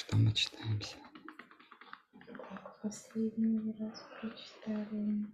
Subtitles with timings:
[0.00, 1.10] что мы читаем сегодня?
[2.26, 5.26] Так, последний раз прочитали.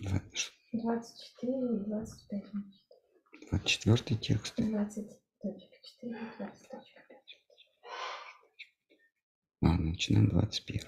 [0.00, 2.44] Два- ш- 24 и 25.
[3.50, 4.54] 24 текст.
[4.56, 7.42] 20 точка 4, 20 точка 5.
[9.62, 10.82] Ладно, начинаем 21.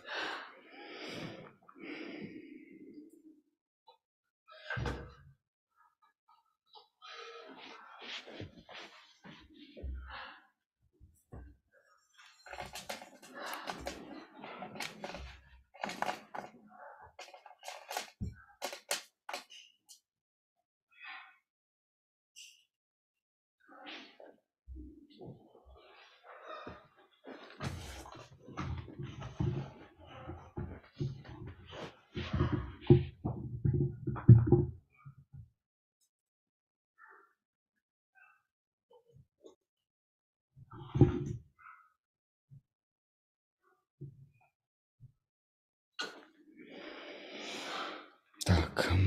[48.47, 48.87] Так.
[48.91, 48.99] м,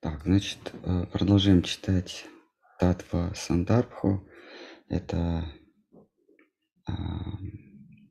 [0.00, 2.26] Так, значит, э, продолжаем читать
[2.78, 4.28] Татва Сандарбху.
[4.88, 5.44] Это
[6.86, 8.10] ам,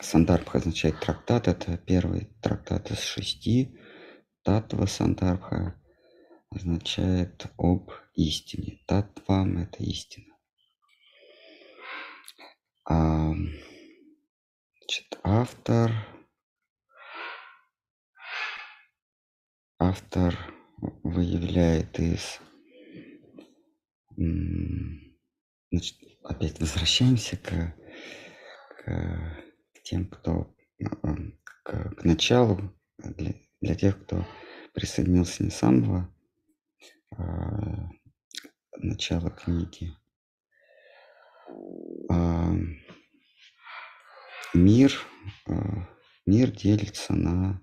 [0.00, 1.48] Сандарбха означает трактат.
[1.48, 3.78] Это первый трактат из шести.
[4.42, 5.78] Татва Сандарбха
[6.50, 8.80] означает об истине.
[8.86, 10.34] Татвам– это истина.
[12.88, 13.32] А,
[14.78, 15.92] значит, автор,
[19.78, 22.40] автор выявляет из...
[25.70, 27.74] Значит, опять возвращаемся к,
[28.84, 30.54] к тем, кто...
[31.02, 31.14] а,
[31.64, 34.24] К, к началу, для, для тех, кто
[34.72, 36.14] присоединился не с самого
[37.16, 37.88] а,
[38.76, 39.92] начала книги.
[42.08, 42.54] А,
[44.54, 44.92] Мир,
[45.46, 45.86] а,
[46.24, 47.60] мир делится на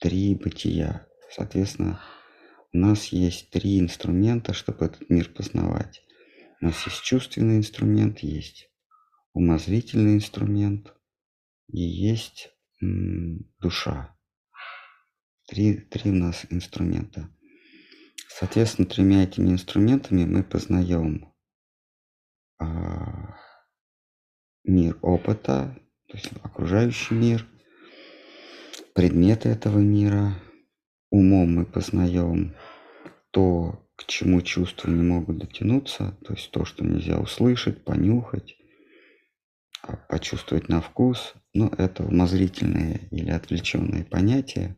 [0.00, 1.06] три бытия.
[1.30, 2.00] Соответственно,
[2.76, 6.02] у нас есть три инструмента, чтобы этот мир познавать.
[6.60, 8.70] У нас есть чувственный инструмент, есть
[9.32, 10.92] умозрительный инструмент
[11.68, 14.14] и есть душа.
[15.46, 17.30] Три, три у нас инструмента.
[18.28, 21.32] Соответственно, тремя этими инструментами мы познаем
[22.58, 23.38] а,
[24.64, 27.46] мир опыта, то есть окружающий мир,
[28.94, 30.34] предметы этого мира.
[31.10, 32.54] Умом мы познаем
[33.30, 38.56] то, к чему чувства не могут дотянуться, то есть то, что нельзя услышать, понюхать,
[39.82, 41.34] а, почувствовать на вкус.
[41.54, 44.76] Но это умозрительные или отвлеченные понятия,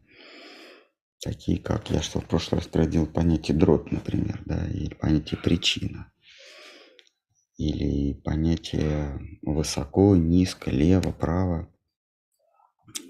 [1.21, 6.13] такие как я что в прошлый раз приводил понятие дробь, например, да, или понятие причина,
[7.57, 11.73] или понятие высоко, низко, лево, право.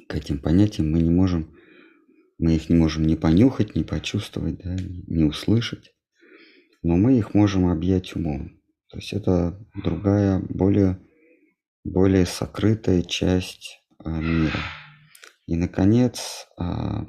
[0.08, 1.57] К этим понятиям мы не можем,
[2.38, 5.92] мы их не можем ни понюхать, ни почувствовать, да, ни услышать,
[6.82, 8.60] но мы их можем объять умом.
[8.88, 10.98] То есть это другая, более,
[11.84, 14.60] более сокрытая часть а, мира.
[15.46, 17.06] И, наконец, а,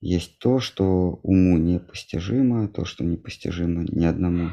[0.00, 4.52] есть то, что уму непостижимо, то, что непостижимо ни одному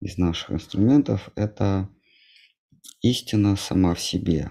[0.00, 1.88] из наших инструментов, это
[3.00, 4.50] истина сама в себе.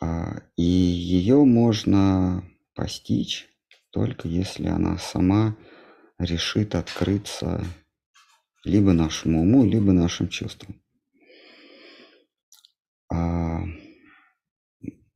[0.00, 2.44] А, И ее можно
[2.74, 3.48] постичь
[3.90, 5.56] только если она сама
[6.18, 7.64] решит открыться
[8.62, 10.82] либо нашему уму, либо нашим чувствам.
[13.10, 13.62] А,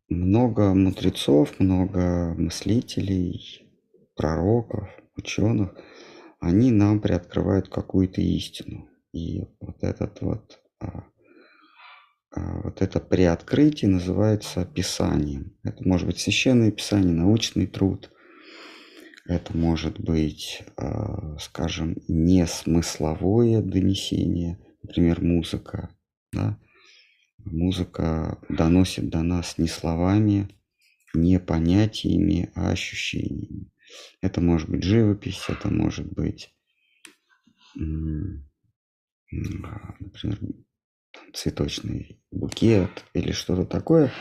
[0.08, 3.68] Много мудрецов, много мыслителей,
[4.16, 5.74] пророков, ученых,
[6.40, 8.88] они нам приоткрывают какую-то истину.
[9.12, 11.04] И вот этот вот, а,
[12.34, 15.56] вот это приоткрытие называется писанием.
[15.64, 18.10] Это может быть священное писание, научный труд.
[19.26, 25.90] Это может быть, а, скажем, не смысловое донесение, например, музыка.
[26.32, 26.58] Да?
[27.38, 30.48] Музыка доносит до нас не словами,
[31.14, 33.70] не понятиями, а ощущениями.
[34.20, 36.54] Это может быть живопись, это может быть,
[37.76, 37.80] а,
[39.98, 40.38] например,
[41.34, 44.12] цветочный букет или что-то такое,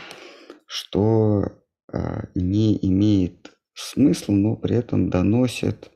[0.66, 5.90] что а, не имеет смысла, но при этом доносит,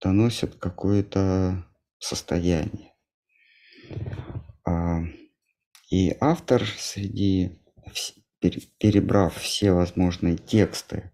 [0.00, 1.66] доносит какое-то
[1.98, 2.92] состояние.
[5.92, 7.60] И автор среди,
[8.78, 11.12] перебрав все возможные тексты,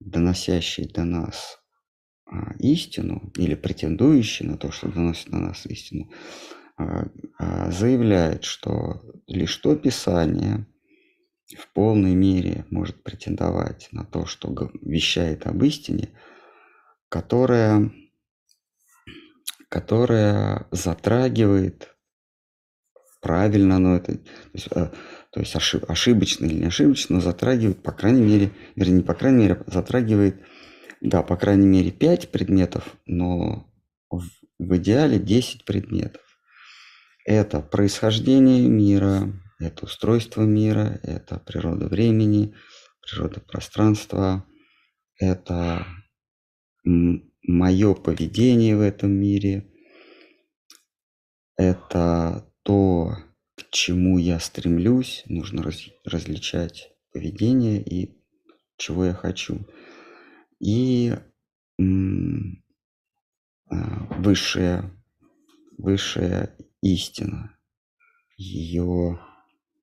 [0.00, 1.58] доносящие до нас
[2.24, 9.02] а, истину или претендующие на то, что доносит на нас истину, а, а, заявляет, что
[9.26, 10.66] лишь то Писание
[11.56, 16.10] в полной мере может претендовать на то, что вещает об истине,
[17.08, 17.92] которая,
[19.68, 21.96] которая затрагивает
[23.26, 24.20] правильно оно это, то
[24.52, 24.90] есть, э,
[25.32, 29.14] то есть ошиб, ошибочно или не ошибочно, но затрагивает, по крайней мере, вернее, не по
[29.14, 30.40] крайней мере, затрагивает,
[31.00, 33.68] да, по крайней мере, 5 предметов, но
[34.10, 34.22] в,
[34.60, 36.22] в идеале 10 предметов.
[37.26, 42.54] Это происхождение мира, это устройство мира, это природа времени,
[43.02, 44.46] природа пространства,
[45.18, 45.84] это
[46.84, 49.68] мое поведение в этом мире,
[51.56, 53.16] это то,
[53.56, 58.22] к чему я стремлюсь, нужно раз, различать поведение и
[58.76, 59.66] чего я хочу.
[60.60, 61.12] И
[63.68, 64.92] а, высшая,
[66.94, 67.56] истина,
[68.36, 69.20] ее,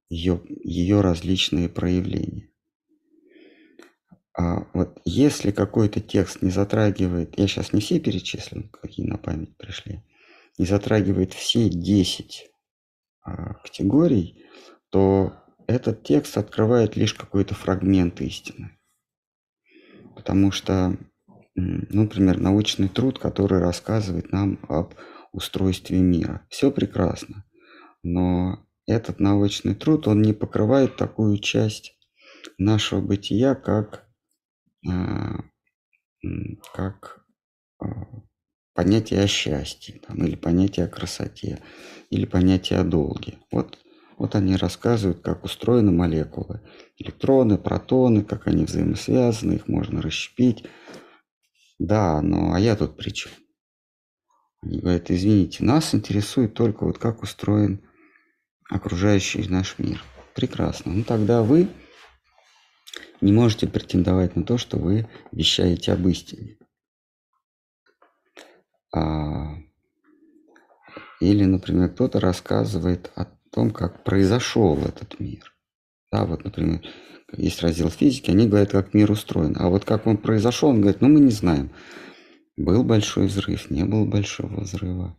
[0.09, 2.49] ее, ее различные проявления.
[4.35, 9.55] А вот если какой-то текст не затрагивает, я сейчас не все перечислю, какие на память
[9.57, 10.01] пришли,
[10.57, 12.49] не затрагивает все 10
[13.21, 14.43] а, категорий,
[14.89, 15.33] то
[15.67, 18.77] этот текст открывает лишь какой-то фрагмент истины.
[20.15, 20.97] Потому что,
[21.55, 24.95] ну, например, научный труд, который рассказывает нам об
[25.33, 26.45] устройстве мира.
[26.49, 27.43] Все прекрасно,
[28.03, 31.97] но этот научный труд, он не покрывает такую часть
[32.57, 34.07] нашего бытия, как,
[34.87, 35.39] а,
[36.73, 37.25] как
[37.79, 37.85] а,
[38.73, 41.61] понятие о счастье, там, или понятие о красоте,
[42.09, 43.39] или понятие о долге.
[43.51, 43.79] Вот,
[44.17, 46.61] вот они рассказывают, как устроены молекулы.
[46.97, 50.65] Электроны, протоны, как они взаимосвязаны, их можно расщепить.
[51.79, 53.31] Да, но а я тут при чем?
[54.65, 57.81] Они говорят, извините, нас интересует только вот как устроен
[58.69, 60.01] окружающий наш мир.
[60.35, 60.93] Прекрасно.
[60.93, 61.67] Ну тогда вы
[63.21, 66.57] не можете претендовать на то, что вы вещаете об истине.
[68.95, 69.55] А,
[71.19, 75.53] или, например, кто-то рассказывает о том, как произошел этот мир.
[76.11, 76.81] Да, вот, например,
[77.35, 79.55] есть раздел физики, они говорят, как мир устроен.
[79.59, 81.71] А вот как он произошел, он говорит, ну мы не знаем.
[82.55, 85.17] Был большой взрыв, не было большого взрыва.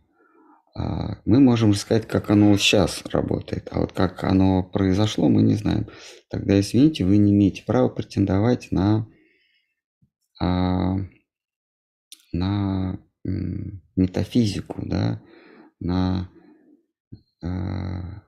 [0.73, 5.55] А, мы можем сказать, как оно сейчас работает, а вот как оно произошло, мы не
[5.55, 5.87] знаем.
[6.29, 9.07] Тогда, извините, вы не имеете права претендовать на,
[10.41, 10.97] а,
[12.31, 12.99] на
[13.95, 15.21] метафизику, да,
[15.79, 16.29] на,
[17.41, 18.23] а,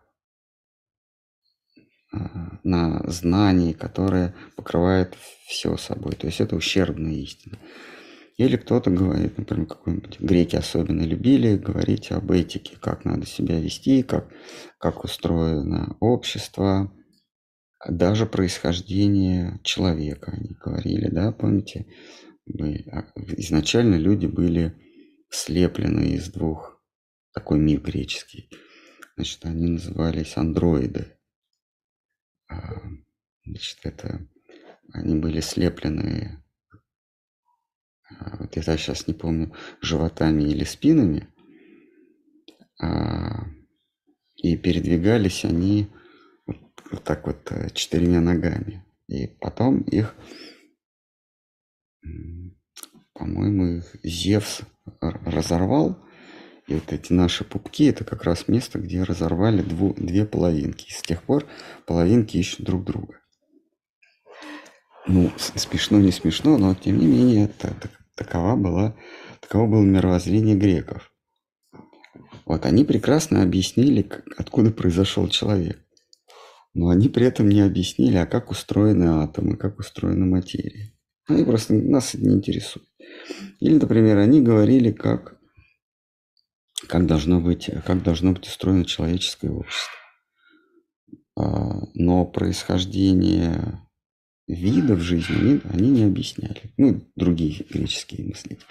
[2.64, 5.16] на знание, которое покрывает
[5.48, 6.14] все собой.
[6.14, 7.58] То есть это ущербная истина.
[8.38, 14.04] Или кто-то говорит, например, какой-нибудь греки особенно любили говорить об этике, как надо себя вести,
[14.04, 14.32] как,
[14.78, 16.94] как устроено общество,
[17.88, 21.88] даже происхождение человека, они говорили, да, помните,
[22.92, 24.76] а, изначально люди были
[25.30, 26.80] слеплены из двух,
[27.34, 28.50] такой миф греческий,
[29.16, 31.18] значит, они назывались андроиды,
[32.50, 32.82] а,
[33.46, 34.28] значит, это,
[34.94, 36.44] они были слеплены
[38.40, 41.28] вот я сейчас не помню, животами или спинами,
[42.80, 43.46] а,
[44.36, 45.88] и передвигались они
[46.46, 46.58] вот,
[46.92, 48.86] вот так вот э, четырьмя ногами.
[49.08, 50.16] И потом их,
[53.14, 54.62] по-моему, их Зевс
[55.02, 55.98] разорвал,
[56.68, 60.88] и вот эти наши пупки, это как раз место, где разорвали дву, две половинки.
[60.88, 61.46] И с тех пор
[61.86, 63.22] половинки ищут друг друга.
[65.08, 68.96] Ну, смешно, не смешно, но тем не менее, это, это Такова была,
[69.42, 71.14] таково было мировоззрение греков.
[72.48, 75.80] Вот они прекрасно объяснили, откуда произошел человек.
[76.74, 80.94] Но они при этом не объяснили, а как устроены атомы, как устроена материя.
[81.28, 82.88] Они просто нас это не интересует.
[83.60, 85.40] Или, например, они говорили, как,
[86.88, 89.94] как, должно быть, как должно быть устроено человеческое общество.
[91.36, 93.87] А, но происхождение
[94.48, 96.74] видов жизни они, не объясняли.
[96.78, 98.66] Ну, другие греческие мыслители.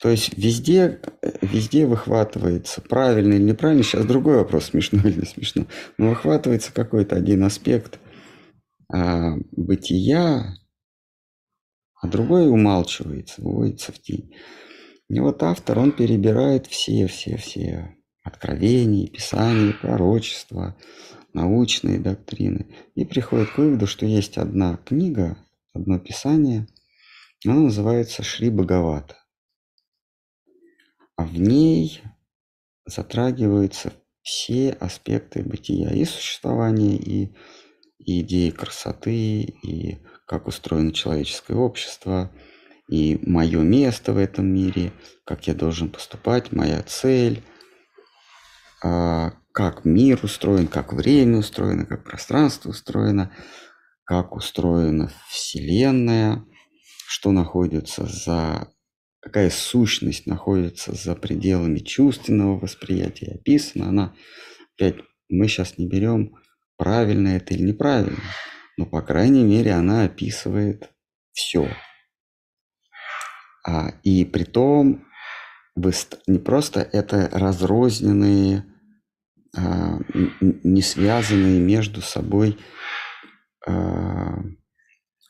[0.00, 1.00] То есть везде,
[1.42, 5.66] везде выхватывается, правильно или неправильно, сейчас другой вопрос, смешно или не смешно,
[5.98, 8.00] но выхватывается какой-то один аспект
[8.92, 10.56] а, бытия,
[12.00, 14.34] а другой умалчивается, выводится в тень.
[15.10, 20.76] И вот автор, он перебирает все, все, все откровений, писаний, пророчества,
[21.32, 22.66] научные доктрины.
[22.94, 25.36] И приходит к выводу, что есть одна книга,
[25.72, 26.66] одно писание,
[27.44, 29.16] оно называется Шри Бхагавата.
[31.16, 32.02] А в ней
[32.86, 37.34] затрагиваются все аспекты бытия и существования, и,
[37.98, 42.30] и идеи красоты, и как устроено человеческое общество,
[42.88, 44.92] и мое место в этом мире,
[45.24, 47.42] как я должен поступать, моя цель,
[48.82, 53.32] а, как мир устроен, как время устроено, как пространство устроено,
[54.04, 56.44] как устроена Вселенная,
[57.06, 58.68] что находится за
[59.20, 64.14] какая сущность находится за пределами чувственного восприятия описана, она
[64.76, 64.96] опять
[65.28, 66.36] мы сейчас не берем
[66.76, 68.18] правильно это или неправильно,
[68.76, 70.90] но по крайней мере она описывает
[71.32, 71.68] все.
[73.66, 75.04] А, и при том
[76.26, 78.64] не просто это разрозненные,
[79.52, 82.58] не связанные между собой
[83.66, 84.38] а,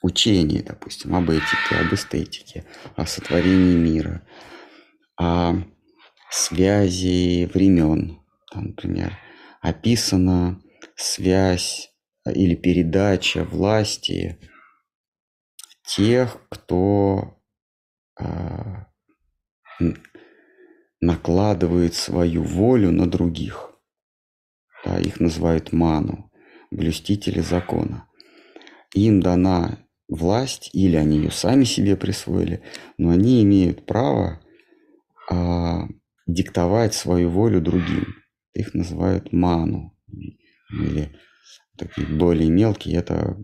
[0.03, 2.65] учения, допустим, об этике, об эстетике,
[2.97, 4.23] о сотворении мира,
[5.17, 5.55] о
[6.31, 8.21] связи времен,
[8.53, 9.19] там, например,
[9.61, 10.61] описана
[10.97, 11.91] связь
[12.27, 14.39] или передача власти
[15.87, 17.43] тех, кто
[18.19, 18.87] а,
[21.00, 23.70] накладывает свою волю на других.
[24.85, 26.31] Да, их называют ману,
[26.71, 28.07] блюстители закона.
[28.95, 32.63] Им дана власть, или они ее сами себе присвоили,
[32.99, 34.41] но они имеют право
[35.31, 35.87] а,
[36.27, 38.15] диктовать свою волю другим.
[38.55, 39.97] Их называют ману.
[40.73, 41.17] Или
[41.77, 43.37] такие более мелкие, это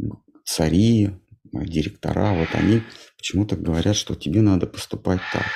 [0.45, 1.11] цари,
[1.53, 2.83] директора, вот они
[3.17, 5.47] почему-то говорят, что тебе надо поступать так.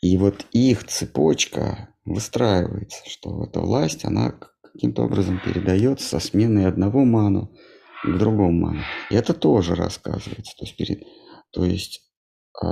[0.00, 7.04] И вот их цепочка выстраивается, что эта власть, она каким-то образом передается со сменой одного
[7.04, 7.54] ману
[8.02, 8.82] к другому ману.
[9.10, 10.54] И это тоже рассказывается.
[10.56, 11.02] То есть, перед,
[11.52, 12.02] то есть
[12.62, 12.66] э,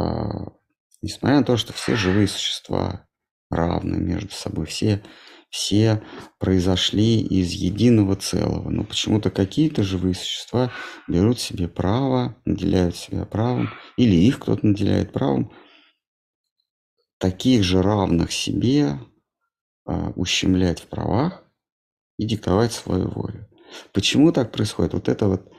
[1.03, 3.07] несмотря на то, что все живые существа
[3.51, 5.03] равны между собой, все,
[5.51, 6.03] все
[6.39, 10.73] произошли из единого целого, но почему-то какие-то живые существа
[11.09, 15.53] берут себе право, наделяют себя правом, или их кто-то наделяет правом,
[17.19, 18.99] таких же равных себе
[19.85, 21.43] ущемлять в правах
[22.19, 23.49] и диктовать свою волю.
[23.93, 24.95] Почему так происходит?
[24.95, 25.53] Вот это вот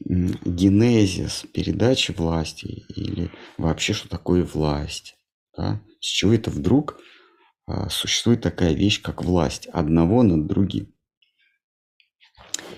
[0.00, 5.16] генезис передачи власти или вообще что такое власть.
[5.56, 5.80] Да?
[6.00, 7.00] С чего это вдруг
[7.66, 10.94] а, существует такая вещь, как власть одного над другим.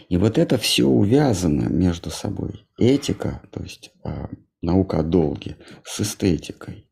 [0.08, 2.66] И вот это все увязано между собой.
[2.78, 4.30] Этика, то есть а,
[4.62, 6.88] наука о долге, с эстетикой.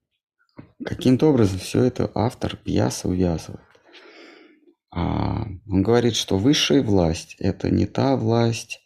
[0.84, 3.65] Каким-то образом все это автор пьяса увязывает.
[4.96, 8.80] А, он говорит, что высшая власть– это не та власть,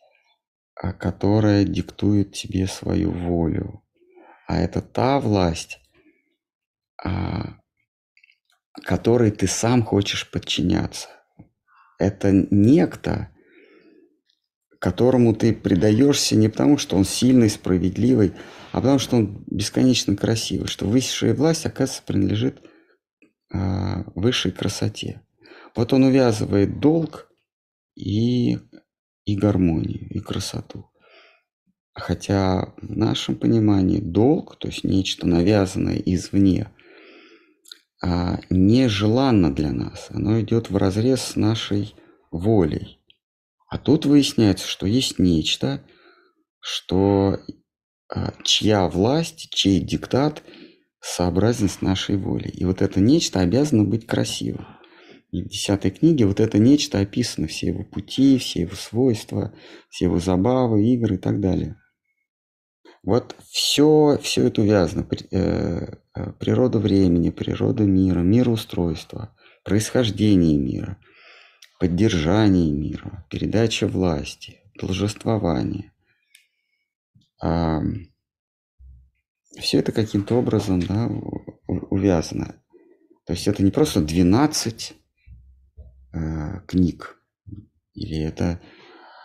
[0.75, 3.85] а, которая диктует тебе свою волю,
[4.49, 5.79] а это та власть,
[7.01, 7.61] а,
[8.83, 11.09] которой ты сам хочешь подчиняться.
[12.01, 13.29] Это некто,
[14.81, 18.33] которому ты предаешься не потому, что он сильный, справедливый,
[18.73, 22.61] а потому, что он бесконечно красивый, что высшая власть, оказывается, принадлежит
[23.53, 25.21] высшей красоте.
[25.77, 27.31] Вот он увязывает долг
[27.95, 28.59] и,
[29.25, 30.91] и гармонию, и красоту.
[31.93, 36.71] Хотя в нашем понимании долг, то есть нечто навязанное извне,
[38.03, 40.07] а, нежеланно для нас.
[40.11, 41.95] Оно идет в разрез с нашей
[42.31, 43.01] волей.
[43.69, 45.85] А тут выясняется, что есть нечто,
[46.61, 47.41] что
[48.09, 50.43] а, чья власть, чей диктат
[51.01, 52.51] сообразен с нашей волей.
[52.51, 54.67] И вот это нечто обязано быть красивым.
[55.33, 59.55] В десятой книге вот это нечто описано, все его пути, все его свойства,
[59.89, 61.77] все его забавы, игры и так далее.
[63.03, 65.07] Вот все, все это увязано.
[65.31, 69.35] Э, э, природа времени, природа мира, мироустройство,
[69.65, 70.99] происхождение мира,
[71.79, 75.93] поддержание мира, передача власти, должествование.
[79.59, 81.09] Все это каким-то образом да,
[81.67, 82.63] увязано.
[83.27, 85.00] То есть это не просто 12
[86.13, 87.17] э, книг,
[87.95, 88.61] или это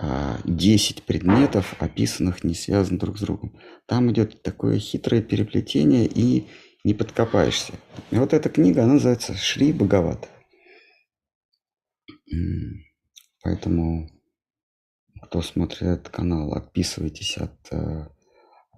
[0.01, 3.59] э, 10 предметов, описанных не связанных друг с другом.
[3.85, 6.47] Там идет такое хитрое переплетение, и
[6.85, 7.73] не подкопаешься.
[8.11, 10.29] И вот эта книга, она называется Шри Бхагавата.
[13.41, 14.07] Поэтому,
[15.23, 18.07] кто смотрит этот канал, отписывайтесь от э,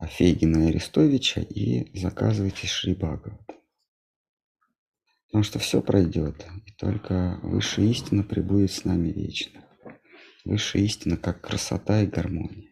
[0.01, 3.41] Фейгина и Арестовича и заказывайте Шри Бхагават.
[5.27, 9.65] Потому что все пройдет, и только высшая истина пребудет с нами вечно.
[10.45, 12.71] Высшая истина, как красота и гармония.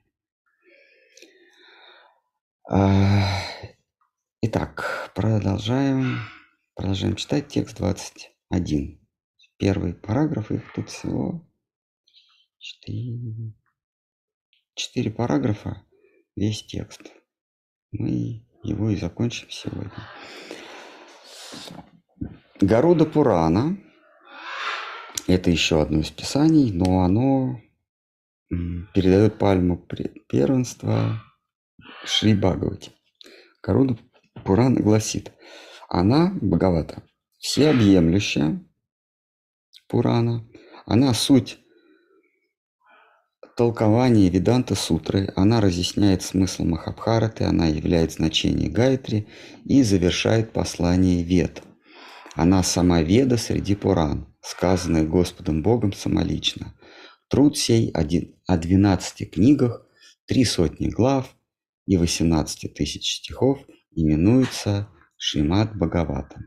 [2.69, 3.41] А,
[4.41, 6.19] итак, продолжаем.
[6.75, 9.05] Продолжаем читать текст 21.
[9.57, 11.45] Первый параграф, их тут всего
[12.59, 13.53] 4,
[14.73, 15.85] 4 параграфа,
[16.35, 17.01] весь текст.
[17.91, 19.91] Мы его и закончим сегодня.
[22.61, 23.77] Гаруда Пурана–
[25.27, 27.59] это еще одно из писаний, но оно
[28.93, 29.85] передает пальму
[30.29, 31.21] первенства
[32.05, 32.91] Шри Бхагавати.
[33.61, 33.97] Гаруда
[34.45, 35.33] Пурана гласит,
[35.89, 37.03] она, Бхагавата,
[37.39, 38.65] всеобъемлющая
[39.89, 40.47] Пурана,
[40.85, 41.59] она суть
[43.57, 49.27] толкования Веданта Сутры, она разъясняет смысл Махабхараты, она являет значение Гайтри
[49.65, 51.61] и завершает послание Вед–
[52.35, 56.73] она сама веда среди Пуран, сказанная Господом Богом самолично.
[57.29, 59.87] Труд сей один, о двенадцати книгах,
[60.25, 61.35] три сотни глав
[61.87, 63.59] и восемнадцати тысяч стихов
[63.91, 66.43] именуется Шримад Бхагаватом.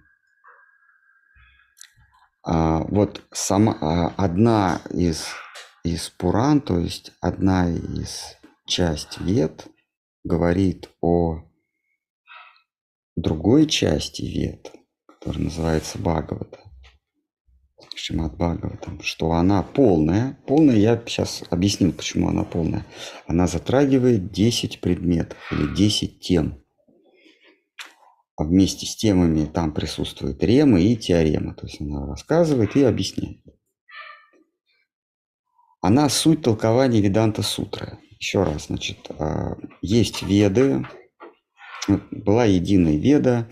[2.42, 5.26] А, вот сама, а, одна из,
[5.84, 9.66] из Пуран, то есть одна из часть Вед,
[10.22, 11.44] говорит о
[13.16, 14.72] другой части Вед,
[15.28, 16.58] который называется Бхагавата,
[17.94, 20.38] Шимат Бхагаватам, что она полная.
[20.46, 22.86] Полная, я сейчас объяснил, почему она полная.
[23.26, 26.64] Она затрагивает 10 предметов или 10 тем.
[28.36, 31.54] А вместе с темами там присутствуют ремы и теорема.
[31.54, 33.42] То есть она рассказывает и объясняет.
[35.82, 37.98] Она суть толкования Веданта Сутры.
[38.18, 40.86] Еще раз, значит, а, есть веды,
[42.10, 43.48] была единая веда,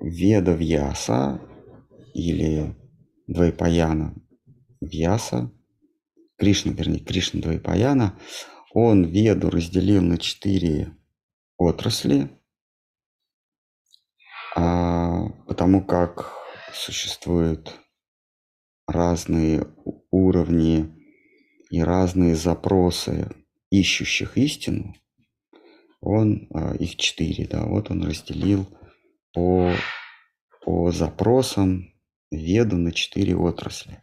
[0.00, 1.40] Веда Вьяса
[2.14, 2.74] или
[3.26, 4.14] Двайпаяна
[4.80, 5.52] Вьяса,
[6.36, 8.18] Кришна, вернее, Кришна Двайпаяна,
[8.72, 10.96] он Веду разделил на четыре
[11.56, 12.30] отрасли,
[14.56, 16.32] а, потому как
[16.72, 17.78] существуют
[18.86, 19.66] разные
[20.10, 20.92] уровни
[21.70, 23.28] и разные запросы
[23.70, 24.94] ищущих истину,
[26.00, 28.66] он, а, их четыре, да, вот он разделил
[29.32, 29.72] по,
[30.64, 31.92] по запросам
[32.30, 34.02] веду на четыре отрасли.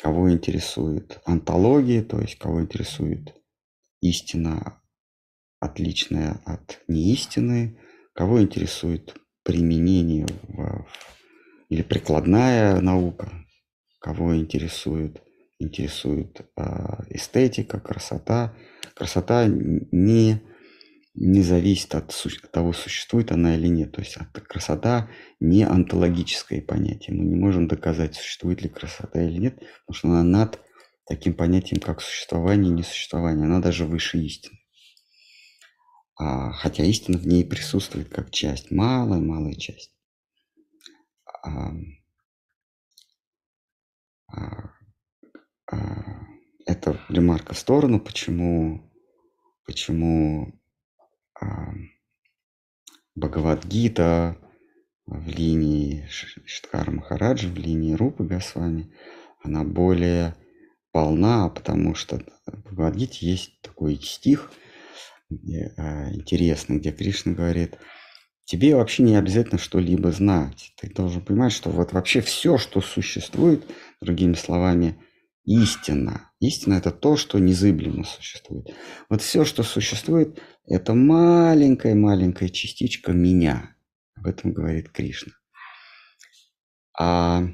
[0.00, 3.34] Кого интересует антология, то есть кого интересует
[4.00, 4.82] истина,
[5.60, 7.78] отличная от неистины,
[8.12, 10.86] кого интересует применение в,
[11.68, 13.32] или прикладная наука,
[14.00, 15.22] кого интересует,
[15.58, 16.62] интересует э,
[17.10, 18.54] эстетика, красота.
[18.94, 20.42] Красота не
[21.16, 22.14] не зависит от
[22.52, 23.92] того, существует она или нет.
[23.92, 24.16] То есть
[24.48, 27.16] красота не онтологическое понятие.
[27.16, 30.60] Мы не можем доказать, существует ли красота или нет, потому что она над
[31.06, 33.46] таким понятием, как существование и несуществование.
[33.46, 34.58] Она даже выше истины.
[36.18, 39.92] А, хотя истина в ней присутствует как часть, малая-малая часть.
[41.42, 41.72] А,
[44.28, 44.70] а,
[45.70, 46.26] а,
[46.66, 48.90] это ремарка в сторону, почему,
[49.64, 50.58] почему
[53.14, 54.36] Бхагавадгита
[55.06, 58.92] в линии Шиткара Махараджа, в линии Рупы Госвами,
[59.42, 60.34] она более
[60.92, 64.52] полна, потому что в Бхагавадгите есть такой стих
[65.76, 67.78] а, интересный, где Кришна говорит,
[68.44, 70.72] тебе вообще не обязательно что-либо знать.
[70.80, 73.64] Ты должен понимать, что вот вообще все, что существует,
[74.00, 75.02] другими словами,
[75.46, 76.30] истина.
[76.40, 78.74] Истина– это то, что незыблемо существует.
[79.08, 83.76] Вот все, что существует, это маленькая-маленькая частичка меня.
[84.16, 85.32] Об этом говорит Кришна.
[86.98, 87.44] А,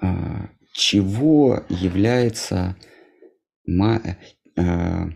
[0.00, 2.76] а чего является,
[4.56, 5.10] а,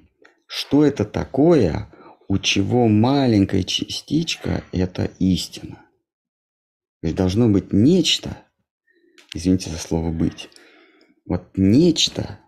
[0.46, 1.90] что это такое,
[2.28, 5.76] у чего маленькая частичка– это истина.
[7.00, 8.43] То есть должно быть нечто,
[9.34, 10.48] извините за слово «быть»,
[11.26, 12.40] вот нечто,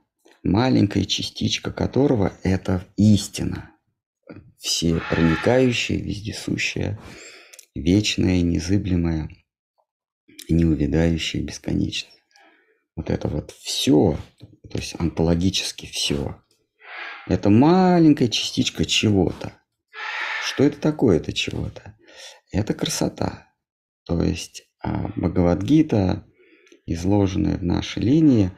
[0.42, 3.70] маленькая частичка которого– это истина,
[4.58, 6.98] все проникающая, вездесущая,
[7.74, 9.28] вечная, незыблемая,
[10.48, 12.12] неувядающая, бесконечная.
[12.94, 14.18] Вот это вот все,
[14.70, 16.42] то есть онтологически все,
[17.26, 19.52] это маленькая частичка чего-то.
[20.44, 21.96] Что это такое это чего-то?
[22.52, 23.52] Это красота.
[24.04, 26.26] То есть а, Бхагавадгита
[26.86, 28.50] изложенные в нашей линии,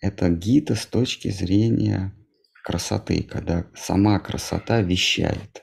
[0.00, 2.14] это гита с точки зрения
[2.62, 5.62] красоты, когда сама красота вещает.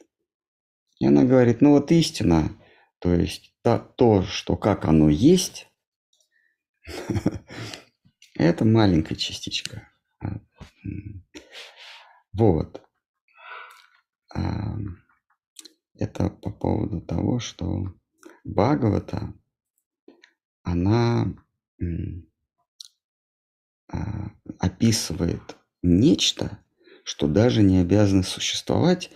[1.00, 2.52] И она говорит, ну вот истина,
[3.00, 5.68] то есть то, то что как оно есть,
[8.36, 9.88] это маленькая частичка.
[12.34, 12.82] Вот.
[15.96, 17.94] Это по поводу того, что
[18.44, 19.34] Бхагавата,
[20.64, 21.26] она а,
[24.60, 26.60] описывает нечто,
[27.04, 29.12] что даже не обязано существовать,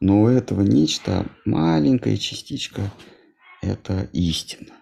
[0.00, 2.92] но у этого нечто маленькая частичка–
[3.62, 4.74] это истина.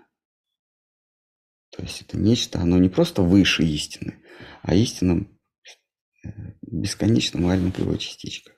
[1.70, 4.22] То есть это нечто, оно не просто выше истины,
[4.62, 5.26] а истина
[6.24, 6.28] э,
[6.62, 8.52] бесконечно маленькая его частичка.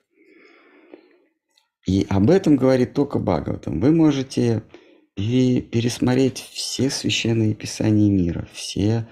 [1.87, 3.79] И об этом говорит только Бхагаватам.
[3.79, 4.63] Вы можете
[5.17, 9.09] пересмотреть все священные писания мира, все,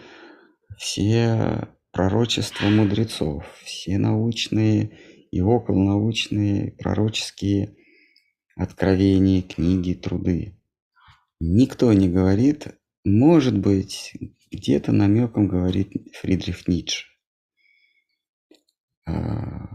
[0.78, 4.98] все пророчества мудрецов, все научные
[5.32, 7.76] и околонаучные пророческие
[8.56, 10.60] откровения, книги, труды.
[11.40, 12.68] Никто не говорит,
[13.04, 14.14] может быть,
[14.52, 17.08] где-то намеком говорит Фридрих Ницше.
[19.06, 19.68] А,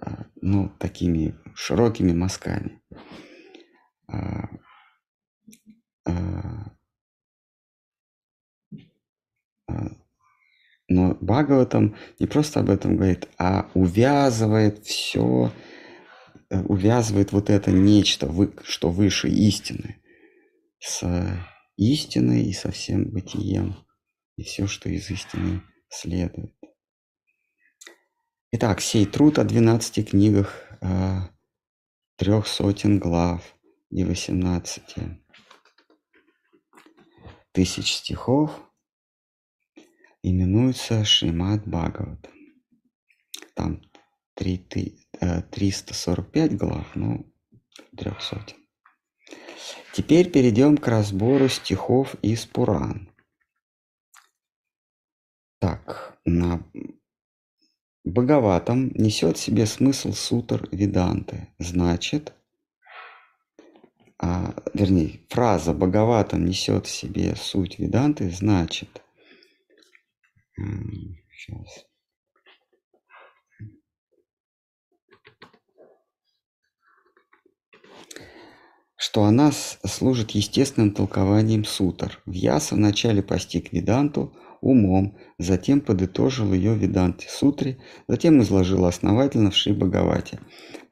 [0.00, 2.80] а, ну, такими широкими мазками.
[9.68, 9.88] А,
[10.88, 15.52] но Бхагаватам не просто об этом говорит, а увязывает все,
[16.50, 18.30] э, увязывает вот это нечто,
[18.64, 20.02] что выше истины,
[20.78, 21.02] с
[21.76, 23.76] истиной и со всем бытием,
[24.36, 26.52] и все, что из истины следует.
[28.50, 30.62] Итак, сей труд о 12 книгах,
[32.16, 33.56] трех сотен глав
[33.90, 35.21] и 18
[37.52, 38.50] тысяч стихов
[40.22, 42.28] именуется Шримад Бхагават.
[43.54, 43.82] Там
[44.34, 45.06] 3,
[45.50, 47.32] 345 глав, ну,
[47.96, 48.56] трех сотен.
[49.92, 53.10] Теперь перейдем к разбору стихов из Пуран.
[55.58, 56.66] Так, на
[58.04, 61.48] Бхагаватам несет себе смысл сутр Веданты.
[61.58, 62.32] Значит,
[64.22, 69.02] а, вернее, фраза Бхагаватам несет в себе суть Веданты, значит,
[70.56, 71.86] сейчас,
[78.96, 82.22] что она служит естественным толкованием сутр.
[82.24, 89.72] Вьяса вначале постиг Веданту, умом, затем подытожил ее Веданте Сутре, затем изложил основательно в Шри
[89.72, 90.38] Бхагавате.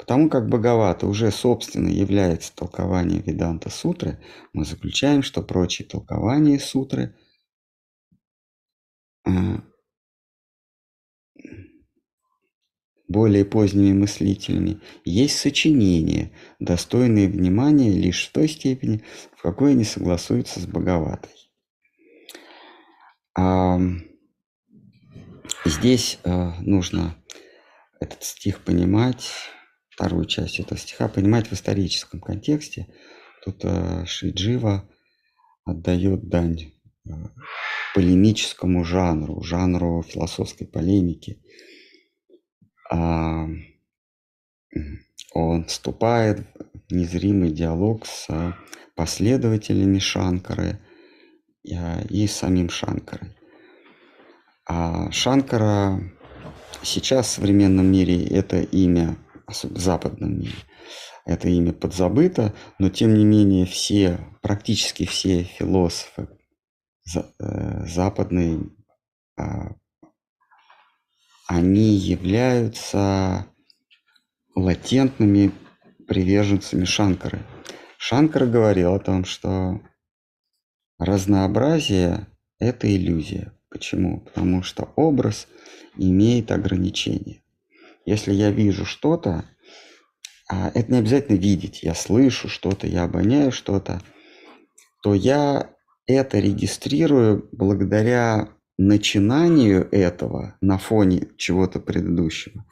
[0.00, 4.18] Потому как Бхагавата уже собственно является толкованием Веданта Сутры,
[4.54, 7.14] мы заключаем, что прочие толкования Сутры
[9.26, 9.62] а,
[13.08, 19.04] более поздними мыслителями, есть сочинения, достойные внимания лишь в той степени,
[19.36, 21.34] в какой они согласуются с Бхагаватой.
[23.36, 23.78] А,
[25.66, 27.16] здесь а, нужно
[28.00, 29.30] этот стих понимать,
[30.00, 32.86] вторую часть этого стиха понимать в историческом контексте.
[33.44, 34.88] Тут а, Шиджива
[35.66, 36.72] отдает дань
[37.06, 37.30] а,
[37.94, 41.42] полемическому жанру, жанру философской полемики.
[42.90, 43.46] А,
[45.34, 46.46] он вступает
[46.88, 48.56] в незримый диалог с
[48.96, 50.78] последователями Шанкары–
[51.62, 53.36] и самим Шанкарой.
[54.66, 56.00] А Шанкара
[56.82, 59.16] сейчас в современном мире это имя,
[59.50, 60.54] в западном мире,
[61.26, 66.28] это имя подзабыто, но тем не менее все, практически все философы
[67.14, 68.60] э, западные,
[69.36, 69.74] а,
[71.46, 73.46] они являются
[74.54, 75.52] латентными
[76.06, 77.40] приверженцами Шанкары.
[77.98, 79.80] Шанкара говорил о том, что
[81.00, 82.26] Разнообразие–
[82.58, 83.54] это иллюзия.
[83.70, 84.20] Почему?
[84.20, 85.48] Потому что образ
[85.96, 87.42] имеет ограничения.
[88.04, 89.44] Если я вижу что-то,
[90.48, 94.02] а это не обязательно видеть, я слышу что-то, я обоняю что-то,
[95.02, 95.74] то я
[96.06, 102.64] это регистрирую благодаря начинанию этого на фоне чего-то предыдущего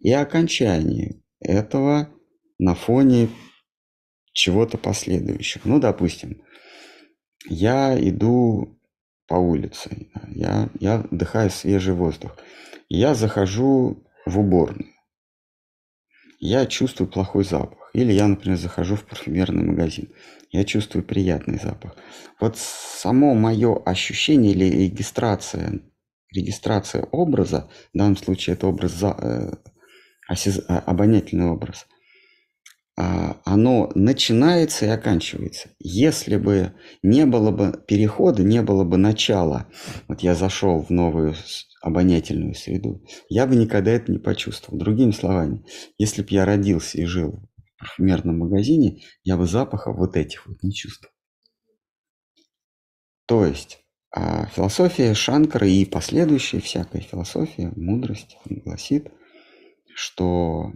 [0.00, 2.08] и окончанию этого
[2.58, 3.28] на фоне
[4.32, 5.62] чего-то последующего.
[5.64, 6.42] Ну, допустим,
[7.48, 8.78] я иду
[9.26, 12.36] по улице, я, я вдыхаю свежий воздух.
[12.88, 14.90] Я захожу в уборную.
[16.38, 17.90] Я чувствую плохой запах.
[17.94, 20.12] Или я, например, захожу в парфюмерный магазин.
[20.50, 21.96] Я чувствую приятный запах.
[22.40, 25.80] Вот само мое ощущение или регистрация,
[26.34, 29.52] регистрация образа, в данном случае это образ, э,
[30.28, 31.86] осяз, обонятельный образ,
[32.98, 35.68] а, оно начинается и оканчивается.
[35.78, 39.66] Если бы не было бы перехода, не было бы начала,
[40.08, 41.34] вот я зашел в новую
[41.86, 44.78] обонятельную среду, я бы никогда это не почувствовал.
[44.78, 45.64] Другими словами,
[45.98, 50.62] если бы я родился и жил в парфюмерном магазине, я бы запаха вот этих вот
[50.62, 51.14] не чувствовал.
[53.26, 53.78] То есть
[54.10, 59.12] а философия Шанкара и последующая всякая философия, мудрость гласит,
[59.94, 60.72] что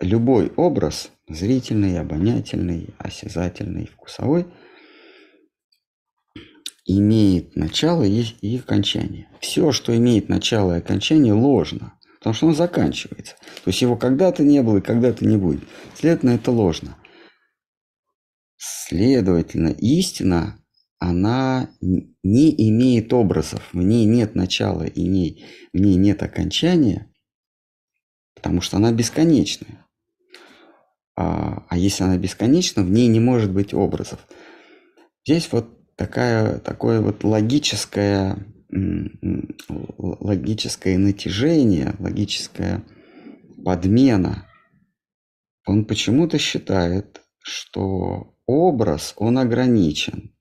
[0.00, 4.46] любой образ, зрительный, обонятельный, осязательный, вкусовой,
[6.86, 9.28] имеет начало и, и окончание.
[9.40, 13.34] Все, что имеет начало и окончание, ложно, потому что он заканчивается.
[13.64, 15.64] То есть его когда-то не было и когда-то не будет.
[15.94, 16.96] Следовательно, это ложно.
[18.56, 20.64] Следовательно, истина,
[20.98, 27.12] она не имеет образов, в ней нет начала и не, в ней нет окончания,
[28.34, 29.84] потому что она бесконечная.
[31.16, 34.26] А, а если она бесконечна, в ней не может быть образов.
[35.26, 38.36] Здесь вот такая, такое вот логическое,
[39.98, 42.84] логическое натяжение, логическая
[43.64, 44.46] подмена.
[45.66, 50.32] Он почему-то считает, что образ, он ограничен.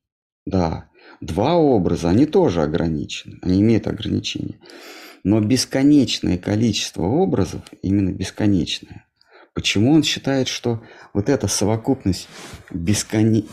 [0.46, 0.91] Да,
[1.22, 4.60] два образа, они тоже ограничены, они имеют ограничения.
[5.24, 9.06] Но бесконечное количество образов, именно бесконечное,
[9.56, 12.28] Почему он считает, что вот эта совокупность,
[12.72, 13.46] бесконе...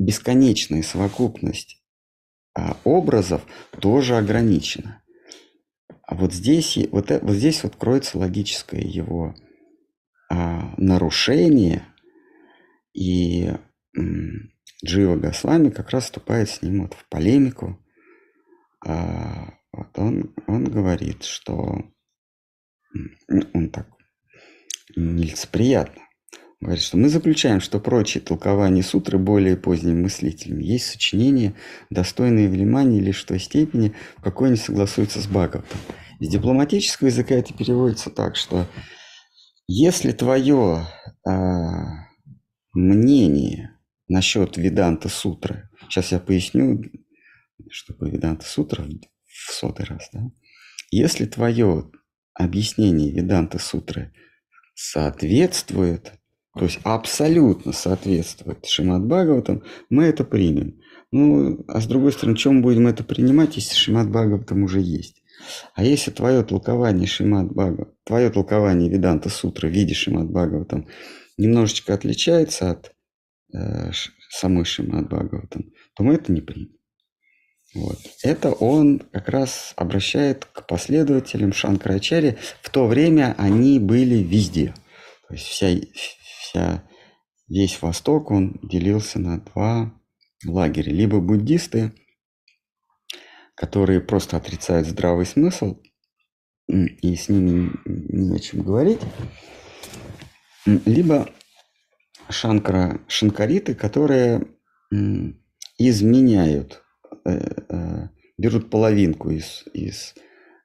[0.00, 1.82] бесконечная совокупность
[2.54, 3.42] а, образов
[3.80, 5.02] тоже ограничена?
[6.02, 9.34] А вот здесь вот, э, вот здесь вот кроется логическое его
[10.28, 11.84] а, нарушение,
[12.92, 13.52] и
[13.96, 14.52] м,
[14.84, 17.78] Джива Госвами как раз вступает с ним вот в полемику.
[18.84, 21.84] А, вот он, он говорит, что
[23.54, 23.86] он так
[24.96, 26.02] нелицеприятно.
[26.60, 31.54] Говорит, что мы заключаем, что прочие толкования сутры более поздним мыслителям есть сочинения,
[31.88, 35.80] достойные внимания лишь в той степени, в какой они согласуются с Бхагаватом.
[36.20, 38.66] Из дипломатического языка это переводится так, что
[39.66, 40.86] если твое
[41.26, 41.30] э,
[42.74, 46.82] мнение насчет Веданта Сутры, сейчас я поясню,
[47.70, 50.20] что такое Веданта Сутра в сотый раз, да?
[50.90, 51.90] Если твое
[52.34, 54.12] объяснение Веданта Сутры–
[54.80, 56.14] соответствует,
[56.60, 60.78] то есть абсолютно соответствует Шимат Бхагаватам, мы это примем.
[61.10, 65.22] Ну, а с другой стороны, чем будем это принимать, если Шимат Бхагаватам уже есть?
[65.74, 70.86] А если твое толкование Шимат Бхагаватам, твое толкование Веданта Сутры в виде Шимат Бхагаватам
[71.38, 72.92] немножечко отличается от
[73.54, 73.90] э,
[74.28, 76.76] самой Шимат Бхагаватам, то мы это не примем.
[77.74, 77.96] Вот.
[78.22, 82.36] Это он как раз обращает к последователям Шанкарачари.
[82.60, 84.74] В то время они были везде.
[85.26, 85.68] То есть вся,
[86.50, 86.84] вся,
[87.48, 89.92] весь Восток он делился на два
[90.46, 90.92] лагеря.
[90.92, 91.92] Либо буддисты,
[93.54, 95.80] которые просто отрицают здравый смысл,
[96.68, 99.00] и с ними не о чем говорить,
[100.66, 101.28] либо
[102.28, 104.46] шанкара, шанкариты, которые
[105.78, 106.84] изменяют
[107.24, 108.08] Э, э,
[108.38, 110.14] берут половинку из, из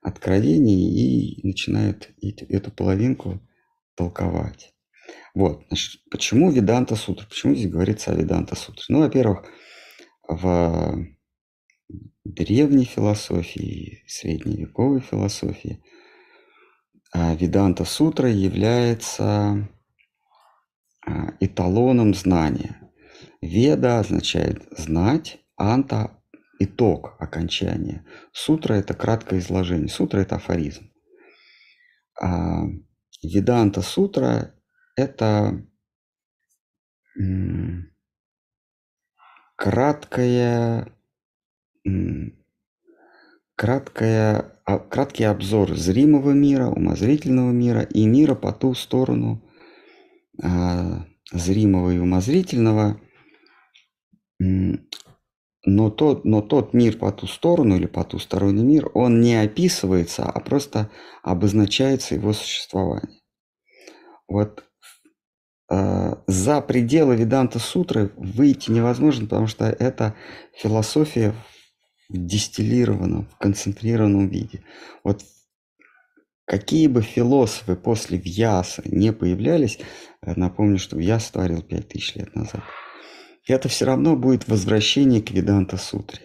[0.01, 3.41] откровений и начинают эту половинку
[3.95, 4.73] толковать.
[5.33, 7.25] Вот, значит, почему Веданта Сутра?
[7.27, 8.85] Почему здесь говорится о Веданта Сутре?
[8.89, 9.43] Ну, во-первых,
[10.27, 11.05] в
[12.23, 15.81] древней философии, средневековой философии
[17.17, 19.69] а Веданта Сутра является
[21.05, 22.91] а, эталоном знания.
[23.41, 26.21] Веда означает знать, анта
[26.59, 28.05] итог окончания.
[28.33, 29.87] Сутра– это краткое изложение.
[29.87, 30.91] Сутра– это афоризм.
[32.21, 32.63] А
[33.23, 34.53] Веданта сутра–
[34.95, 35.65] это
[39.55, 40.93] краткая,
[43.55, 49.41] краткая, а, краткий обзор зримого мира, умозрительного мира и мира по ту сторону
[50.43, 52.99] а, зримого и умозрительного
[55.65, 60.39] но тот, но тот мир по ту сторону или потусторонний мир, он не описывается, а
[60.39, 60.91] просто
[61.23, 63.19] обозначается его существование.
[64.27, 64.63] Вот
[65.67, 70.15] за пределы Веданта Сутры выйти невозможно, потому что это
[70.53, 71.33] философия
[72.09, 74.61] в дистиллированном, в концентрированном виде.
[75.03, 75.23] Вот
[76.45, 79.79] какие бы философы после Вьяса не появлялись,
[80.21, 82.61] э, напомню, что Вьяс творил 5000 лет назад–
[83.47, 86.21] это все равно будет возвращение к Веданта Сутре.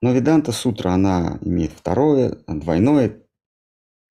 [0.00, 3.21] Но Веданта Сутра, она имеет второе, двойное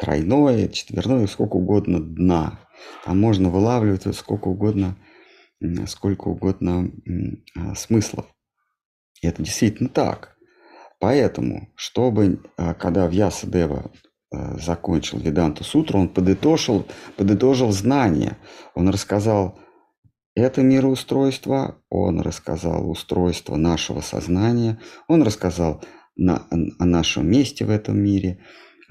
[0.01, 2.59] тройное, четверное, сколько угодно дна.
[3.05, 4.97] Там можно вылавливать сколько угодно,
[5.85, 6.91] сколько угодно
[7.55, 8.25] а, смыслов.
[9.21, 10.35] И это действительно так.
[10.99, 13.91] Поэтому, чтобы, а, когда Вьясадева
[14.33, 18.37] а, закончил Веданту Сутру, он подытожил, подытожил знания.
[18.73, 19.59] Он рассказал
[20.33, 25.83] это мироустройство, он рассказал устройство нашего сознания, он рассказал
[26.15, 26.47] на,
[26.79, 28.39] о нашем месте в этом мире,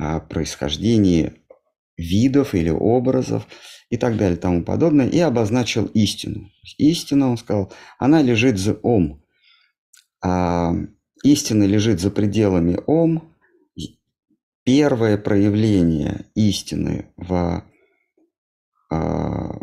[0.00, 1.34] о происхождении
[1.96, 3.46] видов или образов
[3.90, 6.50] и так далее и тому подобное, и обозначил истину.
[6.78, 9.22] Истина, он сказал, она лежит за ом.
[10.22, 10.72] А
[11.22, 13.34] истина лежит за пределами ом.
[14.64, 17.64] Первое проявление истины в,
[18.90, 19.58] а,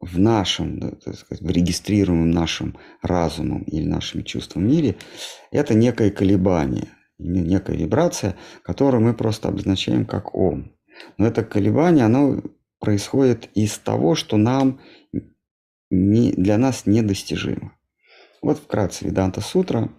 [0.00, 4.96] в нашем, так сказать, в регистрируемом нашим разумом или нашими чувствами мире,
[5.50, 6.88] это некое колебание,
[7.22, 10.72] некая вибрация, которую мы просто обозначаем как ом.
[11.18, 12.42] Но это колебание, оно
[12.80, 14.80] происходит из того, что нам
[15.90, 17.76] не, для нас недостижимо.
[18.42, 19.90] Вот вкратце Веданта Сутра.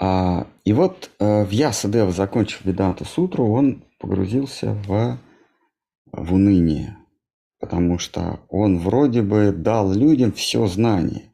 [0.00, 5.18] А, и вот а, в Ясадева, закончив Веданта Сутру, он погрузился в,
[6.12, 6.96] в уныние,
[7.58, 11.31] потому что он вроде бы дал людям все знание.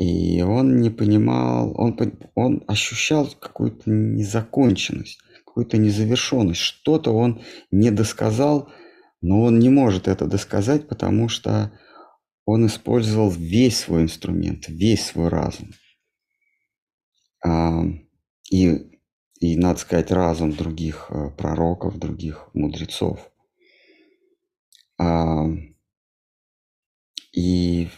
[0.00, 1.94] И он не понимал, он,
[2.34, 8.70] он ощущал какую-то незаконченность какую-то незавершенность, что-то он не досказал,
[9.20, 11.72] но он не может это досказать, потому что
[12.46, 15.70] он использовал весь свой инструмент, весь свой разум.
[18.50, 19.00] И,
[19.40, 23.30] и, надо сказать, разум других э, пророков, других мудрецов.
[27.32, 27.88] И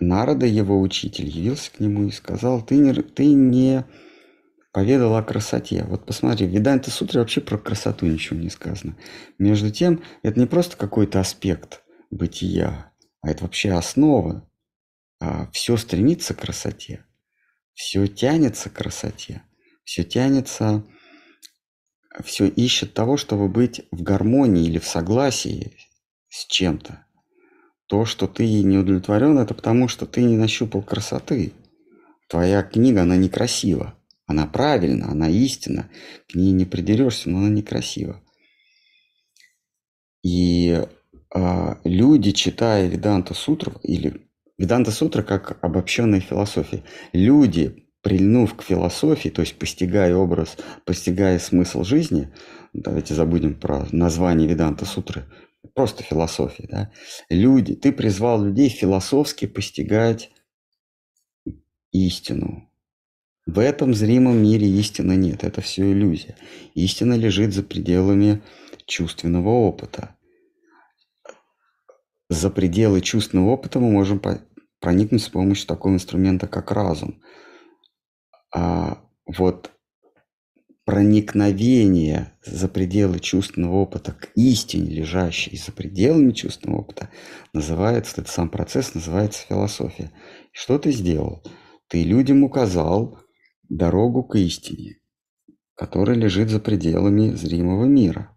[0.00, 3.84] Народа, его учитель, явился к нему и сказал, ты не, ты не
[4.72, 5.84] поведал о красоте.
[5.84, 8.96] Вот посмотри, в Веданта Сутре вообще про красоту ничего не сказано.
[9.38, 14.46] Между тем, это не просто какой-то аспект бытия, а это вообще основа.
[15.20, 17.04] А все стремится к красоте,
[17.74, 19.42] все тянется к красоте,
[19.84, 20.82] все тянется,
[22.24, 25.76] все ищет того, чтобы быть в гармонии или в согласии
[26.30, 27.04] с чем-то.
[27.90, 31.52] То, что ты не удовлетворен, это потому, что ты не нащупал красоты.
[32.28, 33.94] Твоя книга, она некрасива.
[34.26, 35.90] Она правильна, она истина,
[36.28, 38.22] к ней не придерешься, но она некрасива.
[40.22, 40.86] И
[41.34, 44.20] э, люди, читая Веданта Сутру, или
[44.56, 51.82] Веданта Сутра как обобщенная философия, люди, прильнув к философии, то есть постигая образ, постигая смысл
[51.82, 52.32] жизни,
[52.72, 55.24] давайте забудем про название Веданта Сутры,
[55.74, 56.92] просто философия, да,
[57.28, 60.30] люди, ты призвал людей философски постигать
[61.92, 62.70] истину,
[63.46, 66.36] в этом зримом мире истины нет, это все иллюзия.
[66.74, 68.42] Истина лежит за пределами
[68.86, 70.16] чувственного опыта.
[72.28, 74.22] За пределы чувственного опыта мы можем
[74.78, 77.20] проникнуть с помощью такого инструмента, как разум.
[78.54, 79.72] А вот
[80.90, 87.10] проникновение за пределы чувственного опыта к истине, лежащей за пределами чувственного опыта,
[87.52, 90.10] называется, этот сам процесс называется философия.
[90.50, 91.44] Что ты сделал?
[91.86, 93.20] Ты людям указал,
[93.68, 94.96] дорогу к истине,
[95.76, 98.36] которая лежит за пределами зримого мира.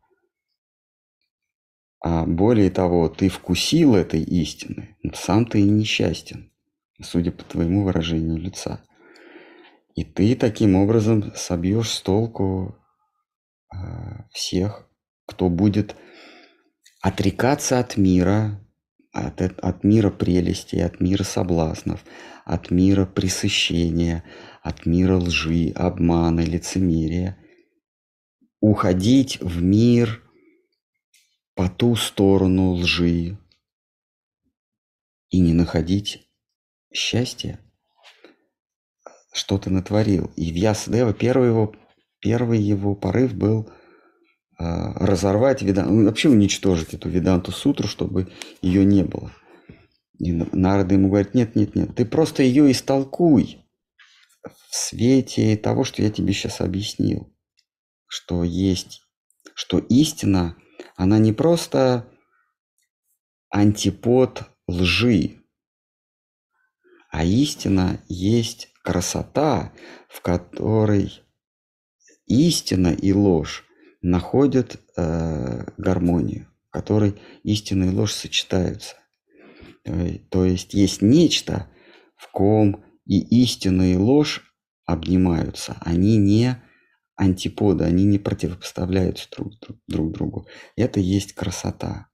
[2.02, 6.52] А более того, ты вкусил этой истины, но сам ты и несчастен,
[7.02, 8.86] судя по твоему выражению лица.
[9.96, 12.76] И ты таким образом собьешь с толку
[13.72, 13.78] э,
[14.32, 14.90] всех,
[15.28, 15.96] кто будет
[17.02, 18.60] отрекаться от мира,
[19.12, 22.04] от, от мира прелести, от мира соблазнов,
[22.44, 24.24] от мира пресыщения,
[24.64, 27.38] от мира лжи, обмана, лицемерия,
[28.60, 30.24] уходить в мир
[31.54, 33.38] по ту сторону лжи
[35.30, 36.28] и не находить
[36.92, 37.60] счастья,
[39.34, 40.32] что ты натворил.
[40.36, 41.76] И в Ясдева первый его,
[42.20, 43.68] первый его порыв был
[44.60, 48.32] э, разорвать, видан, вообще уничтожить эту Веданту Сутру, чтобы
[48.62, 49.32] ее не было.
[50.20, 53.66] И Нарада ему говорит, нет, нет, нет, ты просто ее истолкуй
[54.44, 57.34] в свете того, что я тебе сейчас объяснил,
[58.08, 59.02] что есть,
[59.56, 60.56] что истина,
[60.96, 62.08] она не просто
[63.50, 65.40] антипод лжи,
[67.10, 69.74] а истина есть красота,
[70.08, 71.24] в которой
[72.28, 73.66] истина и ложь
[74.02, 78.96] находят э, гармонию, в которой истина и ложь сочетаются.
[80.30, 81.68] То есть есть нечто,
[82.16, 84.44] в ком и истина, и ложь
[84.86, 85.76] обнимаются.
[85.82, 86.62] Они не
[87.16, 90.48] антиподы, они не противопоставляются друг, друг, друг другу.
[90.76, 92.08] Это есть красота.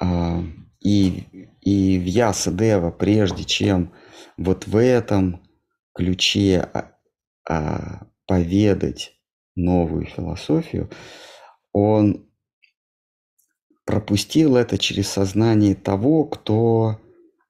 [0.00, 0.42] А,
[0.80, 1.24] и,
[1.60, 3.92] и Вьяса Дева, прежде чем
[4.40, 5.42] вот в этом
[5.94, 6.96] ключе а,
[7.46, 9.12] а, поведать
[9.54, 10.90] новую философию,
[11.72, 12.26] он
[13.84, 16.98] пропустил это через сознание того, кто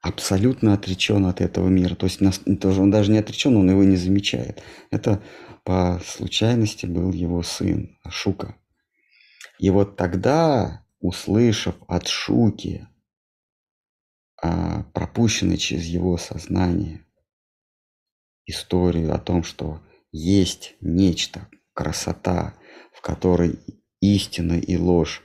[0.03, 1.95] абсолютно отречен от этого мира.
[1.95, 4.63] То есть он даже не отречен, он его не замечает.
[4.91, 5.23] Это
[5.63, 8.57] по случайности был его сын Шука.
[9.61, 12.89] И вот тогда, услышав от Шуки,
[14.43, 17.05] а, пропущенной через его сознание,
[18.47, 19.81] историю о том, что
[20.13, 22.55] есть нечто, красота,
[22.93, 23.59] в которой
[24.01, 25.23] истина и ложь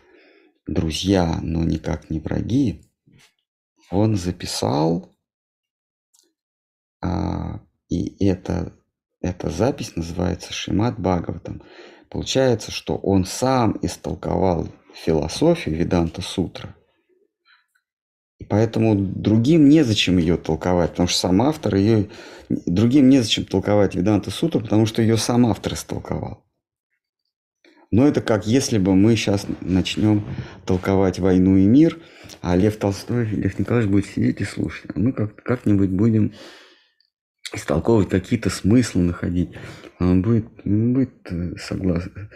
[0.68, 2.82] друзья, но никак не враги,
[3.90, 5.16] он записал,
[7.02, 8.74] а, и это,
[9.22, 11.62] эта запись называется Шимат Бхагаватам.
[12.10, 16.76] Получается, что он сам истолковал философию Веданта Сутра.
[18.50, 22.10] Поэтому другим незачем ее толковать, потому что сам автор ее...
[22.50, 26.46] Другим незачем толковать Веданта Сутру, потому что ее сам автор истолковал.
[27.92, 30.26] Но это как если бы мы сейчас начнем
[30.66, 32.00] толковать «Войну и мир»,
[32.42, 34.92] а Лев Толстой, Лев Николаевич будет сидеть и слушать.
[34.94, 36.34] А мы как- как-нибудь будем
[37.54, 39.52] истолковывать какие-то смыслы находить.
[39.98, 42.30] А он будет, будет э, согласен,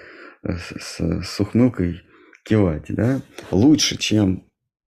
[0.43, 2.01] э, с, с, с ухмылкой
[2.45, 3.21] кивать, да?
[3.51, 4.48] Лучше, чем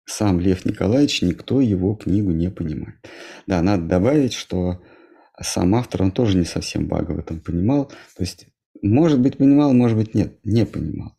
[0.06, 2.98] сам Лев Николаевич, никто его книгу не понимает.
[3.48, 4.82] Да, надо добавить, что
[5.40, 7.88] сам автор, он тоже не совсем в этом понимал.
[8.16, 8.48] То есть
[8.82, 11.16] может быть, понимал, может быть, нет, не понимал.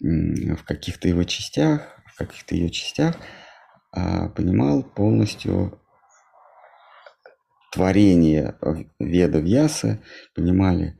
[0.00, 3.16] В каких-то его частях, в каких-то ее частях
[3.92, 5.80] а, понимал полностью
[7.72, 8.58] творение
[8.98, 10.02] Веда Вьясы,
[10.34, 10.98] понимали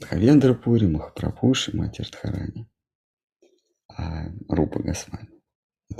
[0.00, 2.70] Хавендра Пури, Махапрабхуши, Матер Дхарани,
[3.88, 5.28] а, Рупа Госвами.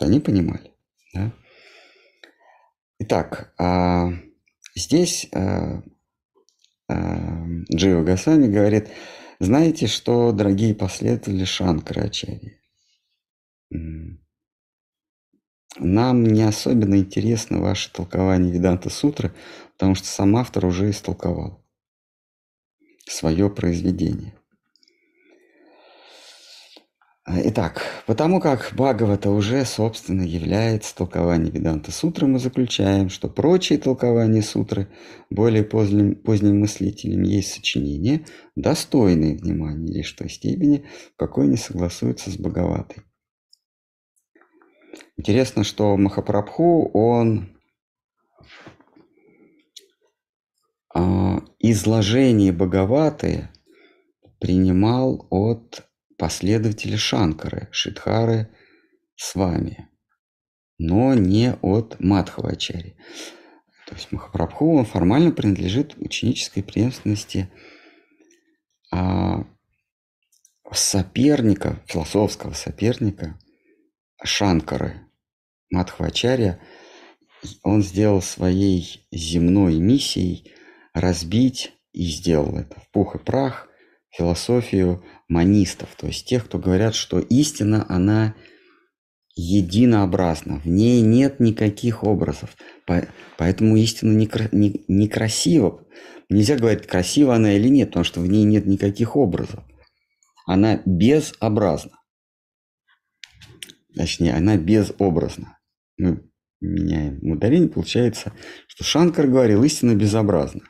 [0.01, 0.72] Они понимали.
[1.14, 1.32] Да?
[2.99, 4.12] Итак, а,
[4.74, 5.82] здесь а,
[6.93, 8.88] Эм, Джио Гасами говорит,
[9.38, 12.61] знаете что, дорогие последователи Шанкарачари,
[15.78, 19.32] нам не особенно интересно ваше толкование Веданта Сутры,
[19.72, 21.64] потому что сам автор уже истолковал
[23.09, 24.34] свое произведение.
[27.24, 34.42] Итак, потому как Бхагавата уже, собственно, является толкованием Веданта Сутры, мы заключаем, что прочие толкования
[34.42, 34.88] Сутры
[35.30, 41.56] более поздним, поздним мыслителям есть сочинения, достойные внимания лишь в той степени, в какой они
[41.56, 43.04] согласуются с Бхагаватой.
[45.16, 47.56] Интересно, что Махапрабху, он
[50.92, 53.48] э, изложение Бхагаваты
[54.40, 55.86] принимал от
[56.22, 58.48] последователи Шанкары, Шидхары
[59.16, 59.88] с вами,
[60.78, 62.94] но не от Мадхавачари.
[63.88, 67.50] То есть Махапрабху, он формально принадлежит ученической преемственности
[68.92, 69.44] а,
[70.70, 73.36] соперника, философского соперника
[74.22, 75.00] Шанкары,
[75.70, 76.60] Мадхвачарья,
[77.64, 80.54] он сделал своей земной миссией
[80.94, 83.68] разбить и сделал это в пух и прах
[84.12, 85.02] философию
[85.33, 88.35] манистов, то есть тех, кто говорят, что истина, она
[89.35, 92.57] единообразна, в ней нет никаких образов,
[93.39, 95.87] поэтому истина некрасива.
[96.28, 99.64] Нельзя говорить, красива она или нет, потому что в ней нет никаких образов.
[100.47, 101.99] Она безобразна.
[103.95, 105.59] Точнее, она безобразна.
[105.99, 106.22] Мы
[106.61, 108.33] меняем ударение, получается,
[108.66, 110.62] что Шанкар говорил, истина безобразна.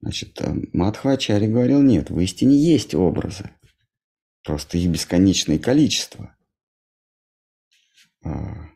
[0.00, 3.50] Значит, э, Мадхвачари говорил, нет, в истине есть образы.
[4.44, 6.36] Просто их бесконечное количество.
[8.22, 8.68] А,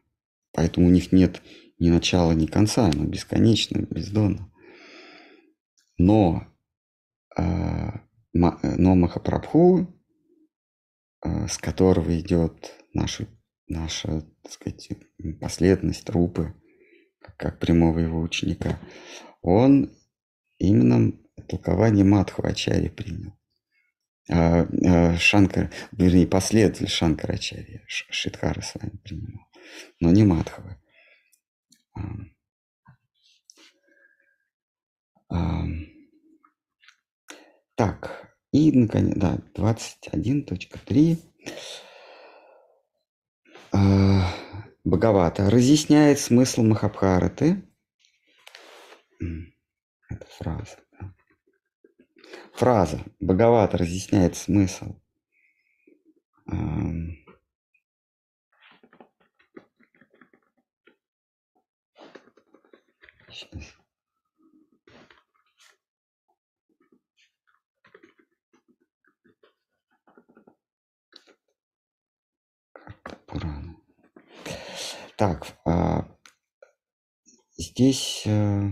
[0.53, 1.43] поэтому у них нет
[1.79, 4.51] ни начала, ни конца, оно бесконечно, бездонно.
[5.99, 6.47] Но,
[7.37, 8.01] а,
[8.33, 9.87] но Махапрабху,
[11.21, 13.29] а, с которого идет наша,
[13.69, 14.89] наша так сказать,
[15.39, 16.55] последовательность трупы,
[17.37, 18.81] как прямого его ученика,
[19.43, 19.93] он
[20.59, 21.13] именно
[21.47, 23.38] толкование Мадхвачари принял.
[24.31, 29.47] А, а, Шанкар, вернее, последователь Шанкарачарья, Шидхара с вами принимал,
[30.01, 30.79] но не Мадхава.
[37.75, 41.17] Так, и, наконец, да, 21.3.
[43.73, 44.35] А,
[44.83, 47.63] Бхагавата разъясняет смысл Махабхараты.
[50.11, 50.77] Это фраза.
[52.55, 54.97] Фраза Бхагават разъясняет смысл.
[63.31, 63.79] Сейчас.
[75.19, 76.07] Так, а,
[77.57, 78.71] здесь э,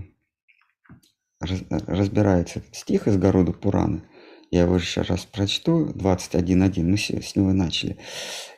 [1.41, 4.03] раз- разбирается этот стих из Города Пурана.
[4.51, 7.99] Я его еще раз прочту, 21.1, мы с него и начали.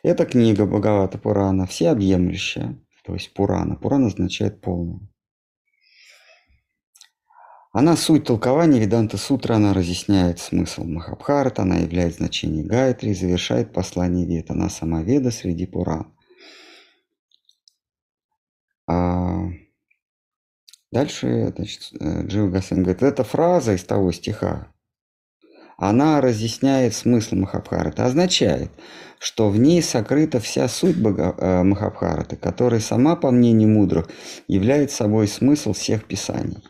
[0.03, 3.75] Это книга Бхагавата Пурана, всеобъемлющая, то есть Пурана.
[3.75, 4.99] Пурана означает полная.
[7.71, 14.25] Она суть толкования Веданта Сутра, она разъясняет смысл Махабхарата, она являет значение Гайтри завершает послание
[14.25, 14.49] Вед.
[14.49, 16.11] Она сама Веда среди Пуран.
[18.87, 19.38] А
[20.91, 24.71] дальше значит, э, Джива Госвами говорит, эта фраза из того стиха,
[25.77, 28.69] она разъясняет смысл Махабхараты, означает,
[29.17, 34.09] что в ней сокрыта вся суть Бога- э, Махабхараты, которая сама, по мнению мудрых,
[34.47, 36.63] является собой смысл всех писаний.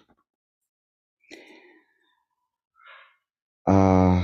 [3.65, 4.23] А,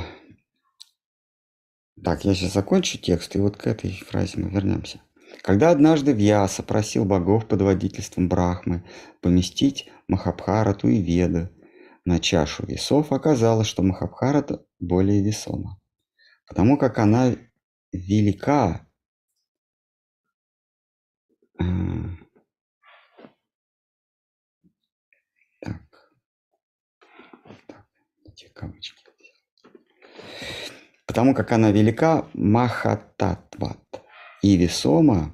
[2.03, 5.01] Так, я сейчас закончу текст, и вот к этой фразе мы вернемся.
[5.45, 8.83] Когда однажды Вьяса просил богов под водительством Брахмы
[9.21, 11.51] поместить Махабхарату и Веды
[12.03, 15.79] на чашу весов, оказалось, что Махабхарата более весома,
[16.47, 17.35] потому как она
[17.91, 18.87] велика.
[21.59, 21.63] э,
[25.59, 26.11] Так,
[27.67, 27.85] так,
[28.25, 29.05] эти кавычки.
[31.05, 34.04] Потому как она велика Махататват
[34.45, 35.33] и весома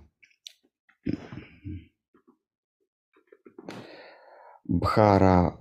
[4.64, 5.58] Бхаратват.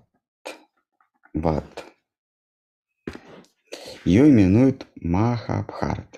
[4.05, 6.16] Ее именуют Махабхарат.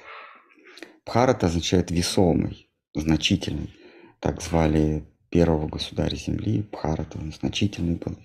[1.06, 3.72] Бхарат означает весомый, значительный.
[4.20, 6.60] Так звали первого государя земли.
[6.70, 8.18] Бхарат, он значительный был.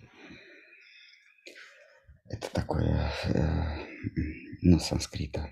[2.26, 3.86] Это такое, э,
[4.64, 5.50] ну, санскрита.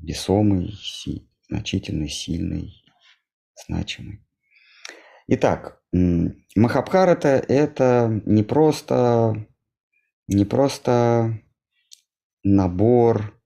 [0.00, 2.77] Весомый, си- значительный, сильный,
[3.66, 4.24] значимый.
[5.26, 5.82] Итак,
[6.56, 9.46] Махабхарата– это не просто,
[10.26, 11.38] не просто
[12.42, 13.38] набор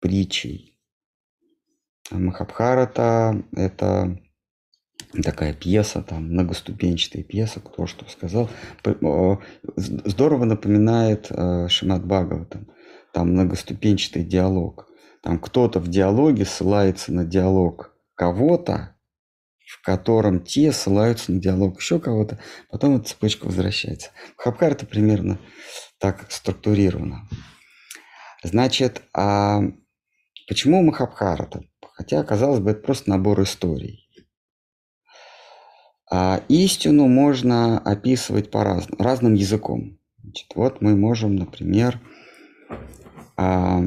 [0.00, 0.78] притчей.
[2.10, 4.20] А Махабхарата– это
[5.22, 8.50] такая пьеса, там, многоступенчатая пьеса, кто что сказал.
[9.76, 12.68] Здорово напоминает э, Шимат Бхагаватам.
[13.12, 14.88] Там многоступенчатый диалог.
[15.22, 18.93] Там кто-то в диалоге ссылается на диалог кого-то,
[19.74, 22.38] в котором те ссылаются на диалог еще кого-то,
[22.70, 24.10] потом эта цепочка возвращается.
[24.38, 25.38] Махабхарата примерно
[25.98, 27.28] так структурировано.
[28.44, 29.62] Значит, а
[30.46, 31.64] почему Махабхарата?
[31.94, 34.08] Хотя, казалось бы, это просто набор историй.
[36.10, 39.98] А истину можно описывать по-разному, разным языком.
[40.22, 42.00] Значит, вот мы можем, например,
[43.36, 43.82] а,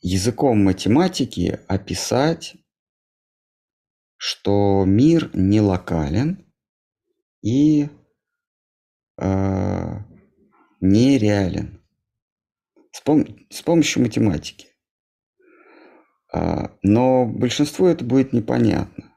[0.00, 2.56] языком математики описать,
[4.18, 6.44] что мир не локален
[7.40, 7.88] и
[9.16, 10.04] а,
[10.80, 11.80] нереален
[12.92, 14.66] с, пом- с помощью математики.
[16.32, 19.12] А, но большинству это будет непонятно.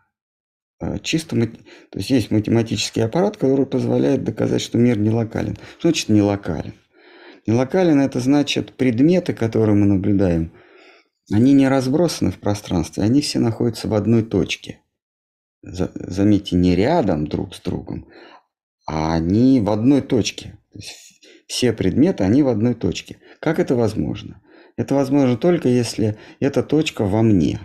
[0.80, 1.58] А, Чисто, мат-
[1.90, 5.58] то есть есть математический аппарат, который позволяет доказать, что мир не локален.
[5.80, 6.76] Что значит не локален?
[7.48, 10.52] Не локален это значит предметы, которые мы наблюдаем,
[11.32, 14.82] они не разбросаны в пространстве, они все находятся в одной точке.
[15.64, 18.08] За- заметьте, не рядом друг с другом,
[18.88, 20.58] а они в одной точке.
[20.72, 23.20] То есть все предметы, они в одной точке.
[23.40, 24.42] Как это возможно?
[24.78, 27.60] Это возможно только если эта точка во мне.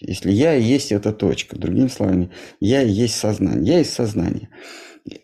[0.00, 3.74] Если я и есть эта точка, другими словами, я и есть сознание.
[3.74, 4.48] Я есть сознание.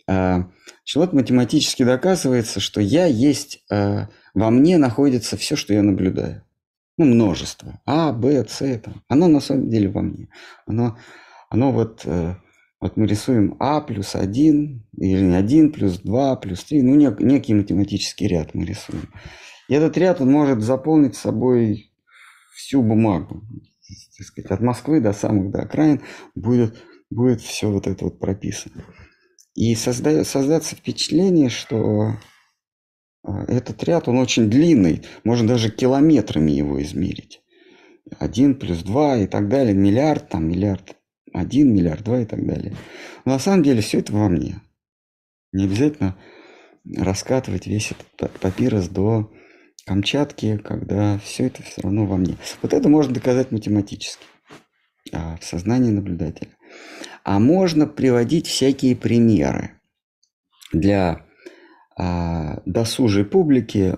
[0.06, 0.50] А,
[0.94, 6.44] вот математически доказывается, что я есть, а, во мне находится все, что я наблюдаю.
[6.98, 7.80] Ну, множество.
[7.86, 8.78] А, Б, С.
[8.78, 9.02] Там.
[9.08, 10.28] Оно на самом деле во мне.
[10.66, 10.98] Оно,
[11.50, 12.34] оно вот, э,
[12.80, 17.22] вот мы рисуем А плюс 1, или не 1 плюс 2 плюс 3, ну, нек-
[17.22, 19.08] некий математический ряд мы рисуем.
[19.68, 21.92] И этот ряд, он может заполнить собой
[22.54, 23.42] всю бумагу.
[24.16, 26.02] Так сказать, от Москвы до самых до окраин
[26.34, 28.84] будет, будет все вот это вот прописано.
[29.54, 32.16] И созда- создаться впечатление, что
[33.22, 37.40] а, этот ряд, он очень длинный, можно даже километрами его измерить.
[38.18, 40.96] Один плюс два и так далее, миллиард, там миллиард
[41.36, 42.74] один, миллиард два и так далее.
[43.24, 44.60] Но на самом деле все это во мне.
[45.52, 46.16] Не обязательно
[46.96, 49.32] раскатывать весь этот па- папирос до
[49.86, 52.36] Камчатки, когда все это все равно во мне.
[52.60, 54.24] Вот это можно доказать математически
[55.12, 56.50] а, в сознании наблюдателя.
[57.22, 59.80] А можно приводить всякие примеры.
[60.72, 61.24] Для
[61.96, 63.96] а, досужей публики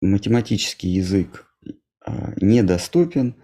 [0.00, 1.46] математический язык
[2.02, 3.36] а, недоступен,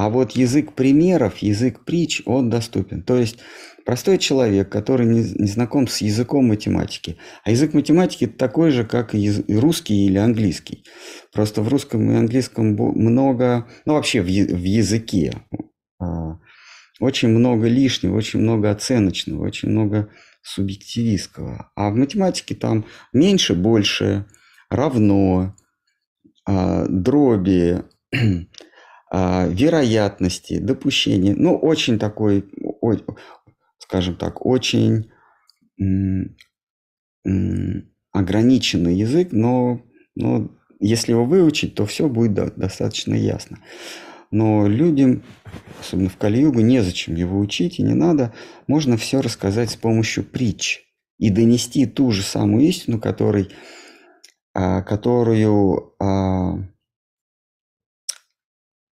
[0.00, 3.02] а вот язык примеров, язык притч, он доступен.
[3.02, 3.38] То есть
[3.84, 9.14] простой человек, который не, не знаком с языком математики, а язык математики такой же, как
[9.14, 10.84] и русский или английский.
[11.34, 15.34] Просто в русском и английском много, ну вообще в, в языке
[15.98, 16.38] а,
[16.98, 20.08] очень много лишнего, очень много оценочного, очень много
[20.40, 21.70] субъективистского.
[21.76, 24.24] А в математике там меньше, больше,
[24.70, 25.54] равно,
[26.46, 27.82] а, дроби,
[29.12, 31.34] вероятности, допущения.
[31.36, 32.44] Ну, очень такой,
[33.78, 35.10] скажем так, очень
[38.12, 39.82] ограниченный язык, но,
[40.14, 43.58] но если его выучить, то все будет достаточно ясно.
[44.30, 45.22] Но людям,
[45.80, 48.32] особенно в Кали-югу, незачем его учить и не надо.
[48.68, 50.82] Можно все рассказать с помощью притч
[51.18, 53.48] и донести ту же самую истину, который,
[54.54, 55.94] а, которую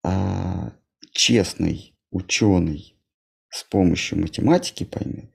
[0.09, 0.72] а,
[1.12, 2.96] честный ученый
[3.50, 5.30] с помощью математики поймет,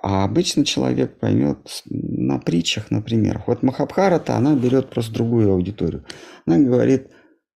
[0.00, 3.42] а обычно человек поймет на притчах, например.
[3.46, 6.04] Вот Махабхарата, она берет просто другую аудиторию.
[6.46, 7.08] Она говорит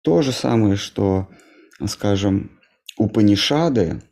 [0.03, 1.29] то же самое, что,
[1.87, 2.59] скажем,
[2.97, 4.03] Упанишады,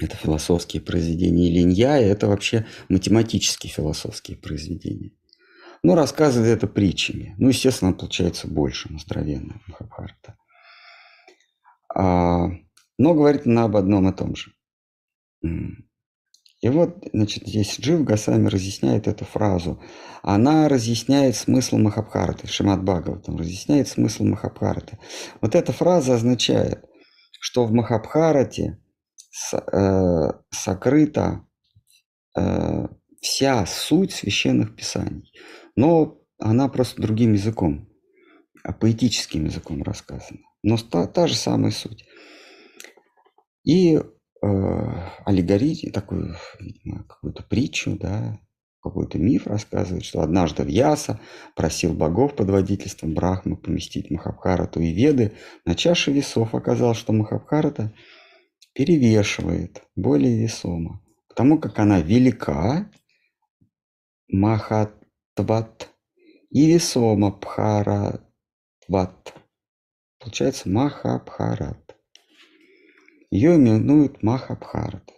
[0.00, 5.12] это философские произведения, и Линья, это вообще математические философские произведения.
[5.84, 7.34] Ну, рассказывает это притчами.
[7.38, 10.36] Ну, естественно, получается больше, настроенная Махабхарата.
[11.94, 12.48] А,
[12.98, 14.52] но говорит она об одном и том же.
[16.64, 19.82] И вот, значит, здесь Джив Гасами разъясняет эту фразу.
[20.22, 24.98] Она разъясняет смысл Махабхараты, Шимат Бхагаватам разъясняет смысл Махабхараты.
[25.42, 26.82] Вот эта фраза означает,
[27.38, 28.78] что в Махабхарате
[29.52, 31.46] э, сокрыта
[32.34, 32.88] э,
[33.20, 35.30] вся суть священных писаний.
[35.76, 37.90] Но она просто другим языком,
[38.62, 40.40] а поэтическим языком рассказана.
[40.64, 42.06] Но та, та же самая суть.
[43.64, 44.02] И э,
[45.26, 48.40] аллегорию, такую, видимо, какую-то притчу, да,
[48.82, 51.20] какой-то миф рассказывает, что однажды Вьяса
[51.54, 55.32] просил богов под водительством Брахмы поместить Махабхарату и Веды.
[55.66, 57.92] На чаше весов оказалось, что Махабхарата
[58.72, 62.90] перевешивает более весомо, потому как она велика,
[64.28, 65.90] Махатват,
[66.50, 68.24] и весома Пхаратват.
[70.24, 71.96] Получается Махабхарат.
[73.30, 75.12] Ее именуют Махабхарат.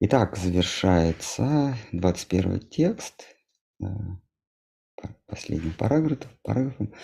[0.00, 3.26] Итак, завершается 21 текст,
[3.82, 3.84] э,
[5.26, 6.30] последним параграфом.
[6.42, 6.94] параграфом.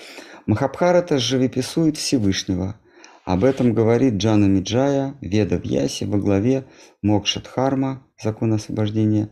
[0.46, 2.80] Махабхарата живописует Всевышнего.
[3.26, 6.64] Об этом говорит Джана Миджая, Веда Вьяси во главе
[7.02, 9.28] Мокшатхарма, закон освобождения,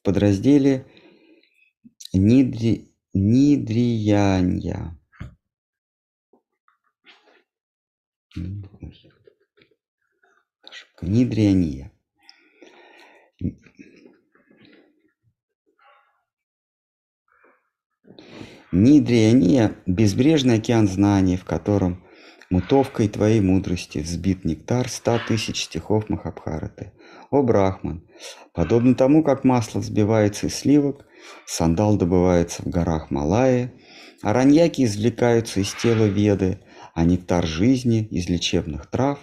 [0.00, 0.86] в подразделе
[2.12, 4.98] Нидри, Нидриянья.
[8.34, 9.30] Ошибка.
[11.02, 11.92] Нидриания.
[18.70, 22.06] Нидриания– безбрежный океан знаний, в котором
[22.48, 26.92] мутовкой твоей мудрости взбит нектар ста тысяч стихов Махабхараты.
[27.30, 28.08] О, Брахман,
[28.54, 31.04] подобно тому, как масло взбивается из сливок,
[31.44, 33.72] сандал добывается в горах Малайи,
[34.22, 36.60] араньяки извлекаются из тела Веды–
[36.94, 39.18] а нектар жизни из лечебных трав,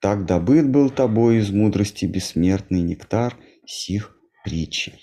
[0.00, 3.36] так добыт был тобой из мудрости бессмертный нектар
[3.66, 5.00] сих притчей.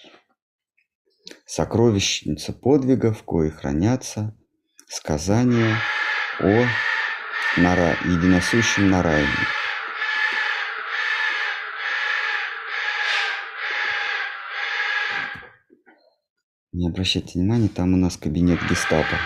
[1.45, 4.35] Сокровищница подвигов, кои хранятся,
[4.88, 5.77] сказания
[6.39, 6.65] о
[7.57, 7.95] нара...
[8.05, 9.27] единосущем Нараяне.
[16.73, 19.17] Не обращайте внимания, там у нас кабинет гестапо.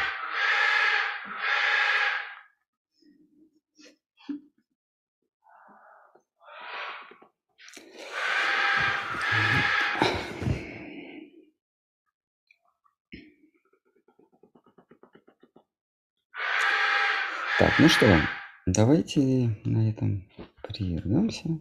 [17.61, 18.19] Так, ну что,
[18.65, 20.27] давайте на этом
[20.63, 21.59] прервемся.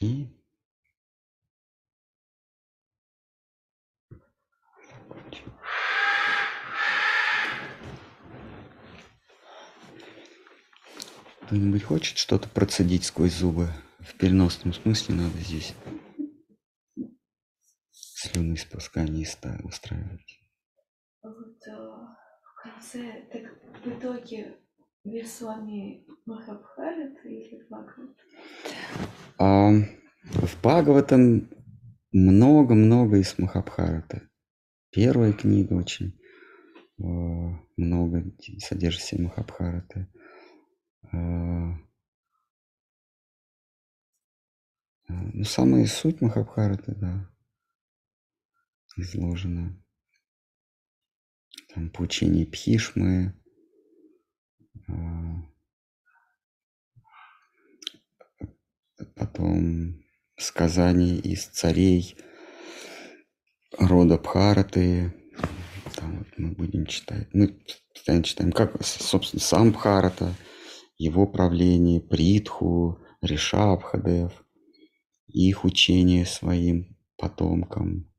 [0.00, 0.26] И
[11.42, 13.68] Кто-нибудь хочет что-то процедить сквозь зубы?
[14.00, 15.72] В переносном смысле надо здесь
[17.92, 19.24] слюны спускание
[19.62, 20.45] устраивать.
[22.76, 23.42] Вот, це так
[23.84, 24.54] в итоге
[25.04, 28.22] весами Махабхарата или Бхагавата?
[29.38, 29.70] А
[30.24, 31.48] в Бхагаватам
[32.12, 34.28] много-много из Махабхараты.
[34.90, 36.18] Первая книга очень
[36.98, 37.02] э,
[37.76, 38.24] много
[38.58, 40.08] содержит в себе Махабхараты.
[41.12, 41.16] А,
[45.08, 47.30] а, ну, самая суть Махабхараты, да,
[48.96, 49.85] изложена.
[51.76, 53.34] Там поучение Пхишмы,
[54.88, 55.42] а,
[59.14, 60.02] потом
[60.38, 62.16] сказания из царей
[63.78, 65.12] рода Бхараты.
[65.96, 67.28] Там вот мы будем читать.
[67.34, 67.60] Мы
[67.92, 70.34] постоянно читаем, как, собственно, сам Бхарата,
[70.96, 74.32] его правление, Притху, Ришабхадев,
[75.26, 78.10] их учение своим потомкам.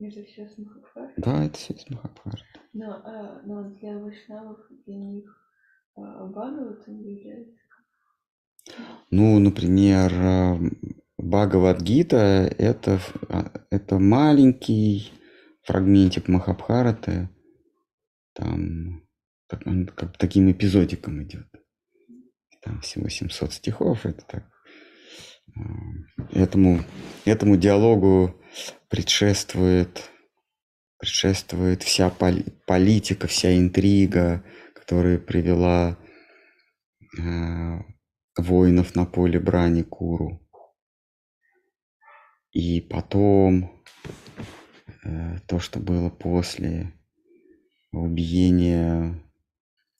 [0.00, 1.14] Это все с Махабхарата?
[1.16, 2.44] Да, это все из Махабхараты.
[2.72, 5.40] Но, а, но для вайшнавов, для них
[5.96, 6.90] а, является
[9.10, 10.58] Ну, например, а,
[11.16, 12.16] Бхагавадгита–
[12.58, 15.12] это, а, это маленький
[15.62, 17.28] фрагментик Махабхараты.
[18.34, 19.06] Там
[19.46, 21.46] так- он как таким эпизодиком идет.
[22.62, 24.04] Там всего 700 стихов.
[24.04, 24.44] Это так.
[25.56, 25.60] а,
[26.32, 26.80] Этому,
[27.24, 28.40] этому диалогу
[28.88, 30.10] предшествует,
[30.98, 34.44] предшествует вся поли- политика, вся интрига,
[34.74, 35.98] которая привела
[37.18, 37.80] а,
[38.36, 40.40] воинов на поле брани Куру.
[42.52, 43.82] И потом
[45.04, 46.92] э, то, что было после
[47.90, 49.20] убиения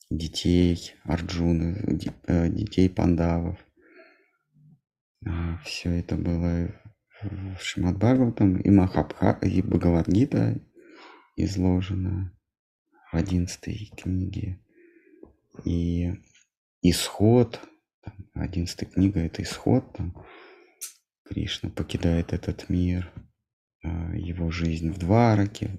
[0.08, 3.58] детей Арджуны, э, детей пандавов.
[5.64, 6.80] Все это было
[7.30, 10.60] в Шримад Бхагаватам и Махабха, и Бхагавадгита
[11.36, 12.32] изложено
[13.12, 14.60] в одиннадцатой книге.
[15.64, 16.12] И
[16.82, 17.60] исход,
[18.34, 20.14] одиннадцатая книга это исход, там
[21.24, 23.12] Кришна покидает этот мир,
[23.82, 25.70] а, его жизнь в Двараке,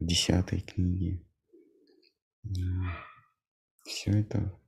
[0.00, 1.24] в десятой книге.
[3.84, 4.58] Все это.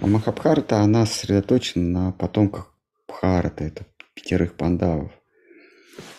[0.00, 2.74] А Махабхарата, она сосредоточена на потомках
[3.06, 3.86] Бхарата, это
[4.16, 5.12] пятерых пандавов.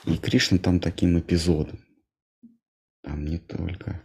[0.05, 1.79] И Кришна там таким эпизодом.
[3.01, 4.01] Там не только,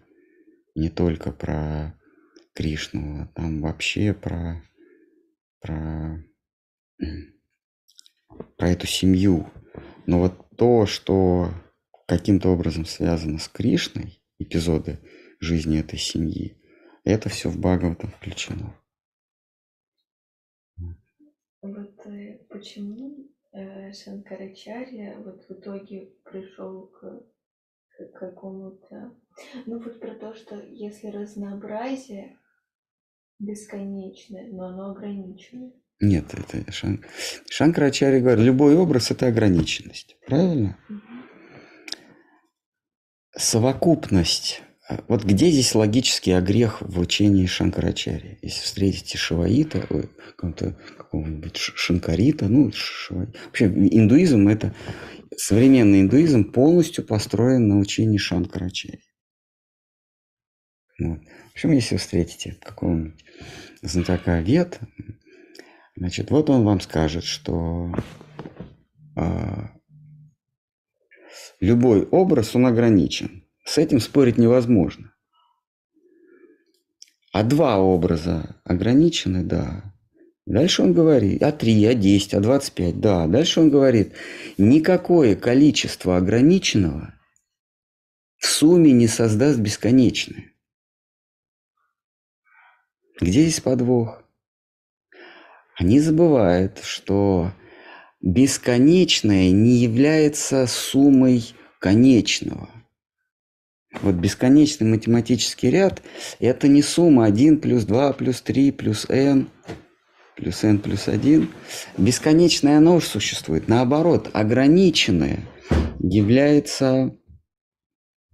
[0.74, 1.98] не только про
[2.54, 4.62] Кришну, а там вообще про,
[5.60, 6.24] про,
[8.56, 9.48] про эту семью.
[10.06, 11.50] Но вот то, что
[12.06, 14.98] каким-то образом связано с Кришной, эпизоды
[15.40, 16.60] жизни этой семьи,
[17.04, 18.76] это все в Бхагаватам включено.
[21.62, 23.21] Вот э, почему
[23.52, 27.22] Шанкарачарья вот в итоге пришел к,
[27.90, 29.14] к какому-то...
[29.66, 32.38] Ну вот про то, что если разнообразие
[33.38, 35.72] бесконечное, но оно ограничено.
[36.00, 37.04] Нет, это Шан...
[37.50, 40.16] Шанкарачарья говорит, любой образ– это ограниченность.
[40.26, 40.78] Правильно?
[40.88, 41.02] Мгм.
[43.36, 44.62] Совокупность.
[44.88, 48.38] А Вот где здесь логический огрех в учении Шанкарачарьи?
[48.42, 54.74] Если встретите Шиваита, какого-то, какого-нибудь Шанкарита, ну, Шиваи- Вообще, индуизм– это…
[55.36, 59.02] Современный индуизм полностью построен на учении Шанкарачарьи.
[60.98, 61.20] Вот.
[61.20, 63.24] В общем, если встретите какого-нибудь
[63.82, 64.78] знатока вет,
[65.96, 67.94] значит, вот он вам скажет, что
[69.16, 69.70] а,
[71.60, 73.41] любой образ, он ограничен.
[73.64, 75.12] С этим спорить невозможно.
[77.32, 79.94] А два образа ограничены, да.
[80.44, 83.26] Дальше он говорит, а 3, а 10, а 25, да.
[83.26, 84.14] Дальше он говорит,
[84.58, 87.14] никакое количество ограниченного
[88.36, 90.52] в сумме не создаст бесконечное.
[93.20, 94.24] Где здесь подвох?
[95.76, 97.52] Они забывают, что
[98.20, 102.68] бесконечное не является суммой конечного.
[104.00, 106.02] Вот бесконечный математический ряд–
[106.40, 109.48] это не сумма 1 плюс 2 плюс 3 плюс n
[110.34, 111.48] плюс n плюс 1.
[111.98, 113.68] Бесконечное оно уже существует.
[113.68, 115.40] Наоборот, ограниченное
[115.98, 117.16] является,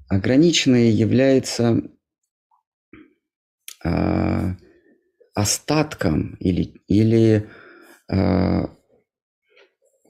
[0.08, 1.82] ограниченное является
[3.84, 4.56] а,
[5.34, 7.50] остатком или, или
[8.10, 8.70] а,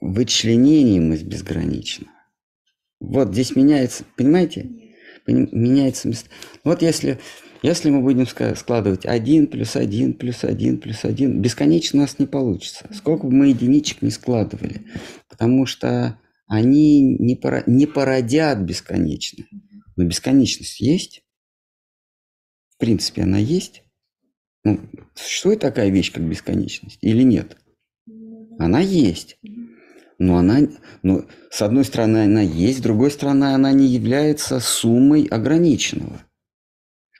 [0.00, 2.12] вычленением из безграничного.
[3.00, 4.87] Вот здесь меняется, понимаете?
[5.28, 6.30] Меняется место.
[6.64, 7.18] Вот если,
[7.62, 8.26] если мы будем
[8.56, 12.88] складывать 1 плюс 1 плюс 1 плюс 1, бесконечно у нас не получится.
[12.92, 14.86] Сколько бы мы единичек не складывали.
[15.28, 19.44] Потому что они не, пора- не породят бесконечно.
[19.96, 21.22] Но бесконечность есть.
[22.74, 23.82] в принципе, она есть?
[24.64, 24.80] Ну,
[25.14, 27.56] существует такая вещь, как бесконечность или нет?
[28.58, 29.38] Она есть.
[30.18, 30.68] Но она,
[31.02, 36.20] ну, с одной стороны, она есть, с другой стороны, она не является суммой ограниченного.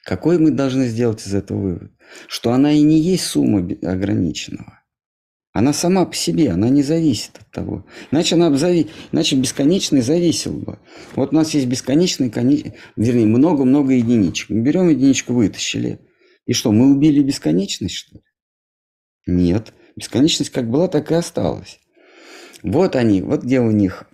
[0.05, 1.93] Какой мы должны сделать из этого вывод?
[2.27, 4.83] Что она и не есть сумма ограниченного.
[5.53, 7.87] Она сама по себе, она не зависит от того.
[8.11, 8.91] Иначе она зави...
[9.13, 10.79] иначе бесконечный зависел бы.
[11.15, 12.75] Вот у нас есть бесконечный, коне...
[12.97, 14.51] вернее, много-много единичек.
[14.51, 16.01] Мы берем единичку, вытащили.
[16.47, 18.23] И что, мы убили бесконечность, что ли?
[19.27, 19.73] Нет.
[19.97, 21.81] Бесконечность как была, так и осталась.
[22.63, 24.05] Вот они, вот где у них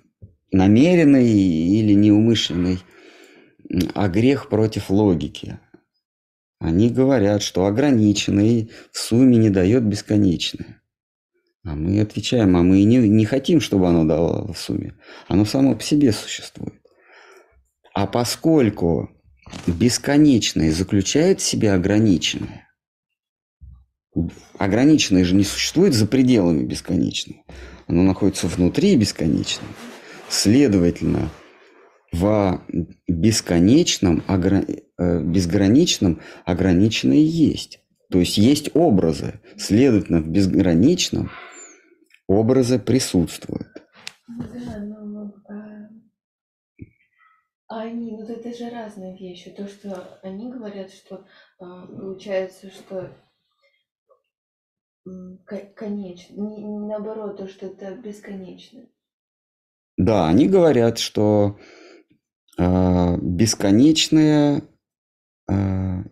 [0.53, 2.79] намеренный или неумышленный
[3.95, 5.59] а грех против логики.
[6.59, 10.81] Они говорят, что ограниченный в сумме не дает бесконечное.
[11.65, 14.95] А мы отвечаем, а мы не, не хотим, чтобы оно давало в сумме.
[15.29, 16.75] Оно само по себе существует.
[17.95, 19.11] А поскольку
[19.67, 22.69] бесконечное заключает в себе ограниченное,
[24.59, 27.43] ограниченное же не существует за пределами бесконечного,
[27.87, 29.73] оно находится внутри бесконечного.
[30.29, 31.31] Следовательно,
[32.13, 32.63] в
[33.09, 34.65] бесконечном, огр...
[34.97, 37.81] Э, безграничном ограниченное есть.
[38.11, 39.41] То есть есть образы.
[39.57, 41.31] Следовательно, в безграничном
[42.29, 43.67] образы присутствуют.
[44.29, 45.89] Да, но а,
[47.81, 49.51] они, ну это же разные вещи.
[49.51, 51.27] То, что они говорят, что
[51.59, 53.11] а, получается, что
[55.75, 58.87] конечно, не, не наоборот, то, что это бесконечно.
[59.97, 61.59] Да, они говорят, что
[62.59, 64.63] э, бесконечное
[65.49, 66.05] э,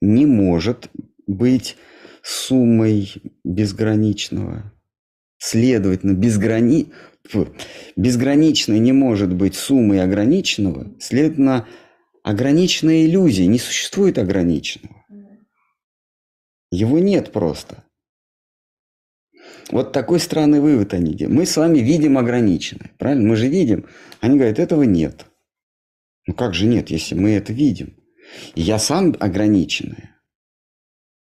[0.00, 0.90] не может
[1.26, 1.76] быть
[2.22, 3.14] суммой
[3.44, 4.72] безграничного.
[5.38, 6.92] Следовательно, безграни...
[7.96, 10.94] безграничное не может быть суммой ограниченного.
[11.00, 11.66] Следовательно,
[12.22, 13.46] ограниченная иллюзия.
[13.46, 15.04] Не существует ограниченного.
[16.70, 17.85] Его нет просто.
[19.70, 21.36] Вот такой странный вывод они делают.
[21.36, 23.28] Мы с вами видим ограниченное, правильно?
[23.28, 23.86] Мы же видим.
[24.20, 25.26] Они говорят, этого нет.
[26.26, 27.96] Ну как же нет, если мы это видим?
[28.54, 30.16] Я сам ограниченное.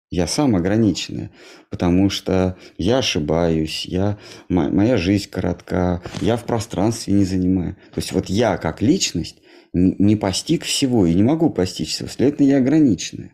[0.09, 1.33] Я сам ограниченное,
[1.69, 4.19] потому что я ошибаюсь, я,
[4.49, 7.75] моя жизнь коротка, я в пространстве не занимаю.
[7.93, 12.47] То есть вот я как личность не постиг всего и не могу постичь всего, следовательно,
[12.47, 13.33] я ограниченное.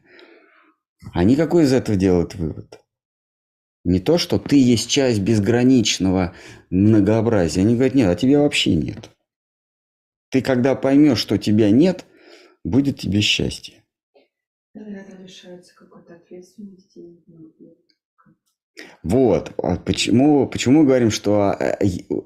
[1.13, 2.82] Они какой из этого делают вывод?
[3.85, 6.35] Не то, что ты есть часть безграничного
[6.71, 7.63] многообразия.
[7.63, 9.11] Они говорят, нет, а тебя вообще нет.
[10.31, 12.07] Ты когда поймешь, что тебя нет,
[12.65, 13.83] будет тебе счастье.
[14.75, 17.19] Это лишается какой-то ответственности.
[19.03, 19.53] Вот.
[19.59, 21.77] А почему, почему говорим, что э,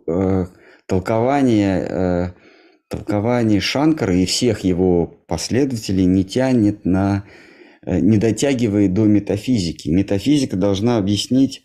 [0.07, 0.47] э,
[0.87, 2.33] толкование, э,
[2.89, 7.25] толкование Шанкара и всех его последователей не тянет на
[7.85, 9.89] не дотягивает до метафизики.
[9.89, 11.63] Метафизика должна объяснить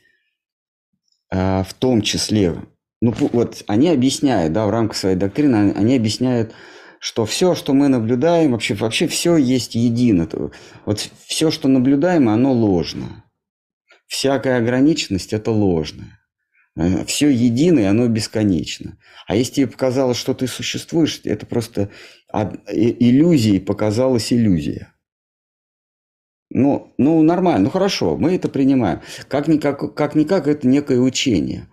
[1.32, 2.56] э, в том числе,
[3.02, 6.54] ну вот они объясняют, да, в рамках своей доктрины, они объясняют,
[7.00, 10.30] что все, что мы наблюдаем, вообще, вообще все есть едино.
[10.86, 13.26] Вот все, что наблюдаем, оно ложно.
[14.06, 16.20] Всякая ограниченность– это ложное.
[16.78, 18.98] Э, все единое, оно бесконечно.
[19.26, 21.90] А если тебе показалось, что ты существуешь, это просто
[22.32, 24.91] иллюзией показалась иллюзия.
[26.54, 29.00] Ну, ну, нормально, ну хорошо, мы это принимаем.
[29.30, 31.70] Как-никак, как-никак это некое учение.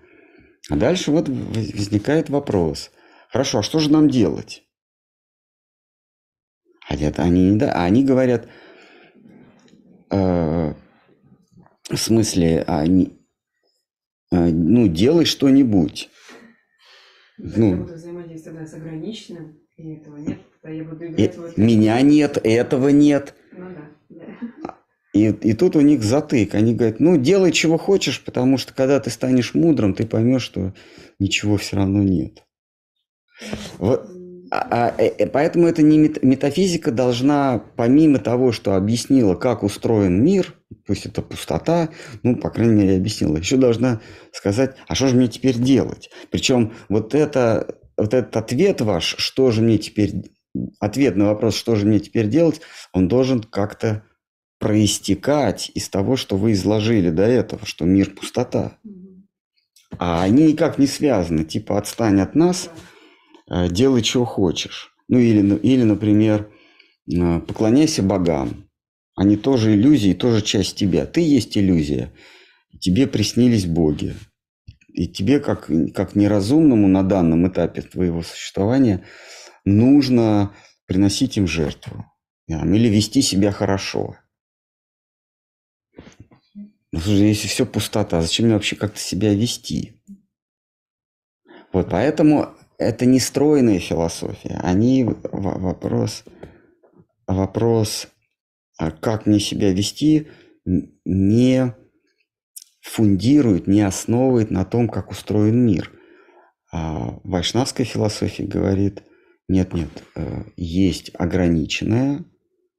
[0.70, 2.92] А дальше вот возникает вопрос.
[3.28, 4.62] Хорошо, а что же нам делать?
[6.88, 8.48] А нет, они, да, они говорят,
[10.10, 10.74] э,
[11.90, 13.18] в смысле, они,
[14.30, 16.08] э, ну, делай что-нибудь.
[17.36, 22.38] Ну, взаимодействие тогда с ограниченным, и этого нет, я буду играть и, вот Меня нет,
[22.42, 23.34] этого нет.
[23.52, 23.97] Ну да.
[25.14, 26.54] И, и тут у них затык.
[26.54, 30.74] Они говорят, ну, делай, чего хочешь, потому что когда ты станешь мудрым, ты поймешь, что
[31.18, 32.44] ничего все равно нет.
[33.78, 34.08] Вот,
[34.50, 40.24] а, а, э, э, поэтому это не метафизика должна, помимо того, что объяснила, как устроен
[40.24, 40.54] мир,
[40.86, 41.90] пусть это пустота,
[42.22, 44.00] ну, по крайней мере, объяснила, еще должна
[44.32, 46.10] сказать, а что же мне теперь делать?
[46.30, 50.14] Причем вот, это, вот этот ответ ваш, что же мне теперь,
[50.80, 52.60] ответ на вопрос, что же мне теперь делать,
[52.92, 54.04] он должен как-то
[54.58, 58.78] проистекать из того, что вы изложили до этого, что мир пустота.
[59.98, 61.44] А они никак не связаны.
[61.44, 62.70] Типа отстань от нас,
[63.50, 64.94] э, делай, что хочешь.
[65.08, 66.50] Ну или, ну, или например,
[67.10, 68.68] э, поклоняйся богам.
[69.16, 71.06] Они тоже иллюзии, тоже часть тебя.
[71.06, 72.12] Ты есть иллюзия.
[72.80, 74.14] Тебе приснились боги.
[74.92, 79.04] И тебе, как, как неразумному на данном этапе твоего существования,
[79.64, 80.52] нужно
[80.86, 82.04] приносить им жертву.
[82.48, 84.16] Или вести себя хорошо.
[86.92, 90.02] Ну, слушай, если все пустота, зачем мне вообще как-то себя вести?
[91.72, 94.58] Вот поэтому это не стройная философия.
[94.62, 96.24] Они вопрос,
[97.26, 98.08] вопрос,
[98.78, 100.28] а как мне себя вести,
[101.04, 101.74] не
[102.80, 105.92] фундирует, не основывает на том, как устроен мир.
[106.72, 109.02] А вайшнавская философия говорит,
[109.48, 112.24] нет-нет, э, есть ограниченное,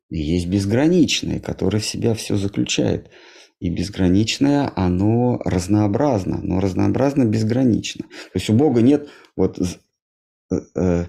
[0.09, 3.09] есть безграничное, которое в себя все заключает.
[3.59, 8.05] И безграничное, оно разнообразно, но разнообразно безгранично.
[8.05, 11.05] То есть у Бога нет вот э, э,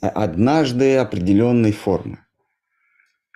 [0.00, 2.18] однажды определенной формы.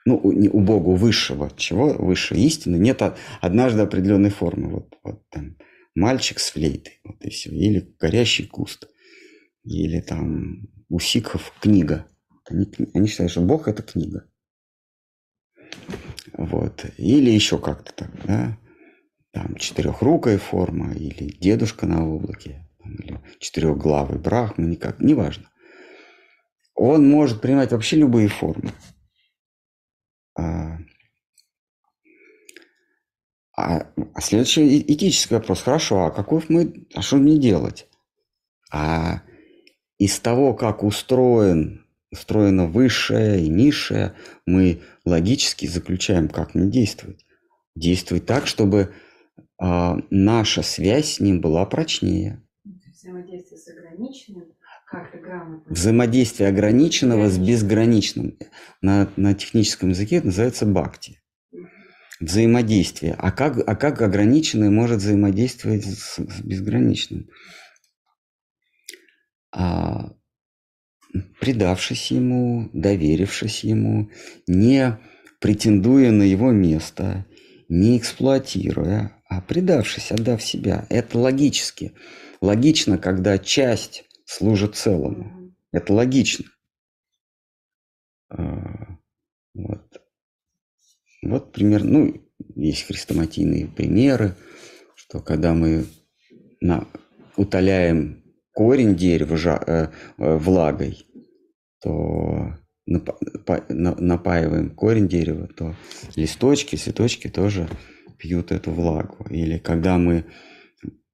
[0.05, 1.95] Ну, у, Бога, у высшего, чего?
[1.95, 3.03] Высшей истины нет
[3.41, 4.69] однажды определенной формы.
[4.69, 5.57] Вот, вот там
[5.97, 7.51] мальчик с флейтой, вот и все.
[7.51, 8.89] Или горящий куст.
[9.65, 12.07] Или там у сикхов книга.
[12.49, 14.29] Они, они считают, что Бог– это книга.
[16.33, 16.85] Вот.
[16.99, 18.59] Или еще как-то так, да.
[19.33, 25.51] Там четырехрукая форма, или дедушка на облаке, или четырехглавый брахма, никак, неважно.
[26.75, 28.73] Он может принимать вообще любые формы.
[30.39, 30.79] А,
[33.57, 35.63] а, а следующий этический вопрос.
[35.63, 37.89] Хорошо, а каков мы, а что мне делать?
[38.71, 39.23] А
[39.99, 44.15] из того, как устроен устроено высшее и низшее,
[44.47, 47.25] мы логически заключаем, как мне действовать.
[47.75, 48.93] Действовать так, чтобы
[49.61, 52.43] э, наша связь с ним была прочнее.
[52.65, 54.45] Взаимодействие с ограниченным,
[54.87, 55.73] как-то грамотно.
[55.73, 58.39] Взаимодействие ограниченного с безграничным.
[58.81, 61.21] На, на техническом языке это называется бхакти.
[62.21, 63.15] Взаимодействие.
[63.19, 67.29] А как, а как ограниченный может взаимодействовать с, с безграничным?
[69.53, 70.13] А,
[71.41, 74.11] предавшись ему, доверившись ему,
[74.47, 74.99] не
[75.41, 77.27] претендуя на его место,
[77.69, 80.87] не эксплуатируя, а предавшись, отдав себя.
[80.91, 81.93] Это логически.
[82.41, 85.55] Логично, когда часть служит целому.
[85.73, 86.47] Это логично.
[88.29, 88.99] А,
[89.55, 90.01] вот.
[91.23, 94.37] Вот пример, ну, есть хрестоматийные примеры,
[94.95, 95.87] что когда мы
[96.61, 96.87] на,
[97.37, 99.89] утоляем корень дерева жа, э,
[100.19, 101.06] э, влагой,
[101.87, 102.53] то
[103.69, 105.77] напаиваем корень дерева, то
[106.17, 107.69] листочки, цветочки тоже
[108.19, 109.25] пьют эту влагу.
[109.31, 110.25] Или когда мы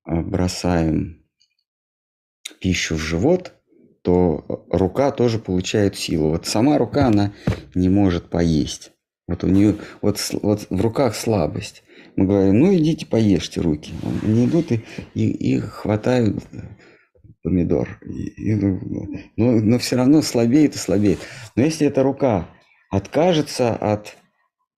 [0.05, 1.27] а, бросаем
[2.59, 3.53] пищу в живот,
[4.03, 6.31] то рука тоже получает силу.
[6.31, 7.35] Вот сама рука, она
[7.75, 8.93] не может поесть.
[9.29, 11.83] Вот у нее, вот, вот в руках слабость.
[12.17, 13.93] Мы говорим, ну идите поешьте руки.
[14.23, 16.43] Они идут и, и, и хватают
[17.43, 18.01] помидор.
[18.05, 18.81] И, и, но,
[19.37, 21.19] но все равно слабеет и слабеет.
[21.57, 22.49] Но если эта рука
[22.91, 24.17] откажется от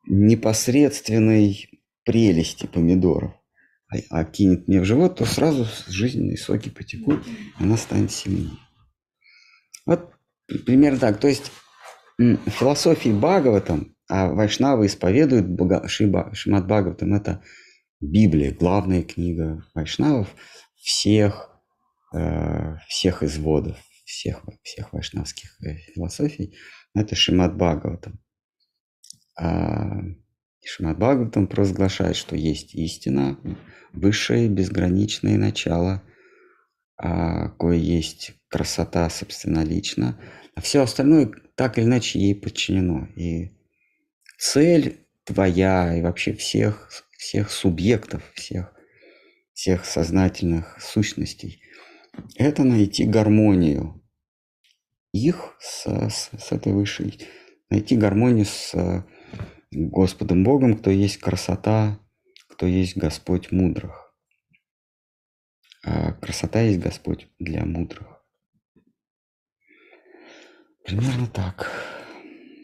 [0.07, 1.69] непосредственной
[2.05, 3.33] прелести помидоров,
[3.91, 7.25] а, а кинет мне в живот, то сразу жизненные соки потекут,
[7.59, 8.59] она станет сильнее.
[9.87, 10.11] Вот
[10.67, 11.21] примерно так.
[11.21, 11.51] То есть
[12.19, 17.43] в философии Бхагаватам, а Вайшнавы исповедуют Бага, Шиба, Шимат Бхагаватам, это
[18.01, 20.35] Библия, главная книга Вайшнавов
[20.75, 21.54] всех
[22.89, 26.57] всех изводов, всех, всех вайшнавских э, философий,
[26.95, 28.21] это Шимат Бхагаватам.
[29.37, 30.01] А
[30.65, 33.39] Шимат Бхагаватам провозглашает, что есть истина,
[33.93, 36.03] высшее безграничное начало,
[36.97, 40.21] а кое есть красота собственно лично,
[40.55, 43.09] а все остальное так или иначе ей подчинено.
[43.17, 43.57] И
[44.39, 46.89] цель твоя и вообще всех,
[47.19, 48.73] всех субъектов, всех,
[49.53, 51.61] всех сознательных сущностей
[52.37, 54.03] это найти гармонию
[55.13, 57.21] их с, с, с этой высшей,
[57.71, 58.75] найти гармонию с
[59.71, 62.01] Господом Богом, кто есть красота,
[62.49, 64.15] кто есть Господь мудрых.
[65.85, 68.25] А красота есть Господь для мудрых.
[70.85, 71.71] Примерно так.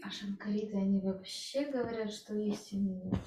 [0.02, 3.20] А шанкариты, они вообще говорят, что истины нет?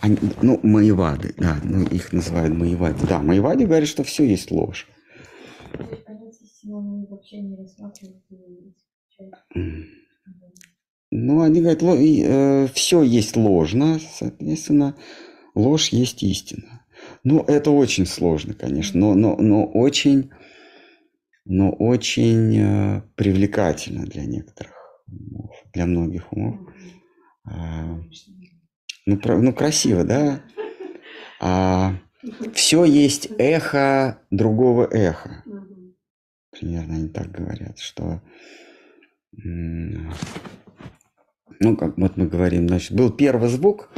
[0.00, 3.06] Они, ну, маевады, да, ну, их называют маевады.
[3.06, 4.88] Да, маевади говорят, что все есть ложь.
[11.10, 14.96] Ну, они говорят, э, все есть ложно, соответственно,
[15.54, 16.82] ложь есть истина.
[17.24, 20.30] Ну, это очень сложно, конечно, но, но, но очень,
[21.44, 24.74] но очень э, привлекательно для некоторых
[25.06, 26.58] умов, для многих умов.
[27.46, 28.00] А,
[29.06, 30.42] ну, про, ну красиво, да?
[31.40, 31.94] А,
[32.52, 35.44] все есть эхо другого эха.
[36.50, 38.22] Примерно они так говорят, что
[41.60, 43.90] ну, как вот мы говорим, значит, был первый звук,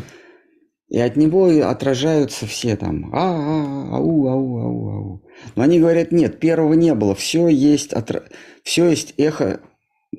[0.89, 5.23] и от него отражаются все там а, а, ау, ау, ау, ау.
[5.55, 8.25] Но они говорят, нет, первого не было, все есть, отра...
[8.63, 9.61] все есть эхо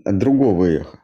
[0.05, 0.98] от другого эха.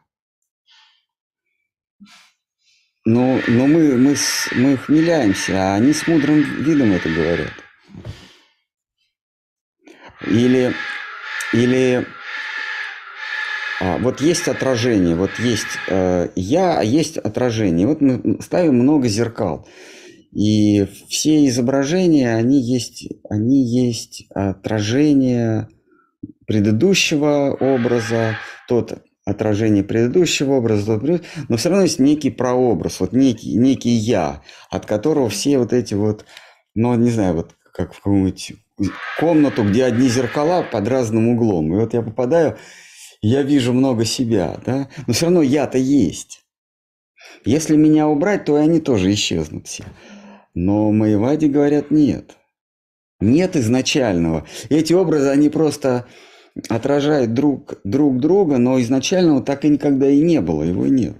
[3.06, 4.16] Но, но мы, мы,
[4.56, 7.52] мы хмеляемся, а они с мудрым видом это говорят.
[10.26, 10.74] Или,
[11.52, 12.04] или
[13.80, 17.86] а, вот есть отражение, вот есть э, я, а есть отражение.
[17.86, 19.68] Вот мы ставим много зеркал.
[20.32, 25.68] И все изображения, они есть, они есть отражение
[26.44, 28.36] предыдущего образа,
[28.66, 30.98] тот отражение предыдущего образа,
[31.48, 35.94] но все равно есть некий прообраз, вот некий, некий я, от которого все вот эти
[35.94, 36.24] вот,
[36.74, 38.52] ну, не знаю, вот как в какую-нибудь
[39.18, 41.74] комнату, где одни зеркала под разным углом.
[41.74, 42.56] И вот я попадаю,
[43.20, 46.44] я вижу много себя, да, но все равно я-то есть.
[47.44, 49.84] Если меня убрать, то и они тоже исчезнут все.
[50.54, 52.36] Но Маевади говорят нет.
[53.18, 54.46] Нет изначального.
[54.68, 56.06] Эти образы, они просто
[56.68, 61.16] отражают друг, друг друга, но изначального так и никогда и не было, его нет.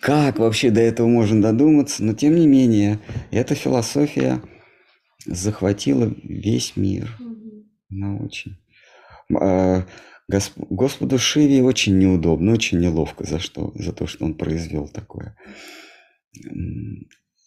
[0.00, 2.04] Как вообще до этого можно додуматься?
[2.04, 4.40] Но тем не менее, эта философия
[5.26, 7.16] захватила весь мир.
[7.90, 8.56] Она очень.
[9.34, 9.84] А,
[10.28, 15.36] Господу Шиве очень неудобно, очень неловко за, что, за то, что он произвел такое.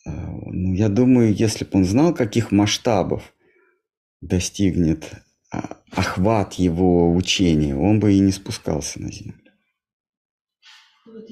[0.05, 3.33] А, ну, я думаю, если бы он знал, каких масштабов
[4.19, 5.11] достигнет
[5.51, 9.35] охват его учения, он бы и не спускался на землю.
[11.05, 11.27] Вот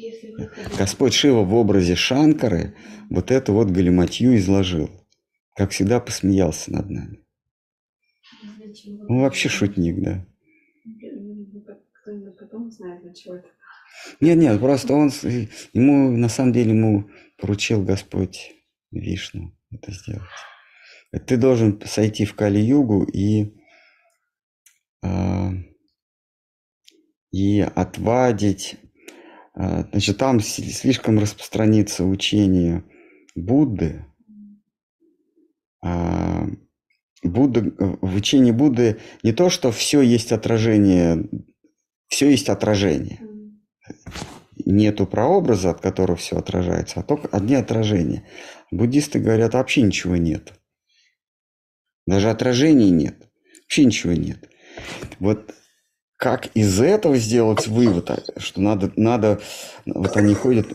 [0.78, 2.76] Господь Шива в образе Шанкары
[3.10, 4.90] вот эту вот галиматью изложил.
[5.56, 7.20] Как всегда посмеялся над нами.
[9.08, 10.26] Он вообще шутник, да.
[12.40, 13.48] Потом знает, для чего это.
[14.22, 15.12] Нет, нет, просто он,
[15.74, 18.54] ему, на самом деле, ему поручил Господь
[18.92, 20.24] Вишну это сделать.
[21.28, 23.59] Ты должен сойти в Кали-югу и а,
[27.32, 28.78] и отвадить.
[29.54, 32.84] А, значит, там слишком распространится учение
[33.36, 34.06] Будды.
[35.84, 36.48] А,
[37.24, 37.62] Будда,
[38.02, 41.30] в учении Будды не то, что все есть отражение,
[42.08, 43.20] все есть отражение.
[44.66, 48.28] Нету прообраза, от которого все отражается, а только одни отражения.
[48.72, 50.54] Буддисты говорят, вообще ничего нет.
[52.06, 53.30] Даже отражений нет.
[53.64, 54.49] Вообще ничего нет.
[55.20, 55.54] Вот
[56.18, 59.40] как из этого сделать вывод, что надо, надо,
[59.86, 60.68] вот они ходят,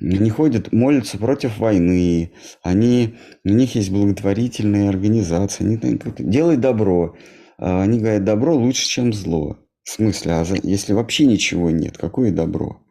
[0.00, 2.32] они ходят, молятся против войны,
[2.62, 7.16] они, у них есть благотворительные организации, они делают добро.
[7.56, 9.58] А они говорят, добро лучше, чем зло.
[9.82, 12.82] В смысле, а если вообще ничего нет, какое добро?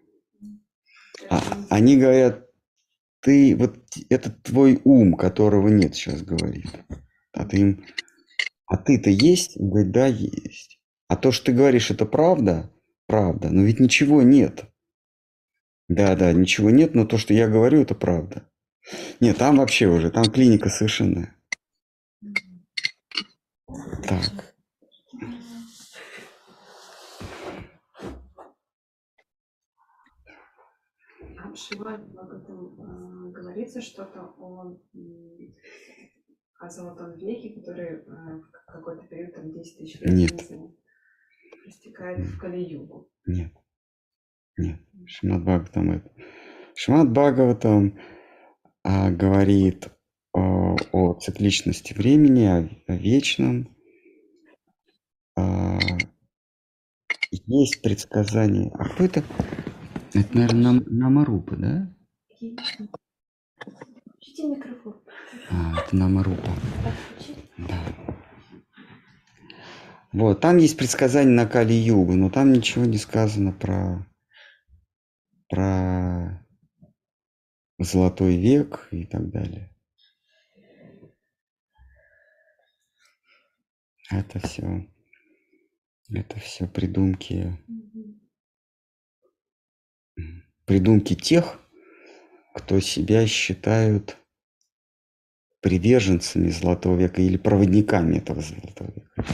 [1.30, 2.46] А, они говорят,
[3.20, 3.78] ты, вот
[4.10, 6.68] это твой ум, которого нет, сейчас говорит.
[7.32, 7.86] А ты им
[8.66, 9.58] а ты-то есть?
[9.60, 10.80] Он говорит, да, есть.
[11.08, 12.72] А то, что ты говоришь, это правда?
[13.08, 13.50] Правда.
[13.50, 14.66] Но ведь ничего нет.
[15.88, 18.50] Да, да, ничего нет, но то, что я говорю, это правда.
[19.20, 21.36] Нет, там вообще уже, там клиника совершенная.
[24.08, 24.56] Так.
[31.38, 32.04] А в Шиване
[33.32, 34.78] говорится что-то о
[36.64, 40.52] о золотом веке, который э, в какой-то период, там 10 тысяч лет Нет.
[41.66, 43.12] истекает в Кали-югу.
[43.26, 43.52] Нет.
[44.58, 44.80] Нет.
[45.06, 46.12] Шимат Бхагаватам это.
[46.76, 48.00] Шимат Бхагаватам
[48.84, 49.90] а, говорит
[50.32, 53.76] о, о цикличности времени, о, о вечном.
[55.36, 55.80] А,
[57.32, 58.72] есть предсказание.
[58.76, 59.24] А кто это?
[60.14, 61.94] Это, наверное, нам, Намарупа, да?
[63.60, 65.03] Включите микрофон.
[65.50, 66.52] А, это Намарупа.
[67.58, 67.80] Да.
[70.12, 74.06] Вот, там есть предсказание на Кали-Югу, но там ничего не сказано про,
[75.50, 76.46] про
[77.80, 79.76] Золотой век и так далее.
[84.12, 84.88] Это все,
[86.10, 87.58] это все придумки,
[90.66, 91.60] придумки тех,
[92.54, 94.18] кто себя считают
[95.64, 99.26] приверженцами Золотого века или проводниками этого Золотого века.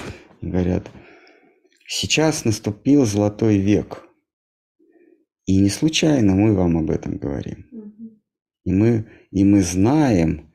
[0.42, 0.90] И говорят,
[1.88, 4.06] сейчас наступил Золотой век.
[5.46, 7.66] И не случайно мы вам об этом говорим.
[8.64, 10.54] И мы, и мы знаем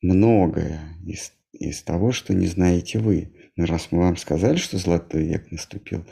[0.00, 3.34] многое из, из того, что не знаете вы.
[3.56, 6.04] Но раз мы вам сказали, что Золотой век наступил,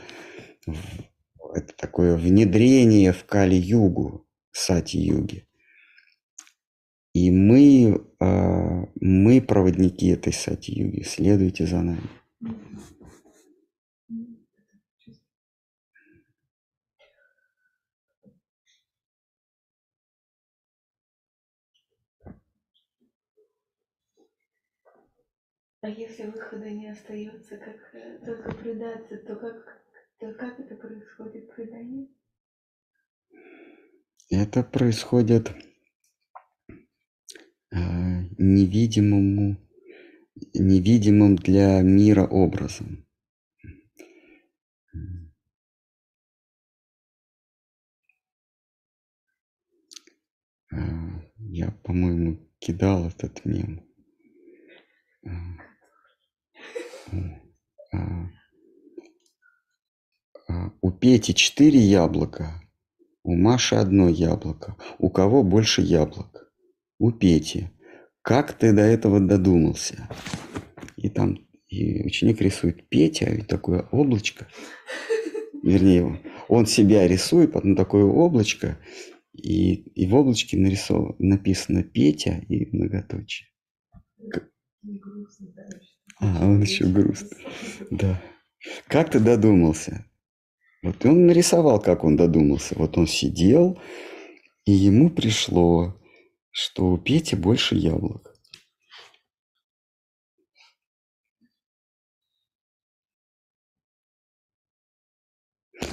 [1.55, 5.47] это такое внедрение в Кали-югу, Сати-юги.
[7.17, 12.09] И мы, а, мы проводники этой Сати-юги, следуйте за нами.
[25.81, 29.81] А если выхода не остается, как э, только предаться, то как,
[30.19, 32.09] то как это происходит предание?
[34.29, 35.51] Это происходит
[37.71, 39.57] невидимому,
[40.53, 43.05] невидимым для мира образом.
[50.71, 50.77] Э,
[51.37, 53.83] я, по-моему, кидал этот мем.
[55.23, 55.29] Э,
[57.93, 58.29] а,
[60.49, 62.61] а, у Пети четыре яблока,
[63.23, 64.75] у Маши одно яблоко.
[64.99, 66.46] У кого больше яблок?
[66.99, 67.69] У Пети.
[68.21, 70.09] Как ты до этого додумался?
[70.95, 74.47] И там и ученик рисует Петя, и такое облачко.
[75.63, 78.77] Вернее, он себя рисует, потом такое облачко,
[79.33, 83.49] и, и в облачке нарисовано, написано Петя и многоточие.
[86.19, 87.45] А, он еще грустный.
[87.91, 88.21] Да.
[88.87, 90.05] Как ты додумался?
[90.83, 92.75] Вот он нарисовал, как он додумался.
[92.77, 93.79] Вот он сидел,
[94.65, 95.96] и ему пришло,
[96.57, 98.35] что у Пети больше яблок.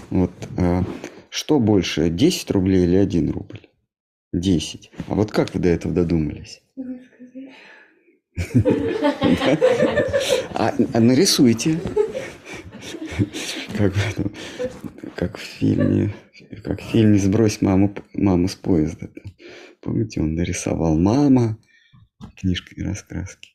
[0.09, 0.83] Вот а,
[1.29, 3.69] что больше, 10 рублей или 1 рубль?
[4.33, 4.91] 10.
[5.09, 6.63] А вот как вы до этого додумались?
[10.55, 11.79] А, а нарисуйте.
[13.77, 13.93] Как,
[15.15, 16.15] как в фильме,
[16.63, 19.11] как в фильме «Сбрось маму, маму с поезда».
[19.81, 21.59] Помните, он нарисовал мама
[22.37, 23.51] книжкой раскраски.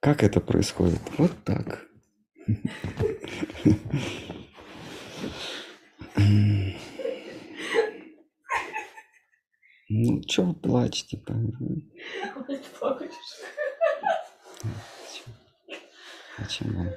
[0.00, 1.00] Как это происходит?
[1.16, 1.86] Вот так.
[9.88, 11.22] Ну, что вы плачете?
[16.38, 16.88] Зачем вам?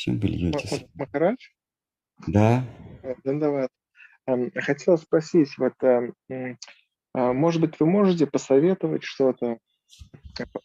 [0.00, 0.86] Зачем вы льетесь?
[0.94, 1.48] Махарадж?
[2.26, 2.64] Да.
[3.22, 3.70] Дандават.
[4.54, 9.58] Хотел спросить, вот, а, может быть, вы можете посоветовать что-то,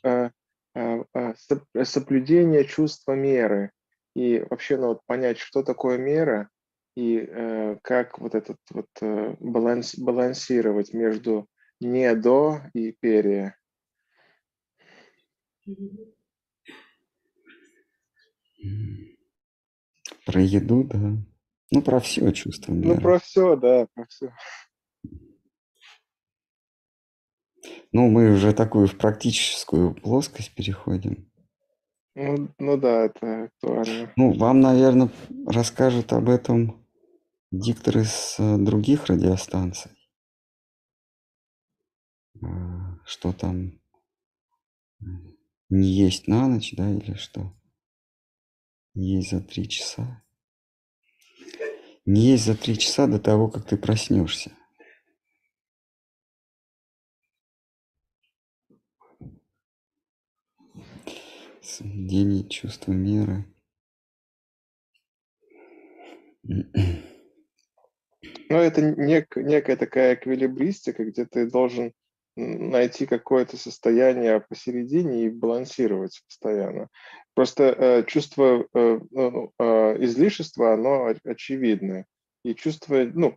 [0.04, 0.30] а,
[0.74, 1.34] а,
[1.84, 3.72] соблюдение чувства меры
[4.16, 6.50] и вообще ну, вот, понять, что такое мера
[6.96, 11.50] и э, как вот этот вот э, баланс, балансировать между
[11.82, 13.58] не до и пере.
[20.26, 21.18] Про еду, да.
[21.72, 22.96] Ну, про все чувство ну, меры.
[22.96, 24.34] Ну, про все, да, про все.
[27.92, 31.30] Ну, мы уже такую в практическую плоскость переходим.
[32.16, 34.12] Ну, ну да, это актуально.
[34.16, 35.10] Ну, вам, наверное,
[35.48, 36.86] расскажут об этом
[37.52, 39.92] дикторы с э, других радиостанций.
[42.42, 43.80] А, что там
[45.70, 47.54] не есть на ночь, да, или что?
[48.96, 50.24] Не есть за три часа.
[52.06, 54.52] Не есть за три часа до того, как ты проснешься.
[61.62, 63.46] Соблюдение чувства меры.
[68.48, 71.94] Ну, это нек, некая такая эквилибристика, где ты должен
[72.36, 76.90] найти какое-то состояние посередине и балансировать постоянно.
[77.36, 82.06] Просто э, чувство э, ну, э, излишества, оно очевидное.
[82.46, 83.36] И чувство, ну,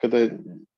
[0.00, 0.30] когда,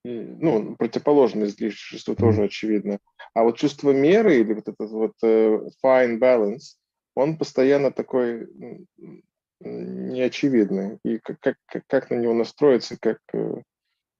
[0.02, 2.98] ну, противоположное излишеству тоже очевидно.
[3.34, 6.76] А вот чувство меры или вот этот вот fine balance,
[7.14, 8.48] он постоянно такой
[9.60, 10.98] неочевидный.
[11.04, 11.56] И как, как,
[11.86, 13.18] как на него настроиться, как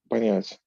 [0.07, 0.59] понять.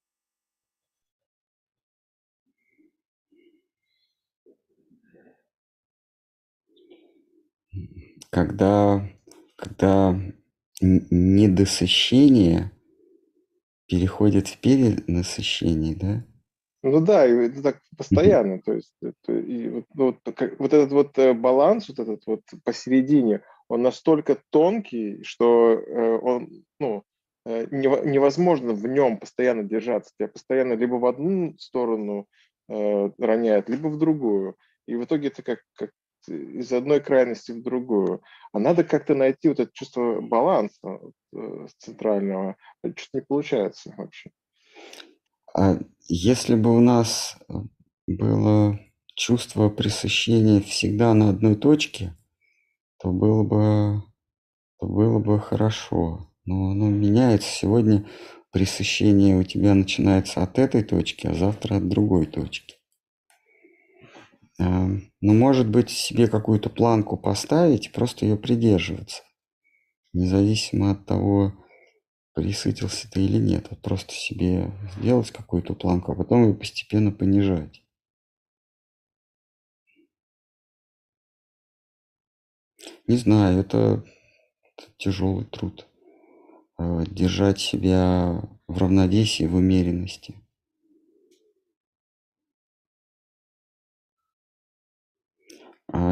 [8.31, 9.09] Когда,
[9.57, 10.19] когда
[10.81, 12.73] недосыщение
[13.87, 16.25] переходит в перенасыщение, да?
[16.83, 20.73] Ну да, и это так постоянно, то есть это, и вот, ну, вот, как, вот
[20.73, 27.03] этот вот э, баланс, вот этот вот посередине, он настолько тонкий, что э, он, ну,
[27.47, 30.13] э, невозможно в нем постоянно держаться.
[30.17, 32.27] Тебя постоянно либо в одну сторону
[32.69, 34.57] э, роняет, либо в другую.
[34.87, 35.91] И в итоге это как, как
[36.29, 38.23] из одной крайности в другую.
[38.53, 41.01] А надо как-то найти вот это чувство баланса
[41.35, 42.57] э, центрального.
[42.83, 44.31] Что-то не получается вообще.
[45.55, 45.79] А
[46.09, 47.37] если бы у нас
[48.07, 48.79] было
[49.15, 52.17] чувство пресыщения всегда на одной точке,
[53.01, 54.03] то было бы,
[54.79, 56.31] то было бы хорошо.
[56.45, 57.49] Но оно меняется.
[57.49, 58.09] Сегодня
[58.53, 62.78] пресыщение у тебя начинается от этой точки, а завтра от другой точки.
[64.59, 69.23] Ну, может быть, себе какую-то планку поставить, просто ее придерживаться.
[70.13, 71.53] Независимо от того,
[72.35, 73.67] присытился ты или нет.
[73.71, 77.83] Вот просто себе сделать какую-то планку, а потом ее постепенно понижать.
[83.07, 84.05] Не знаю, это,
[84.63, 85.87] это тяжелый труд.
[86.79, 90.35] Э, держать себя в равновесии, в умеренности.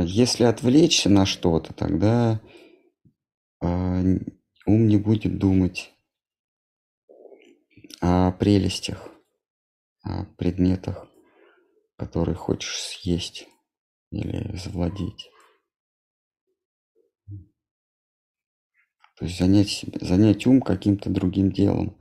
[0.04, 2.40] Если отвлечься на что-то, тогда
[3.60, 4.00] а,
[4.66, 5.92] ум не будет думать
[8.00, 9.08] о прелестях,
[10.02, 11.06] о предметах,
[11.96, 13.46] которые хочешь съесть
[14.10, 15.30] или завладеть.
[19.18, 21.98] То есть занять, занять ум каким-то другим делом.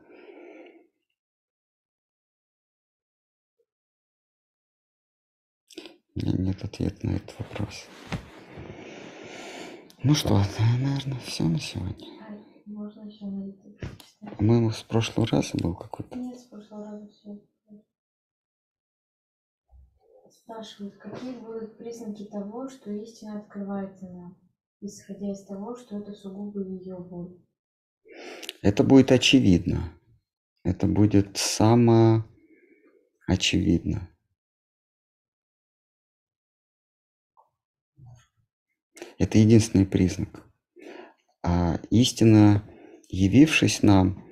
[6.15, 7.85] У меня нет ответа на этот вопрос.
[10.03, 12.07] Ну что, наверное, все на сегодня.
[12.65, 13.51] Можно еще на
[14.37, 16.17] По-моему, с прошлого раза был какой-то.
[16.17, 17.41] Нет, с прошлого раза все.
[20.29, 24.37] Спрашивают, какие будут признаки того, что истина открывается нам?
[24.85, 27.37] исходя из того, что это сугубо ее боль.
[28.61, 29.93] Это будет очевидно.
[30.63, 32.25] Это будет само
[33.27, 34.09] очевидно.
[39.17, 40.45] Это единственный признак.
[41.43, 42.63] А истина,
[43.07, 44.23] явившись нам,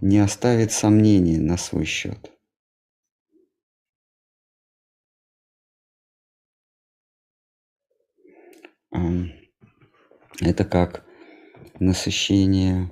[0.00, 2.32] не оставит сомнений на свой счет.
[10.40, 11.04] Это как
[11.80, 12.90] насыщение,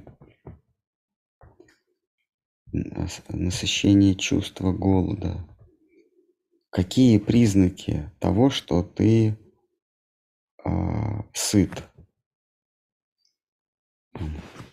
[3.28, 5.48] насыщение чувства голода.
[6.70, 9.38] Какие признаки того, что ты
[11.32, 11.84] сыт?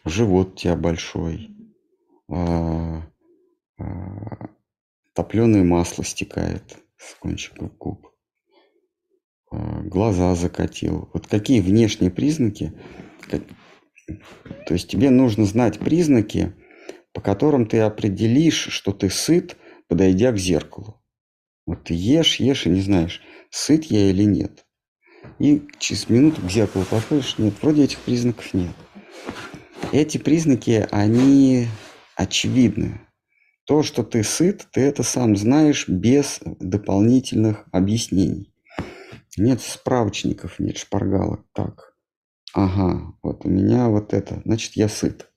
[0.05, 1.49] Живот у тебя большой,
[2.29, 3.01] а,
[3.77, 4.49] а,
[5.13, 8.07] топленое масло стекает с кончиков губ
[9.51, 11.09] а, глаза закатил.
[11.13, 12.73] Вот какие внешние признаки?
[13.29, 16.53] То есть тебе нужно знать признаки,
[17.13, 19.57] по которым ты определишь, что ты сыт,
[19.87, 21.01] подойдя к зеркалу.
[21.65, 24.65] Вот ты ешь, ешь и не знаешь, сыт я или нет.
[25.39, 28.75] И через минуту к зеркалу подходишь, нет, вроде этих признаков нет.
[29.91, 31.67] Эти признаки, они
[32.15, 33.01] очевидны.
[33.65, 38.53] То, что ты сыт, ты это сам знаешь без дополнительных объяснений.
[39.37, 41.45] Нет справочников, нет шпаргалок.
[41.53, 41.93] Так.
[42.53, 44.41] Ага, вот у меня вот это.
[44.45, 45.31] Значит, я сыт.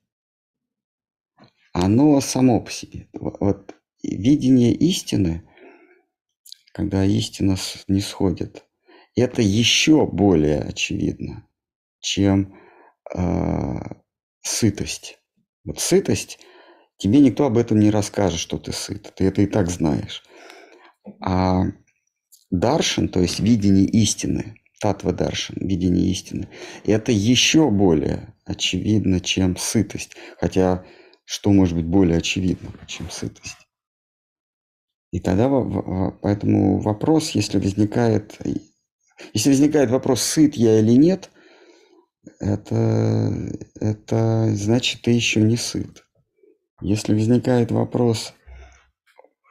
[1.72, 3.08] Оно само по себе.
[3.12, 5.48] Вот видение истины,
[6.72, 7.56] когда истина
[7.88, 8.65] не сходит,
[9.16, 11.48] это еще более очевидно,
[12.00, 12.54] чем
[13.14, 13.78] э,
[14.42, 15.18] сытость.
[15.64, 16.38] Вот сытость,
[16.98, 19.12] тебе никто об этом не расскажет, что ты сыт.
[19.16, 20.22] Ты это и так знаешь.
[21.20, 21.62] А
[22.50, 26.48] Даршин, то есть видение истины, татва даршин, видение истины,
[26.84, 30.14] это еще более очевидно, чем сытость.
[30.38, 30.84] Хотя
[31.24, 33.56] что может быть более очевидно, чем сытость?
[35.10, 35.48] И тогда
[36.22, 38.38] поэтому вопрос, если возникает,
[39.32, 41.30] если возникает вопрос, сыт я или нет,
[42.40, 43.32] это,
[43.80, 46.04] это значит, ты еще не сыт.
[46.80, 48.34] Если возникает вопрос,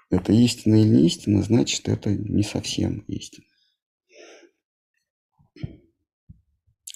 [0.09, 3.45] это истина или не истина, значит, это не совсем истина.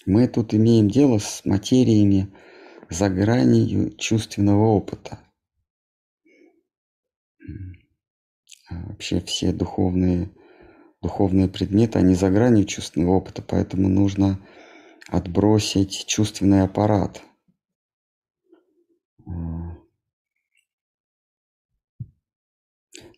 [0.06, 2.34] Мы тут имеем дело с материями
[2.90, 5.20] за гранью чувственного опыта.
[8.70, 10.32] А вообще все духовные,
[11.02, 14.40] духовные предметы, они за гранью чувственного опыта, поэтому нужно
[15.08, 17.22] отбросить чувственный аппарат.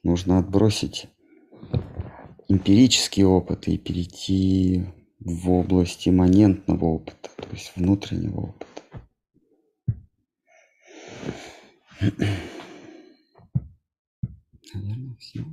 [0.04, 1.08] Нужно отбросить
[2.48, 4.86] эмпирический опыт и перейти
[5.20, 8.82] в область имманентного опыта, то есть внутреннего опыта.
[14.74, 15.46] Наверное, все.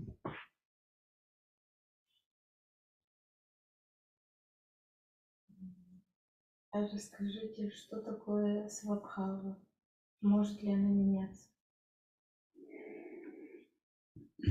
[6.86, 9.58] Расскажите, что такое свабхава?
[10.20, 11.48] Может ли она меняться?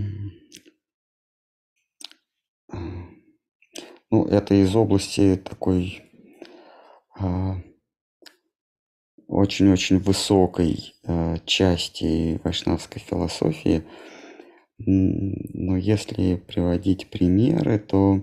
[4.10, 6.02] Ну, это из области такой
[7.20, 7.58] а,
[9.28, 13.84] очень-очень высокой а, части вайшнавской философии.
[14.78, 18.22] Но если приводить примеры, то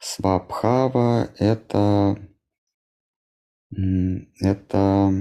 [0.00, 2.18] свабхава– это,
[3.72, 5.12] это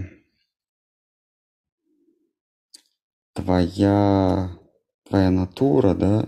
[3.34, 4.58] твоя,
[5.04, 6.28] твоя натура, да,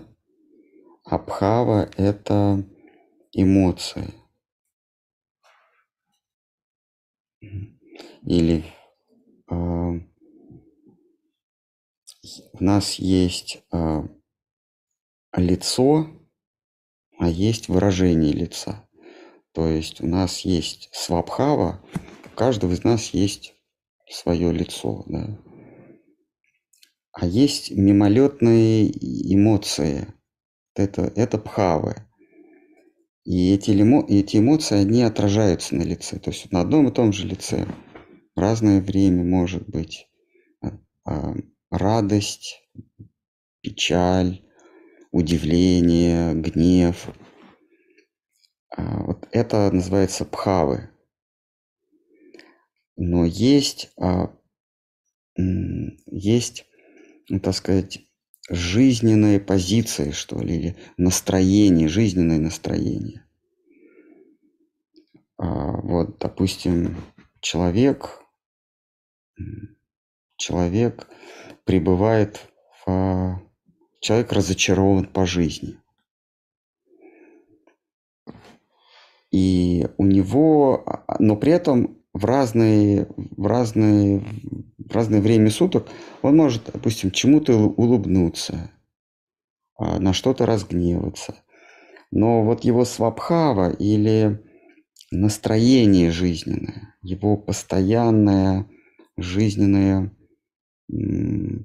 [1.04, 2.64] абхава– это
[3.32, 4.14] эмоции.
[8.24, 8.64] Или
[9.50, 10.00] э, у
[12.64, 14.02] нас есть э,
[15.36, 16.06] лицо,
[17.18, 18.88] а есть выражение лица.
[19.52, 21.84] То есть у нас есть свабхава,
[22.34, 23.54] каждого из нас есть
[24.08, 25.38] свое лицо, да.
[27.12, 28.90] А есть мимолетные
[29.34, 30.14] эмоции.
[30.74, 31.96] Это, это пхавы.
[33.24, 33.70] И эти,
[34.10, 36.18] эти эмоции, они отражаются на лице.
[36.18, 37.66] То есть на одном и том же лице
[38.34, 40.08] в разное время может быть
[40.62, 40.70] а,
[41.04, 41.34] а,
[41.70, 42.62] радость,
[43.60, 44.42] печаль,
[45.12, 47.08] удивление, гнев.
[48.74, 50.91] А, вот это называется пхавы.
[53.04, 53.90] Но есть,
[56.06, 56.66] есть,
[57.28, 57.98] ну, так сказать,
[58.48, 63.26] жизненные позиции, что ли, или настроение, жизненное настроение.
[65.36, 66.96] А, вот, допустим,
[67.40, 68.22] человек,
[70.36, 71.08] человек
[71.64, 72.48] пребывает
[72.86, 73.42] в...
[73.98, 75.76] Человек разочарован по жизни.
[79.32, 84.22] И у него, а, но при этом в разные, в разные,
[84.78, 85.88] в разное время суток
[86.20, 88.70] он может, допустим, чему-то улыбнуться,
[89.76, 91.36] а, на что-то разгневаться.
[92.10, 94.42] Но вот его свабхава или
[95.10, 98.68] настроение жизненное, его постоянная
[99.16, 100.14] жизненная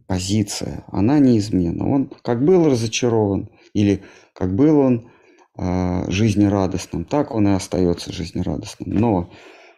[0.08, 1.90] позиция, она неизменна.
[1.90, 4.04] Он как был разочарован или
[4.34, 5.12] как был он
[5.58, 8.90] э, жизнерадостным, так он и остается жизнерадостным.
[8.90, 9.30] Но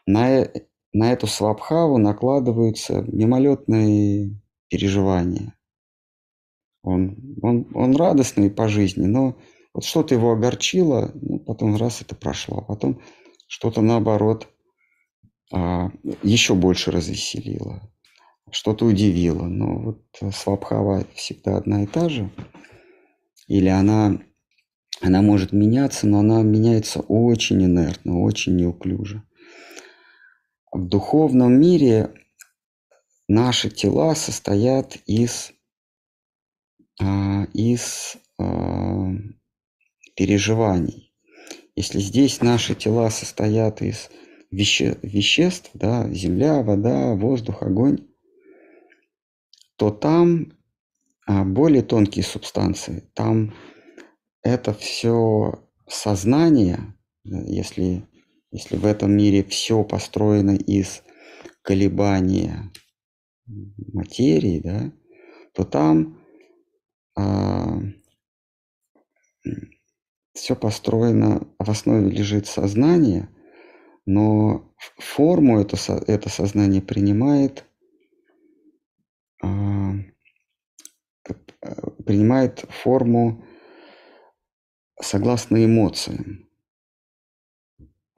[0.10, 5.56] на, э, на эту свабхаву накладываются мимолетные переживания.
[6.82, 9.38] Он, он, он радостный по жизни, но
[9.74, 13.02] вот что-то его огорчило, ну, потом раз это прошло, а потом
[13.48, 14.48] что-то наоборот
[15.54, 15.92] а,
[16.24, 17.82] еще больше развеселило,
[18.50, 19.46] что-то удивило.
[19.46, 22.32] Но вот свабхава всегда одна и та же.
[23.48, 24.20] Или она,
[25.02, 29.24] она может меняться, но она меняется очень инертно, очень неуклюже.
[30.72, 32.14] В духовном мире
[33.28, 35.52] наши тела состоят из,
[37.02, 39.10] а, из а,
[40.16, 41.16] переживаний.
[41.76, 44.10] Если здесь наши тела состоят из
[44.52, 48.08] веще, веществ, да, земля, вода, воздух, огонь,
[49.76, 50.54] то там
[51.26, 53.10] а, более тонкие субстанции.
[53.16, 53.56] Там
[54.44, 58.08] это все сознание, если
[58.52, 61.04] если в этом мире все построено из
[61.62, 62.72] колебания
[63.94, 64.92] материи, да,
[65.54, 66.20] то там
[67.16, 67.80] а,
[70.34, 73.30] все построено, в основе лежит сознание,
[74.06, 75.78] но форму это,
[76.08, 77.66] это сознание принимает,
[79.44, 79.94] а,
[82.06, 83.46] принимает форму
[85.02, 86.49] согласно эмоциям.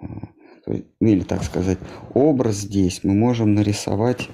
[0.01, 1.79] Ну, или так сказать,
[2.13, 4.29] образ здесь мы можем нарисовать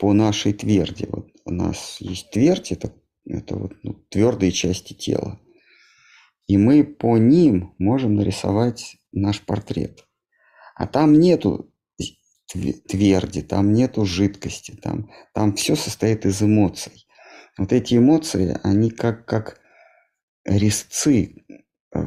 [0.00, 1.06] по нашей тверди.
[1.10, 2.92] Вот у нас есть твердь, это,
[3.24, 5.40] это вот, ну, твердые части тела.
[6.46, 10.06] И мы по ним можем нарисовать наш портрет.
[10.74, 11.72] А там нету
[12.46, 17.06] тверди, там нету жидкости, там, там все состоит из эмоций.
[17.58, 19.60] Вот эти эмоции, они как, как
[20.44, 21.44] резцы
[21.94, 22.00] э,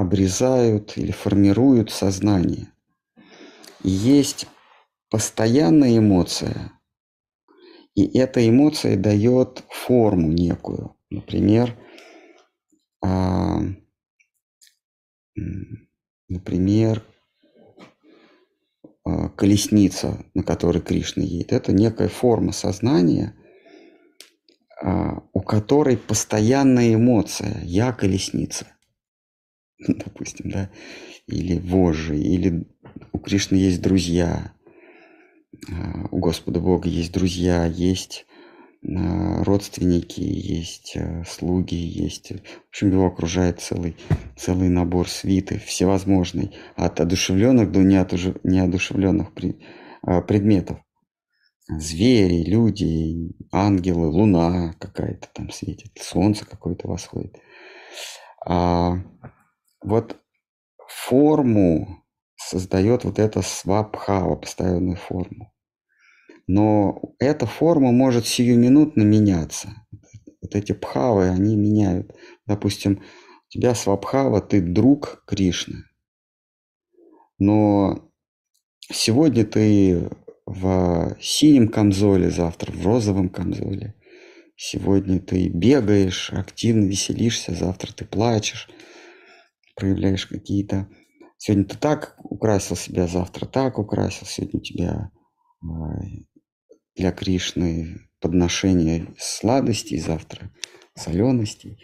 [0.00, 2.68] обрезают или формируют сознание.
[3.82, 4.46] И есть
[5.10, 6.72] постоянная эмоция,
[7.94, 10.96] и эта эмоция дает форму некую.
[11.10, 11.76] Например,
[13.02, 13.60] а,
[16.28, 17.04] например,
[19.04, 21.52] а, колесница, на которой Кришна едет.
[21.52, 23.34] Это некая форма сознания,
[24.82, 28.66] а, у которой постоянная эмоция «я колесница».
[29.88, 30.70] допустим, да,
[31.26, 32.66] или вожжи, или
[33.12, 34.52] у Кришны есть друзья,
[35.70, 38.26] а, у Господа Бога есть друзья, есть
[38.84, 42.30] а, родственники, есть а, слуги, есть...
[42.30, 43.96] В общем, его окружает целый,
[44.36, 49.32] целый набор свиты, всевозможный, от одушевленных до неодушевленных
[50.26, 50.78] предметов.
[51.68, 57.36] Звери, люди, ангелы, луна какая-то там светит, солнце какое-то восходит.
[58.44, 58.98] А
[59.82, 60.16] вот
[60.88, 62.04] форму
[62.36, 65.52] создает вот эта свабхава, постоянную форму.
[66.46, 69.68] Но эта форма может сиюминутно меняться.
[70.42, 72.12] Вот эти пхавы, они меняют.
[72.46, 75.84] Допустим, у тебя свабхава, ты друг Кришны.
[77.38, 78.10] Но
[78.90, 80.10] сегодня ты
[80.46, 83.94] в синем камзоле, завтра в розовом камзоле.
[84.56, 88.68] Сегодня ты бегаешь, активно веселишься, завтра ты плачешь,
[89.80, 90.88] проявляешь какие-то...
[91.38, 95.10] Сегодня ты так украсил себя, завтра так украсил, сегодня у тебя
[96.94, 100.50] для Кришны подношение сладостей, завтра
[100.94, 101.82] соленостей.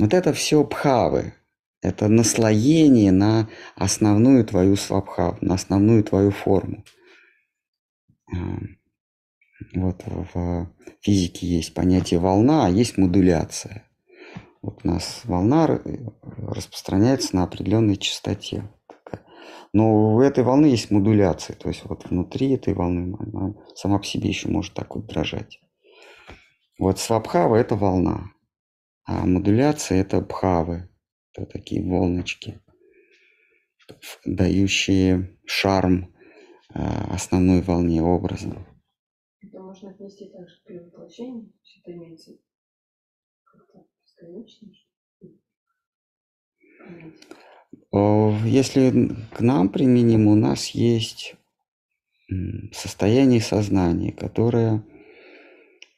[0.00, 1.34] Вот это все пхавы.
[1.82, 6.84] Это наслоение на основную твою свабхаву, на основную твою форму.
[8.34, 8.58] А,
[9.74, 10.68] вот в
[11.00, 13.85] физике есть понятие волна, а есть модуляция.
[14.66, 15.80] Вот у нас волна
[16.38, 18.68] распространяется на определенной частоте.
[19.72, 24.04] Но у этой волны есть модуляция, то есть вот внутри этой волны она сама по
[24.04, 25.60] себе еще может так вот дрожать.
[26.80, 28.32] Вот свабхава– это волна,
[29.04, 30.88] а модуляция– это бхавы,
[31.32, 32.60] это такие волночки,
[34.24, 36.12] дающие шарм
[36.74, 38.66] а, основной волне образа.
[39.42, 41.52] Это можно отнести также к перевоплощению,
[41.82, 42.32] это имеется
[43.44, 43.84] как-то
[48.44, 51.34] если к нам применим, у нас есть
[52.72, 54.84] состояние сознания, которое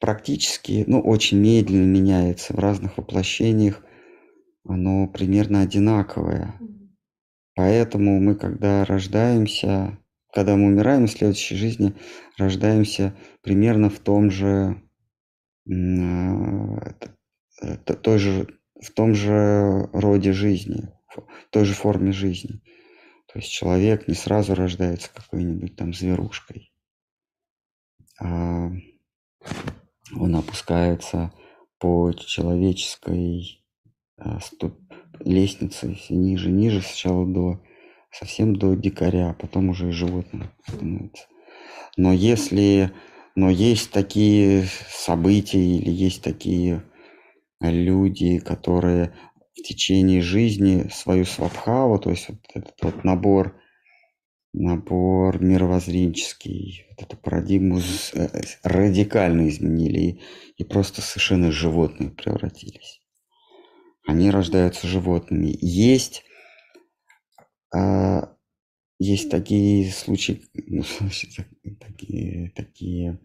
[0.01, 3.83] практически, ну, очень медленно меняется в разных воплощениях,
[4.65, 6.55] оно примерно одинаковое.
[7.55, 9.99] Поэтому мы, когда рождаемся,
[10.33, 11.95] когда мы умираем в следующей жизни,
[12.37, 14.81] рождаемся примерно в том же,
[15.69, 16.95] а,
[17.85, 20.89] той же, в том же роде жизни
[21.51, 22.61] той же форме жизни.
[23.33, 26.73] То есть человек не сразу рождается какой-нибудь там зверушкой,
[28.21, 28.71] а
[30.15, 31.33] он опускается
[31.79, 33.65] по человеческой
[34.41, 34.79] ступ...
[35.21, 37.63] лестнице все ниже, ниже, сначала до
[38.11, 41.27] совсем до дикаря, а потом уже и животным становится.
[41.97, 42.93] Но если,
[43.35, 46.83] но есть такие события или есть такие
[47.61, 49.15] люди, которые
[49.59, 53.61] в течение жизни свою свабхаву, то есть вот этот вот набор,
[54.53, 57.81] набор мировоззренческий, вот эту парадигму
[58.15, 58.29] э,
[58.63, 60.21] радикально изменили и,
[60.59, 63.03] и просто совершенно животные превратились.
[64.07, 65.55] Они рождаются животными.
[65.61, 66.25] Есть,
[67.75, 68.35] а,
[68.99, 70.83] есть такие случаи, ну,
[71.81, 73.21] такие, такие,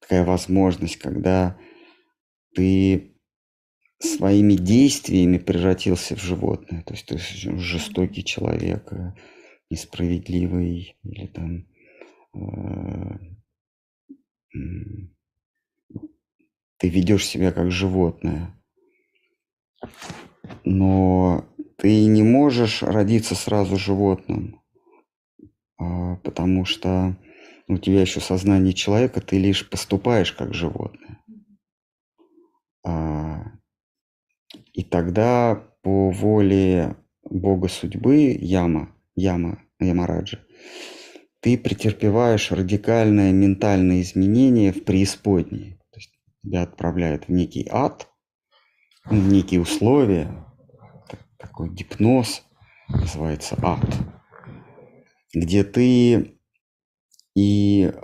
[0.00, 1.58] такая возможность, когда
[2.54, 3.15] ты
[3.98, 6.82] своими действиями превратился в животное.
[6.82, 9.12] То есть ты жестокий человек, э,
[9.70, 11.66] несправедливый или там
[12.34, 13.18] э,
[16.78, 18.54] ты ведешь себя как животное.
[20.64, 21.44] Но
[21.78, 24.62] ты не можешь родиться сразу животным,
[25.78, 27.16] а, потому что
[27.68, 31.18] у тебя еще сознание человека, ты лишь поступаешь как животное.
[32.84, 33.55] А,
[34.76, 40.44] и тогда по воле бога судьбы Яма, Яма, Ямараджа,
[41.40, 45.78] ты претерпеваешь радикальное ментальное изменение в преисподней.
[45.90, 46.12] То есть
[46.44, 48.10] тебя отправляют в некий ад,
[49.06, 50.44] в некие условия,
[51.38, 52.44] такой гипноз,
[52.88, 53.80] называется ад,
[55.32, 56.38] где ты
[57.34, 57.94] и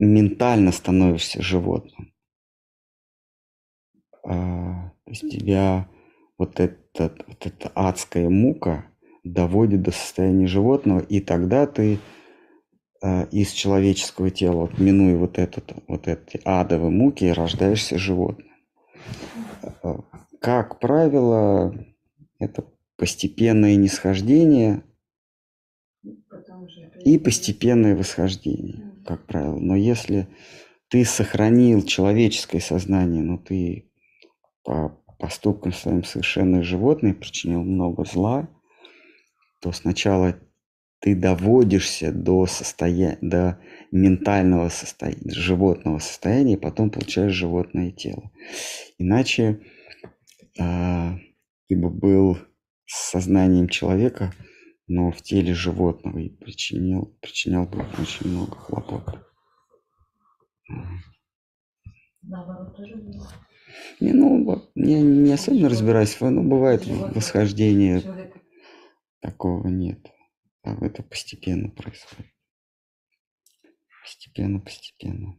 [0.00, 2.12] ментально становишься животным.
[4.24, 5.88] А, то есть тебя
[6.40, 8.86] вот, этот, вот эта адская мука
[9.24, 11.98] доводит до состояния животного, и тогда ты
[13.02, 18.48] э, из человеческого тела, вот, минуя вот, этот, вот эти адовые муки, рождаешься животным.
[19.82, 19.98] Э,
[20.40, 21.74] как правило,
[22.38, 22.64] это
[22.96, 24.82] постепенное нисхождение
[27.04, 29.58] и постепенное восхождение, как правило.
[29.58, 30.26] Но если
[30.88, 33.90] ты сохранил человеческое сознание, но ты
[35.20, 38.48] поступкам своим совершенно животное, причинил много зла,
[39.60, 40.40] то сначала
[41.00, 43.60] ты доводишься до состояния, до
[43.90, 48.30] ментального состояния, животного состояния, и потом получаешь животное тело.
[48.98, 49.60] Иначе
[50.58, 51.16] а,
[51.68, 52.38] ты бы был
[52.86, 54.32] с сознанием человека,
[54.88, 59.26] но в теле животного и причинил, причинял бы очень много хлопот.
[62.22, 63.28] Наоборот, тоже было.
[64.00, 68.02] Не, ну, я не особенно разбираюсь, но бывает восхождение,
[69.20, 70.10] такого нет.
[70.62, 72.32] А это постепенно происходит.
[74.02, 75.38] Постепенно, постепенно.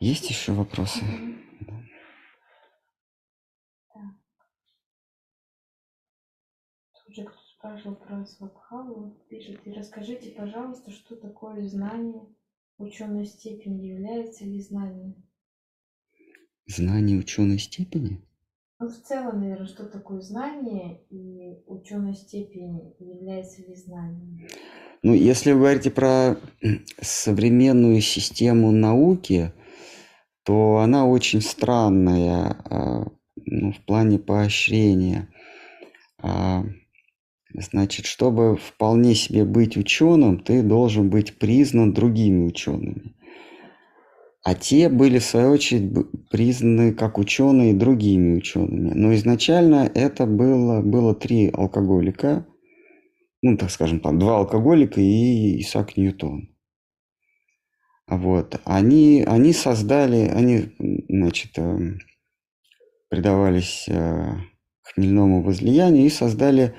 [0.00, 1.00] Есть еще вопросы?
[1.60, 1.74] Да.
[7.04, 12.26] Тут же кто спрашивал про Свабхаву, пишет, и расскажите, пожалуйста, что такое знание,
[12.82, 15.14] ученой степени, является ли знанием?
[16.66, 18.20] Знание ученой степени?
[18.78, 24.48] Ну, в целом, наверное, что такое знание и ученой степени, является ли знанием?
[25.02, 26.36] Ну, если вы говорите про
[27.00, 29.52] современную систему науки,
[30.44, 33.06] то она очень странная а,
[33.36, 35.28] ну, в плане поощрения.
[37.54, 43.14] Значит, чтобы вполне себе быть ученым, ты должен быть признан другими учеными.
[44.44, 45.92] А те были, в свою очередь,
[46.30, 48.92] признаны как ученые другими учеными.
[48.94, 52.46] Но изначально это было, было три алкоголика,
[53.42, 56.48] ну, так скажем, там, два алкоголика и Исаак Ньютон.
[58.08, 58.60] Вот.
[58.64, 60.72] Они, они создали, они,
[61.08, 61.98] значит, эм,
[63.08, 64.34] предавались э,
[64.82, 66.74] хмельному возлиянию и создали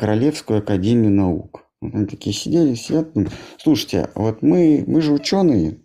[0.00, 1.66] Королевскую академию наук.
[1.82, 5.82] Они такие сидели, сидят, думают, слушайте, вот мы, мы же ученые,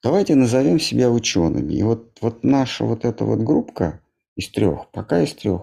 [0.00, 1.74] давайте назовем себя учеными.
[1.74, 4.00] И вот, вот наша вот эта вот группка
[4.36, 5.62] из трех, пока из трех,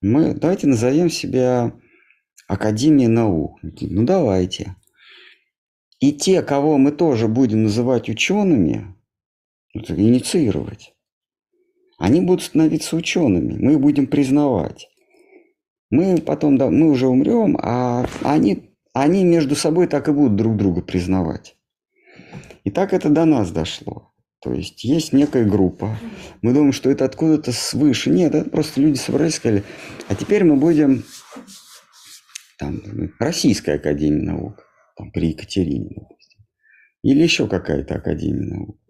[0.00, 1.72] мы давайте назовем себя
[2.48, 3.60] Академией наук.
[3.62, 4.74] Ну давайте.
[6.00, 8.96] И те, кого мы тоже будем называть учеными,
[9.72, 10.96] инициировать,
[11.96, 14.88] они будут становиться учеными, мы их будем признавать.
[15.92, 20.56] Мы потом, да, мы уже умрем, а они, они между собой так и будут друг
[20.56, 21.54] друга признавать.
[22.64, 24.10] И так это до нас дошло.
[24.40, 25.98] То есть есть некая группа.
[26.40, 28.08] Мы думаем, что это откуда-то свыше.
[28.08, 29.64] Нет, это просто люди собрались и сказали,
[30.08, 31.04] а теперь мы будем
[32.58, 32.80] там,
[33.18, 34.66] Российская Академия Наук,
[34.96, 36.40] там, при Екатерине, допустим.
[37.02, 38.80] Или еще какая-то Академия Наук.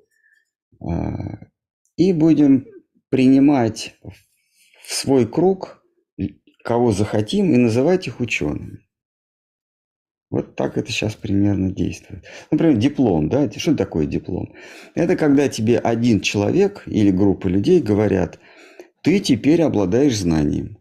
[0.88, 1.48] А,
[1.96, 2.64] И будем
[3.08, 3.96] принимать
[4.86, 5.81] в свой круг,
[6.64, 8.80] кого захотим, и называть их учеными.
[10.30, 12.24] Вот так это сейчас примерно действует.
[12.50, 13.50] Например, диплом, да?
[13.50, 14.54] Что такое диплом?
[14.94, 18.40] Это когда тебе один человек или группа людей говорят,
[19.02, 20.78] ты теперь обладаешь знанием.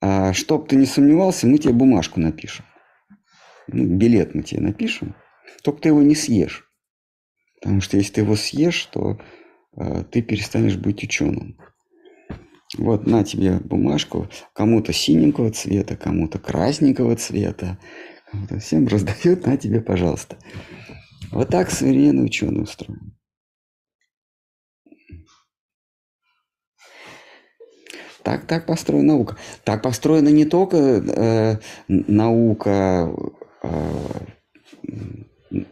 [0.00, 2.64] А чтоб ты не сомневался, мы тебе бумажку напишем.
[3.66, 5.16] Ну, билет мы тебе напишем,
[5.64, 6.70] только ты его не съешь.
[7.60, 9.18] Потому что если ты его съешь, то
[9.76, 11.58] э, ты перестанешь быть ученым.
[12.78, 17.78] Вот на тебе бумажку, кому-то синенького цвета, кому-то красненького цвета,
[18.30, 20.38] кому-то всем раздают, на тебе, пожалуйста.
[21.32, 23.16] Вот так современный ученый устроен.
[28.22, 29.36] Так, так построена наука.
[29.64, 31.56] Так построена не только э,
[31.88, 33.12] наука,
[33.62, 34.20] э,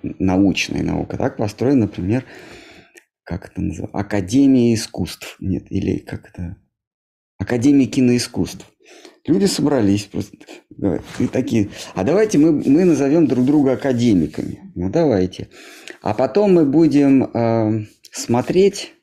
[0.02, 2.24] научная наука, так построена, например,
[3.22, 5.36] как это называется, Академия искусств.
[5.40, 6.56] Нет, или как это,
[7.38, 8.66] Академия киноискусств.
[9.26, 10.36] Люди собрались просто
[11.18, 14.72] и такие, а давайте мы, мы назовем друг друга академиками.
[14.74, 15.48] Ну давайте.
[16.02, 18.94] А потом мы будем э, смотреть,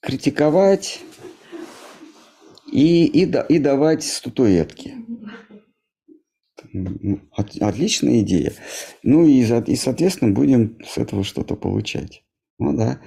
[0.00, 1.00] критиковать
[2.72, 4.94] и, и, и давать статуэтки.
[6.72, 8.52] Ну, от- отличная идея.
[9.02, 12.22] Ну и, и, соответственно, будем с этого что-то получать.
[12.58, 13.00] Ну да.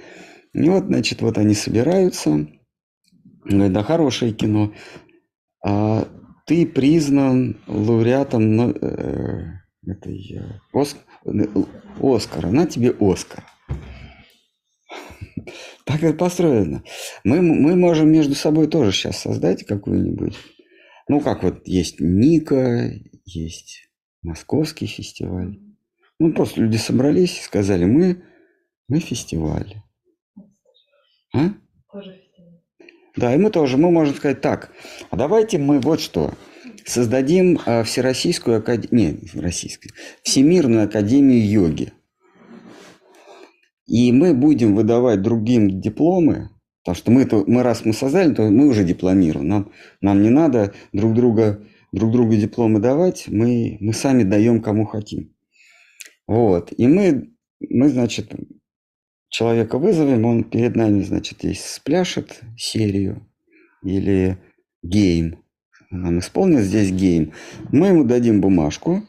[0.54, 2.48] И вот, значит, вот они собираются.
[3.46, 4.74] Говорят, да, хорошее кино.
[5.66, 6.08] А
[6.46, 11.46] ты признан лауреатом э, этой, э, Оск- э,
[12.02, 12.48] Оскара.
[12.48, 13.46] На тебе Оскар.
[15.86, 16.82] Так это построено.
[17.26, 20.34] Мы, мы можем между собой тоже сейчас создать какую-нибудь.
[21.10, 22.90] Ну, как вот есть Ника,
[23.26, 23.90] есть
[24.22, 25.60] Московский фестиваль.
[26.20, 28.24] Ну, просто люди собрались и сказали, мы,
[28.88, 29.82] мы фестиваль.
[31.34, 31.50] А?
[31.92, 32.23] Тоже.
[33.16, 34.72] Да, и мы тоже, мы можем сказать так,
[35.12, 36.34] а давайте мы вот что,
[36.84, 39.92] создадим а, Всероссийскую академию, не, Российскую,
[40.24, 41.94] Всемирную академию йоги.
[43.86, 46.50] И мы будем выдавать другим дипломы
[46.84, 49.48] Потому что мы, то, мы раз мы создали, то мы уже дипломируем.
[49.48, 49.72] Нам,
[50.02, 51.64] нам не надо друг, друга,
[51.94, 55.34] друг другу дипломы давать, мы, мы сами даем кому хотим.
[56.28, 56.74] Вот.
[56.76, 57.32] И мы,
[57.62, 58.34] мы, значит,
[59.34, 63.28] человека вызовем, он перед нами, значит, есть спляшет серию
[63.82, 64.38] или
[64.84, 65.44] гейм.
[65.90, 67.34] Нам исполнит здесь гейм.
[67.72, 69.02] Мы ему дадим бумажку,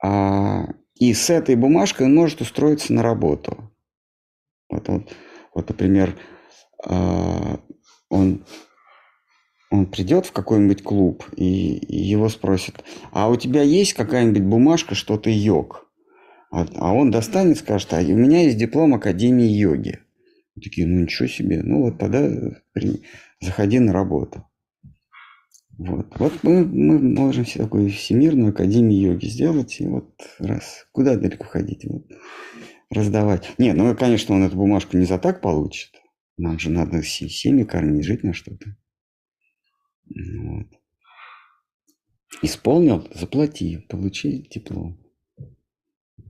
[0.00, 3.72] а, и с этой бумажкой он может устроиться на работу.
[4.70, 5.12] Вот, вот,
[5.52, 6.16] вот например,
[6.86, 7.58] а,
[8.08, 8.46] он,
[9.68, 14.94] он придет в какой-нибудь клуб, и, и его спросят, а у тебя есть какая-нибудь бумажка,
[14.94, 15.81] что ты йог?
[16.52, 20.00] А, а он достанет, скажет, а у меня есть диплом Академии йоги.
[20.54, 22.28] Такие, ну ничего себе, ну вот тогда
[23.40, 24.46] заходи на работу.
[25.78, 31.16] Вот, вот мы, мы можем себе такую всемирную академию йоги сделать, и вот раз, куда
[31.16, 32.06] далеко ходить, вот,
[32.90, 33.50] раздавать.
[33.56, 35.90] Не, ну, конечно, он эту бумажку не за так получит.
[36.36, 38.76] Нам же надо семьи кормить, жить на что-то.
[40.04, 40.66] Вот.
[42.42, 45.01] Исполнил, заплати, получи диплом.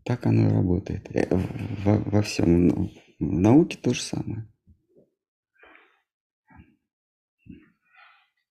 [0.05, 1.15] Так оно и работает.
[1.15, 2.67] Э, во, во всем.
[2.67, 4.49] Ну, в науке то же самое.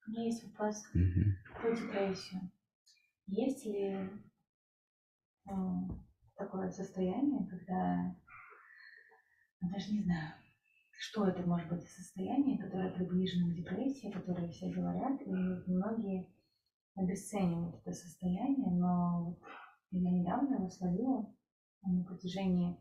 [0.06, 1.60] У меня есть вопрос угу.
[1.60, 2.50] про депрессию.
[3.26, 4.10] Есть ли
[5.46, 5.52] э,
[6.36, 8.16] такое состояние, когда
[9.60, 10.32] даже не знаю,
[10.98, 16.28] что это может быть состояние, которое приближено к депрессии, о которой все говорят, и многие
[16.94, 19.38] обесценивают это состояние, но
[19.90, 21.34] я недавно его словила
[21.82, 22.76] на протяжении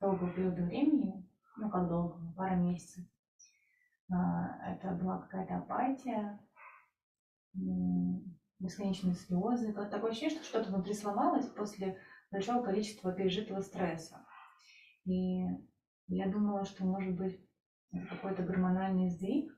[0.00, 1.26] долгого периода времени,
[1.56, 3.04] ну как долго, пара месяцев.
[4.10, 6.40] А, это была какая-то апатия,
[8.58, 9.72] бесконечные слезы.
[9.72, 11.98] Такое ощущение, что что-то внутри сломалось после
[12.30, 14.24] большого количества пережитого стресса.
[15.04, 15.44] И
[16.08, 17.40] я думала, что, может быть,
[17.92, 19.52] это какой-то гормональный сдвиг.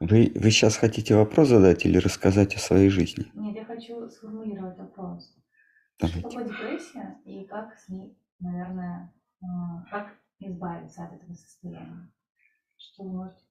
[0.00, 3.26] Вы, вы сейчас хотите вопрос задать или рассказать о своей жизни?
[3.34, 5.34] Нет, я хочу сформулировать вопрос.
[6.00, 6.20] Давайте.
[6.20, 9.12] Что такое депрессия и как с ней, наверное,
[9.42, 12.10] а, как избавиться от этого состояния?
[12.76, 13.44] Что вы можете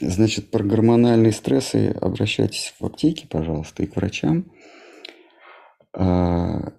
[0.00, 4.50] Значит, про гормональные стрессы обращайтесь в аптеке, пожалуйста, и к врачам.
[5.92, 6.72] А,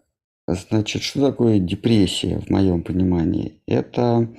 [0.47, 3.61] значит, что такое депрессия в моем понимании?
[3.67, 4.35] Это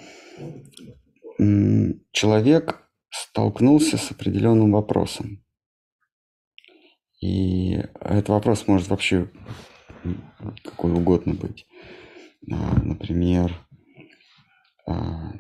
[2.13, 5.43] человек столкнулся с определенным вопросом.
[7.21, 9.31] И этот вопрос может вообще
[10.65, 11.67] какой угодно быть.
[12.51, 13.55] А, например,
[14.87, 15.33] а,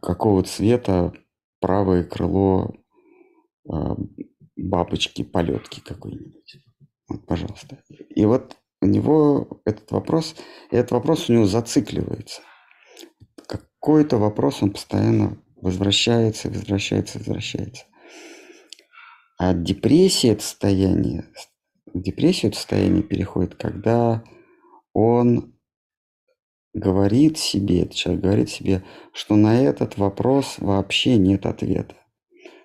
[0.00, 1.12] какого цвета
[1.60, 2.74] правое крыло
[3.68, 3.96] а,
[4.56, 6.58] бабочки полетки какой-нибудь.
[7.26, 7.82] Пожалуйста.
[8.10, 10.36] И вот у него этот вопрос,
[10.70, 12.42] этот вопрос у него зацикливается.
[13.46, 17.84] Какой-то вопрос он постоянно возвращается, возвращается, возвращается.
[19.38, 21.26] А депрессия это состояние,
[21.94, 24.22] депрессия это состояние переходит, когда
[24.92, 25.54] он
[26.74, 31.94] говорит себе, этот человек говорит себе, что на этот вопрос вообще нет ответа.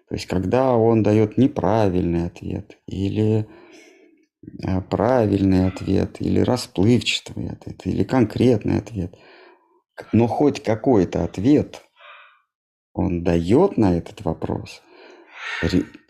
[0.10, 3.48] То есть, когда он дает неправильный ответ или
[4.66, 9.16] а, правильный ответ, или расплывчатый ответ, или конкретный ответ,
[10.12, 11.84] но хоть какой-то ответ
[12.94, 14.82] он дает на этот вопрос,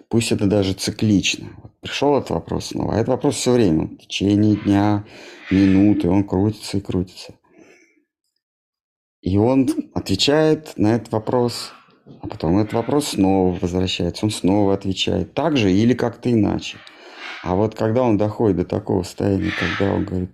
[0.10, 1.50] пусть это даже циклично.
[1.62, 5.06] Вот пришел этот вопрос снова, а этот вопрос все время, в течение дня,
[5.50, 7.36] минуты, он крутится и крутится.
[9.22, 11.72] И он отвечает на этот вопрос,
[12.22, 16.78] а потом этот вопрос снова возвращается, он снова отвечает так же или как-то иначе.
[17.44, 20.32] А вот когда он доходит до такого состояния, когда он говорит,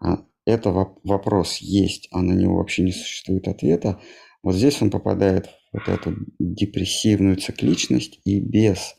[0.00, 4.00] а, это вопрос есть, а на него вообще не существует ответа,
[4.42, 8.94] вот здесь он попадает в вот эту депрессивную цикличность, и без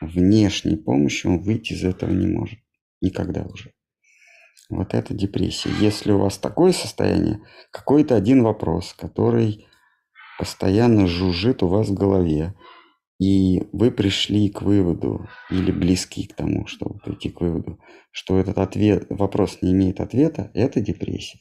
[0.00, 2.58] внешней помощи он выйти из этого не может.
[3.00, 3.72] Никогда уже.
[4.70, 5.70] Вот это депрессия.
[5.80, 9.66] Если у вас такое состояние, какой-то один вопрос, который
[10.38, 12.54] постоянно жужжит у вас в голове,
[13.18, 17.80] и вы пришли к выводу, или близки к тому, чтобы прийти к выводу,
[18.12, 21.40] что этот ответ, вопрос не имеет ответа, это депрессия.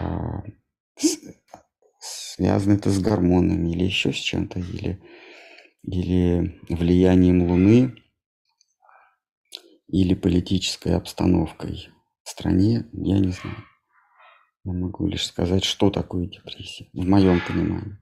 [0.00, 0.42] А,
[0.96, 1.18] с,
[1.98, 5.02] связано это с гормонами или еще с чем-то, или,
[5.82, 7.94] или влиянием Луны
[9.88, 11.88] или политической обстановкой
[12.22, 13.56] в стране, я не знаю.
[14.64, 17.98] Я могу лишь сказать, что такое депрессия, в моем понимании.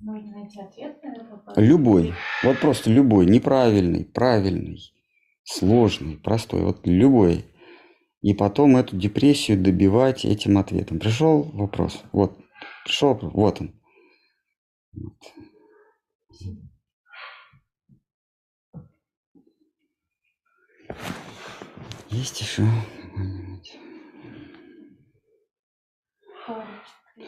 [0.00, 1.56] Можно найти ответ на этот вопрос?
[1.56, 2.14] Любой.
[2.42, 3.26] Вот просто любой.
[3.26, 4.94] Неправильный, правильный,
[5.44, 6.62] сложный, простой.
[6.62, 7.44] Вот любой.
[8.22, 11.00] И потом эту депрессию добивать этим ответом.
[11.00, 12.02] Пришел вопрос.
[12.12, 12.38] Вот
[12.84, 13.74] Пришел, вот он.
[14.92, 15.14] Вот.
[22.08, 22.66] Есть еще?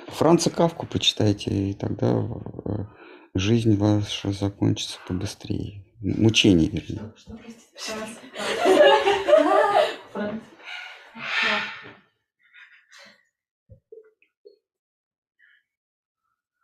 [0.09, 2.85] Франца Кавку почитайте, и тогда э,
[3.35, 5.85] жизнь ваша закончится побыстрее.
[6.01, 7.13] Мучение, вернее.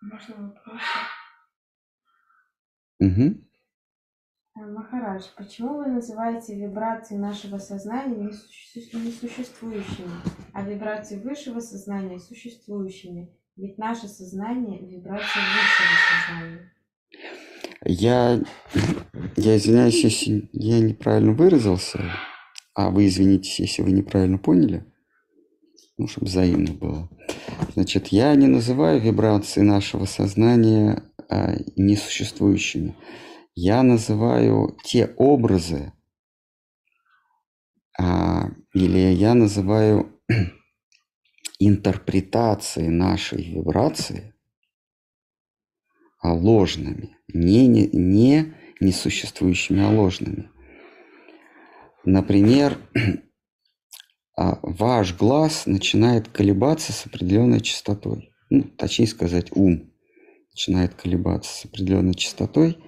[0.01, 0.83] Можно вопрос?
[3.01, 3.35] Угу.
[4.57, 10.11] Э, Махарадж, почему вы называете вибрации нашего сознания несуще- несуществующими,
[10.53, 13.31] а вибрации высшего сознания существующими?
[13.57, 16.73] Ведь наше сознание– вибрация высшего сознания.
[17.85, 18.41] Я,
[19.37, 22.01] я извиняюсь, если я неправильно выразился,
[22.75, 24.85] а вы извинитесь, если вы неправильно поняли,
[25.97, 27.09] ну, чтобы взаимно было.
[27.75, 32.97] Значит, я не называю вибрации нашего сознания а, несуществующими.
[33.55, 35.93] Я называю те образы,
[37.99, 40.21] а, или я называю
[41.59, 44.35] интерпретации нашей вибрации
[46.23, 50.51] ложными, не, не, не несуществующими, а ложными.
[52.05, 52.79] Например,
[54.37, 58.33] а, ваш глаз начинает колебаться с определенной частотой.
[58.51, 59.88] Ну, точнее сказать, ум
[60.59, 62.79] начинает колебаться с определенной частотой.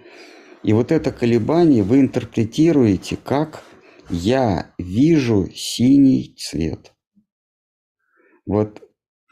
[0.65, 3.63] И вот это колебание вы интерпретируете как
[4.11, 6.93] «я вижу синий цвет».
[8.45, 8.83] Вот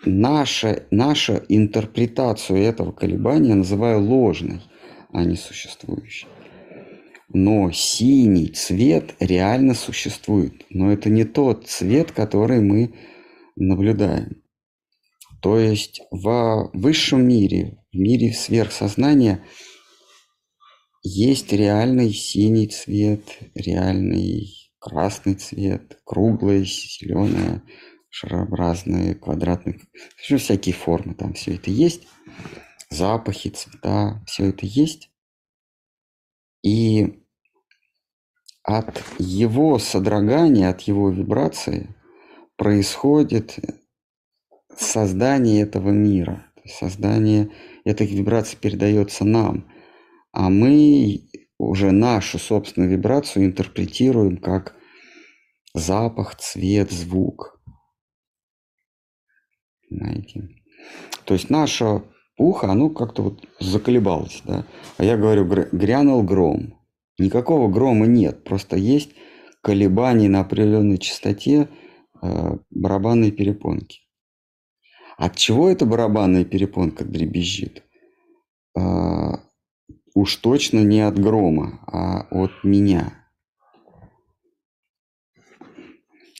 [0.04, 4.62] наша, наша интерпретацию этого колебания называю ложной,
[5.12, 6.28] а не существующей.
[7.30, 10.64] Но синий цвет реально существует.
[10.70, 12.94] Но это не тот цвет, который мы
[13.56, 14.42] наблюдаем.
[15.40, 19.44] То есть в высшем мире, в мире сверхсознания
[21.02, 23.22] есть реальный синий цвет,
[23.54, 24.48] реальный
[24.80, 27.62] красный цвет, круглый, зеленый,
[28.08, 29.14] шарообразные,
[30.22, 32.02] еще всякие формы там все это есть,
[32.90, 35.10] запахи, цвета, все это есть.
[36.62, 37.22] И
[38.62, 41.94] от его содрогания, от его вибрации
[42.56, 43.58] происходит
[44.78, 46.46] создание этого мира.
[46.64, 47.50] Создание
[47.84, 49.64] этих вибраций передается нам,
[50.32, 51.28] а мы
[51.58, 54.76] уже нашу собственную вибрацию интерпретируем как
[55.74, 57.60] запах, цвет, звук.
[59.88, 60.48] Понимаете?
[61.24, 62.02] То есть наше
[62.36, 64.64] ухо, оно как-то вот заколебалось, да.
[64.98, 66.74] А я говорю, грянул гром.
[67.18, 69.10] Никакого грома нет, просто есть
[69.62, 71.68] колебания на определенной частоте
[72.22, 74.07] э, барабанной перепонки.
[75.18, 77.82] От чего эта барабанная перепонка дребезжит?
[78.78, 79.32] Э,
[80.14, 83.14] уж точно не от грома, а от меня.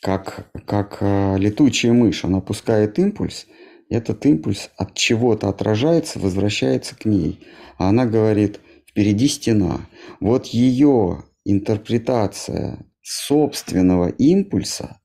[0.00, 3.48] Как, как э, летучая мышь, она пускает импульс,
[3.90, 7.44] этот импульс от чего-то отражается, возвращается к ней.
[7.78, 9.88] А она говорит, впереди стена.
[10.20, 15.00] Вот ее интерпретация собственного импульса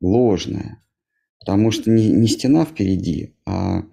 [0.00, 0.85] ложная.
[1.46, 3.84] Потому что не, не стена впереди, а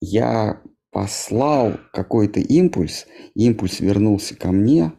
[0.00, 0.60] я
[0.90, 3.06] послал какой-то импульс,
[3.36, 4.92] импульс вернулся ко мне,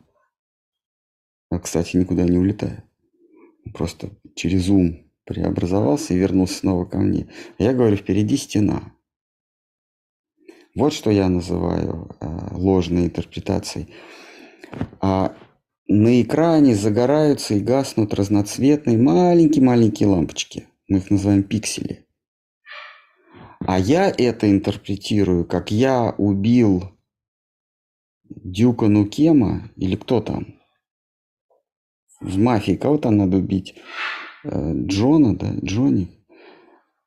[1.51, 2.85] а, кстати, никуда не улетает.
[3.73, 7.27] Просто через ум преобразовался и вернулся снова ко мне.
[7.57, 8.93] А я говорю, впереди стена.
[10.75, 13.93] Вот что я называю э, ложной интерпретацией.
[15.01, 15.35] А
[15.89, 20.68] на экране загораются и гаснут разноцветные маленькие-маленькие лампочки.
[20.89, 22.07] Мы их называем пиксели.
[23.59, 26.97] А я это интерпретирую, как я убил
[28.23, 30.59] Дюка Нукема, или кто там?
[32.19, 33.75] В мафии кого там надо убить?
[34.43, 36.07] Э, Джона, да, Джонни.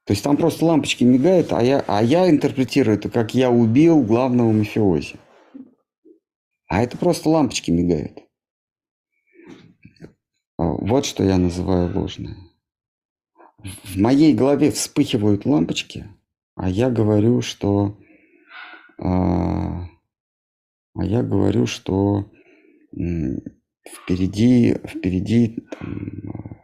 [0.04, 4.02] То есть там просто лампочки мигают, а я, а я интерпретирую это, как я убил
[4.02, 5.16] главного мафиози.
[6.68, 8.18] А это просто лампочки мигают.
[10.58, 12.36] А, вот что я называю ложное.
[13.62, 16.06] В моей голове вспыхивают лампочки,
[16.54, 17.98] а я говорю, что...
[18.98, 19.88] А,
[20.94, 22.30] а я говорю, что
[22.92, 26.60] впереди, впереди там,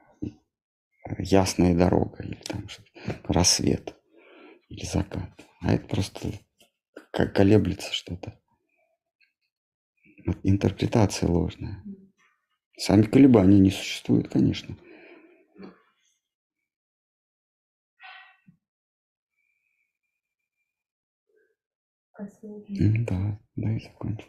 [1.18, 2.66] ясная дорога, или там
[3.24, 3.94] рассвет,
[4.68, 5.30] или закат.
[5.60, 6.32] А это просто
[7.12, 8.38] как колеблется что-то.
[10.42, 11.82] Интерпретация ложная.
[12.76, 14.76] Сами колебания не существуют, конечно.
[22.18, 23.06] Последний.
[23.06, 24.26] Да, да, и закончим.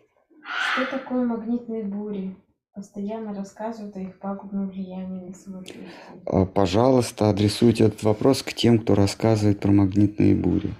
[0.74, 2.36] Что такое магнитные бури?
[2.72, 5.90] Постоянно рассказывают о их пагубном влиянии на самочувствие.
[6.28, 10.76] А, Пожалуйста, адресуйте этот вопрос к тем, кто рассказывает про магнитные бури.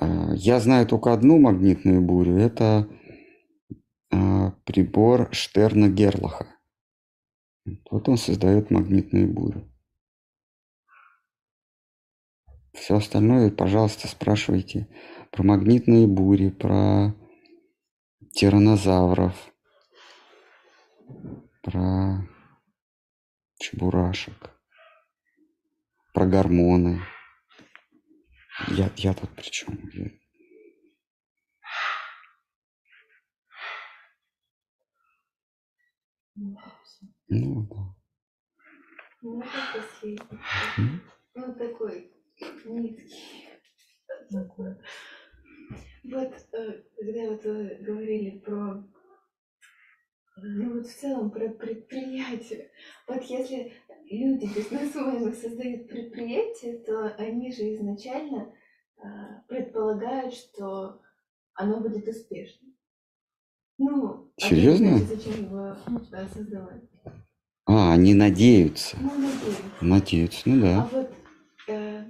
[0.00, 2.36] А, Я знаю только одну магнитную бурю.
[2.36, 2.88] Это
[4.10, 6.46] а, прибор Штерна Герлаха.
[7.92, 9.71] Вот он создает магнитную бурю.
[12.74, 14.88] Все остальное, пожалуйста, спрашивайте
[15.30, 17.14] про магнитные бури, про
[18.32, 19.52] тиранозавров,
[21.62, 22.26] про
[23.58, 24.50] чебурашек,
[26.14, 27.02] про гормоны.
[28.68, 29.78] Я, я тут при чем?
[37.28, 37.94] Ну, да.
[40.78, 41.00] Мгм.
[41.34, 42.11] Ну, такой
[42.64, 43.48] низкий.
[46.04, 48.84] Вот, э, когда вот вы говорили про,
[50.36, 52.70] ну вот в целом про предприятие,
[53.06, 53.72] вот если
[54.10, 58.52] люди бизнесмены создают предприятие, то они же изначально
[58.96, 59.02] э,
[59.48, 61.00] предполагают, что
[61.54, 62.74] оно будет успешным.
[63.78, 64.98] Ну, а Серьезно?
[64.98, 65.76] тогда зачем его
[66.12, 66.82] э, создавать?
[67.66, 68.96] А, они надеются.
[69.00, 69.58] Ну, надеюсь.
[69.80, 70.88] Надеются, ну А да.
[70.92, 71.10] вот
[71.68, 72.04] э,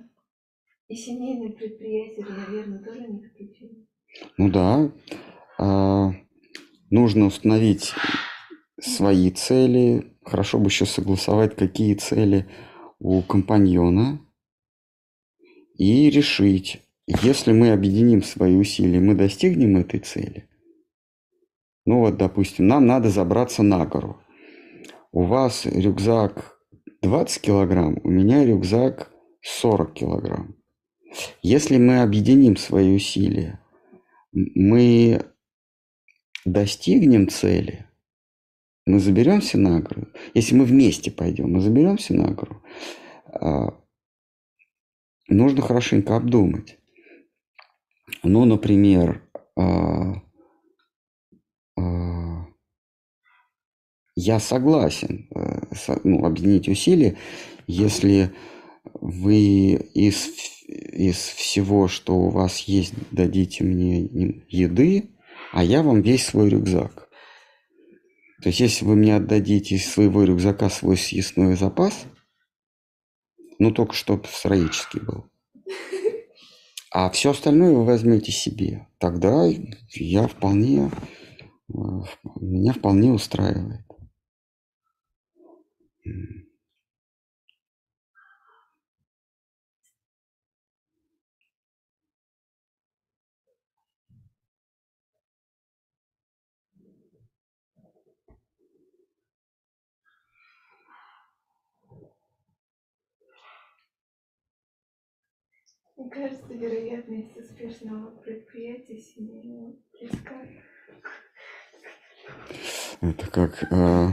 [0.88, 3.86] и семейные предприятия, наверное, тоже не исключение.
[4.36, 4.92] Ну да.
[5.59, 6.12] А,
[6.90, 7.92] нужно установить
[8.80, 10.16] свои цели.
[10.24, 12.48] Хорошо бы еще согласовать, какие цели
[12.98, 14.20] у компаньона.
[15.76, 20.48] И решить, если мы объединим свои усилия, мы достигнем этой цели.
[21.84, 24.20] Ну вот, допустим, нам надо забраться на гору.
[25.10, 26.56] У вас рюкзак
[27.02, 29.10] 20 килограмм, у меня рюкзак
[29.40, 30.61] 40 килограмм.
[31.43, 33.60] Если мы объединим свои усилия,
[34.32, 35.24] мы
[36.44, 37.86] достигнем цели,
[38.86, 40.09] мы заберемся на гору.
[40.34, 42.62] Если мы вместе пойдем, мы заберемся на гору.
[43.26, 43.78] А,
[45.32, 46.78] Нужно хорошенько обдумать.
[48.22, 49.22] Ну, например,
[49.56, 50.22] а,
[51.78, 52.47] а,
[54.14, 55.62] я согласен э,
[56.05, 57.16] ну, объединить усилия,
[57.66, 58.34] если
[59.01, 60.28] вы из,
[60.72, 64.00] из всего, что у вас есть, дадите мне
[64.48, 65.10] еды,
[65.52, 67.08] а я вам весь свой рюкзак.
[68.42, 72.06] То есть, если вы мне отдадите из своего рюкзака свой съестной запас,
[73.58, 75.26] ну, только чтобы сыроедческий был,
[76.90, 79.48] а все остальное вы возьмете себе, тогда
[79.90, 80.90] я вполне,
[81.72, 81.72] э,
[82.40, 83.86] меня вполне устраивает.
[106.02, 110.34] Мне кажется, вероятность успешного предприятия семейного близка.
[113.00, 114.08] Это как э,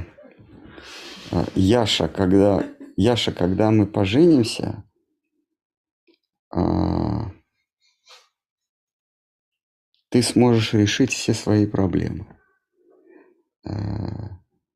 [1.32, 2.64] э, Яша, когда
[2.96, 4.84] Яша, когда мы поженимся,
[6.52, 7.32] а,
[10.10, 12.28] ты сможешь решить все свои проблемы.
[13.68, 13.72] Э,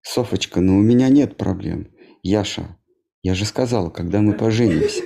[0.02, 1.94] Софочка, но у меня нет проблем.
[2.23, 2.80] Яша,
[3.22, 5.03] я же сказал, когда мы поженимся.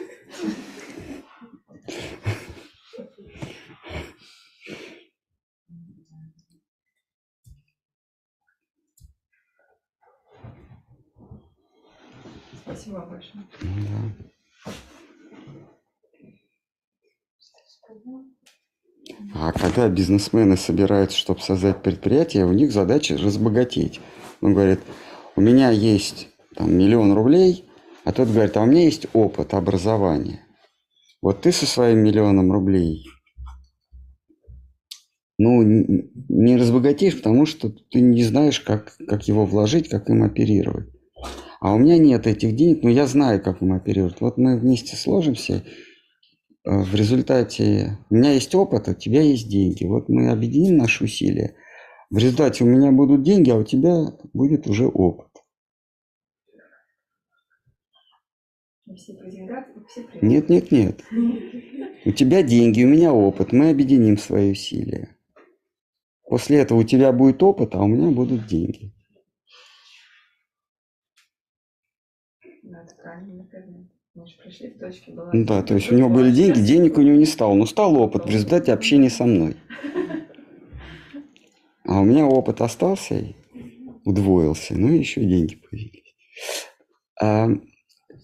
[12.88, 13.44] Спасибо большое.
[19.34, 24.00] А когда бизнесмены собираются, чтобы создать предприятие, у них задача разбогатеть.
[24.42, 24.80] Он говорит,
[25.36, 27.66] у меня есть там, миллион рублей,
[28.06, 30.46] а тот говорит, а у меня есть опыт образования.
[31.22, 33.06] Вот ты со своим миллионом рублей,
[35.38, 40.97] ну, не разбогатеешь, потому что ты не знаешь, как, как его вложить, как им оперировать.
[41.60, 44.22] А у меня нет этих денег, но я знаю, как им оперировать.
[44.22, 45.64] Вот мы вместе сложимся,
[46.64, 49.86] э, в результате у меня есть опыт, а у тебя есть деньги.
[49.86, 51.56] Вот мы объединим наши усилия.
[52.10, 55.28] В результате у меня будут деньги, а у тебя будет уже опыт.
[58.96, 59.14] Все
[60.22, 61.04] Нет, нет, нет.
[62.06, 63.52] У тебя деньги, у меня опыт.
[63.52, 65.16] Мы объединим свои усилия.
[66.24, 68.94] После этого у тебя будет опыт, а у меня будут деньги.
[72.64, 73.88] Да, это правильно, наверное.
[74.14, 75.32] Мы же пришли к точке была.
[75.34, 78.26] Да, то есть у него были деньги, денег у него не стало, но стал опыт
[78.26, 79.56] в результате общения со мной.
[81.86, 83.36] А у меня опыт остался
[84.08, 86.16] удвоился, ну и еще деньги появились.
[87.22, 87.50] А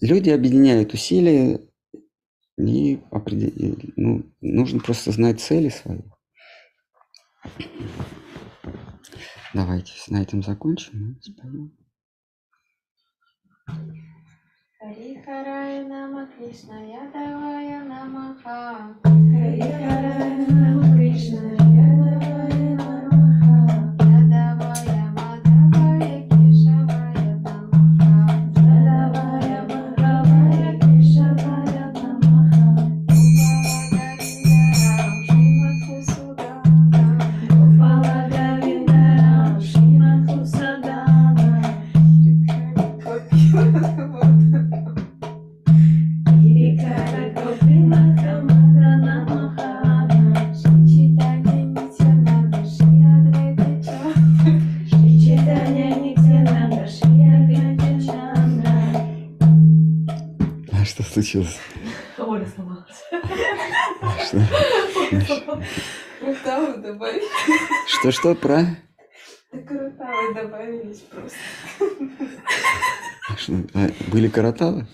[0.00, 1.60] люди объединяют усилия
[2.56, 6.00] и определ- ну, нужно просто знать цели свои.
[9.52, 11.20] Давайте на этом закончим.
[11.20, 11.76] споем.
[14.84, 18.94] Харихарая нама Кришна Ядавая Намаха.
[19.02, 21.73] Харихарая нама Кришна
[61.24, 61.58] случилось?
[62.18, 63.04] Оля сломалась.
[64.26, 65.62] Что,
[66.20, 67.24] Крутавы добавили.
[67.88, 68.76] что, про?
[69.50, 71.38] Крутавы добавились просто.
[73.28, 73.34] А
[73.74, 74.86] а, были коротавы?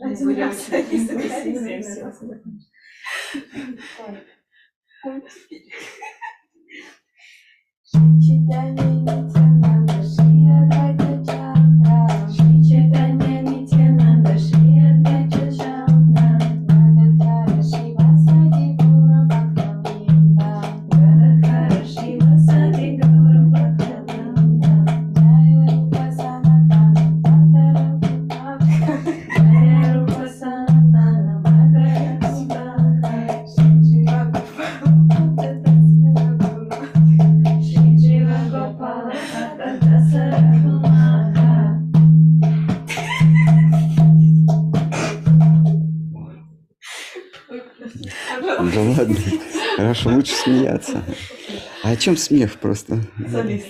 [0.00, 1.86] Один раз они Согласились, согласились.
[1.86, 2.68] всё, согласились.
[7.92, 9.02] Читание
[14.32, 14.61] horas.
[48.74, 49.16] Да ладно.
[49.76, 51.02] Хорошо, лучше смеяться.
[51.82, 52.98] А о чем смех просто?
[53.30, 53.66] Солист.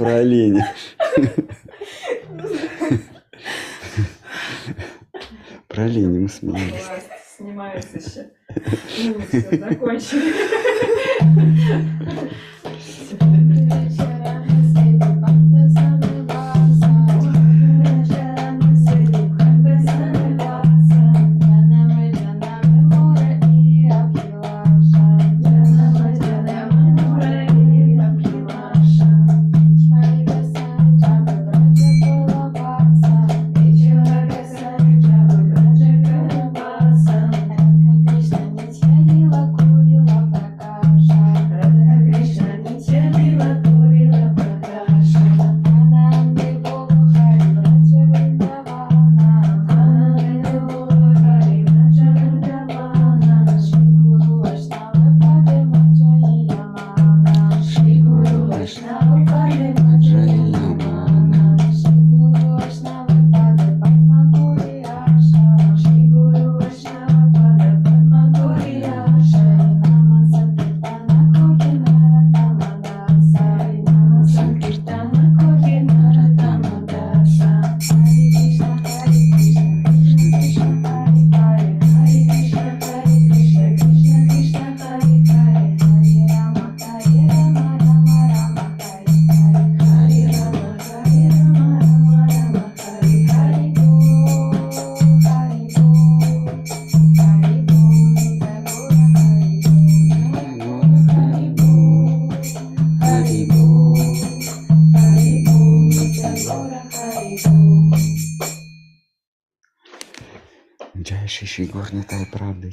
[0.00, 0.72] Про оленя.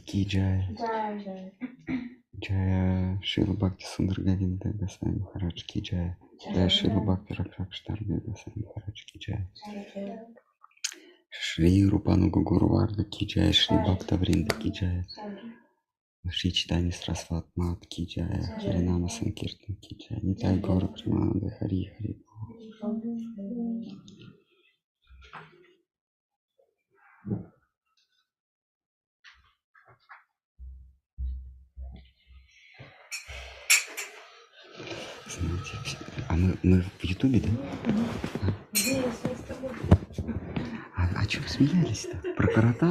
[0.09, 1.53] Джай, джай.
[2.39, 6.17] Джая Шила Бхакти Сундар Говинда Гасвами Махарадж Ки Джая.
[6.41, 9.51] Джая Шила Бхакти Ракшактар Гасвами Махарадж Ки Джая.
[11.29, 13.51] Шри Рупану Гуру Варда Ки Джая.
[13.51, 15.05] Шри Бхакта Вринда Ки Джая.
[16.29, 18.59] Шри Читани Срасват Мат Ки Джая.
[18.61, 20.21] Харинама Санкиртан Ки Джая.
[20.21, 22.23] Нитай Гора Примананда Хари Хари.
[35.63, 35.97] Все-
[36.27, 37.49] а мы, мы в Ютубе, да?
[40.95, 42.17] А, а что вы смеялись-то?
[42.35, 42.85] Про корота?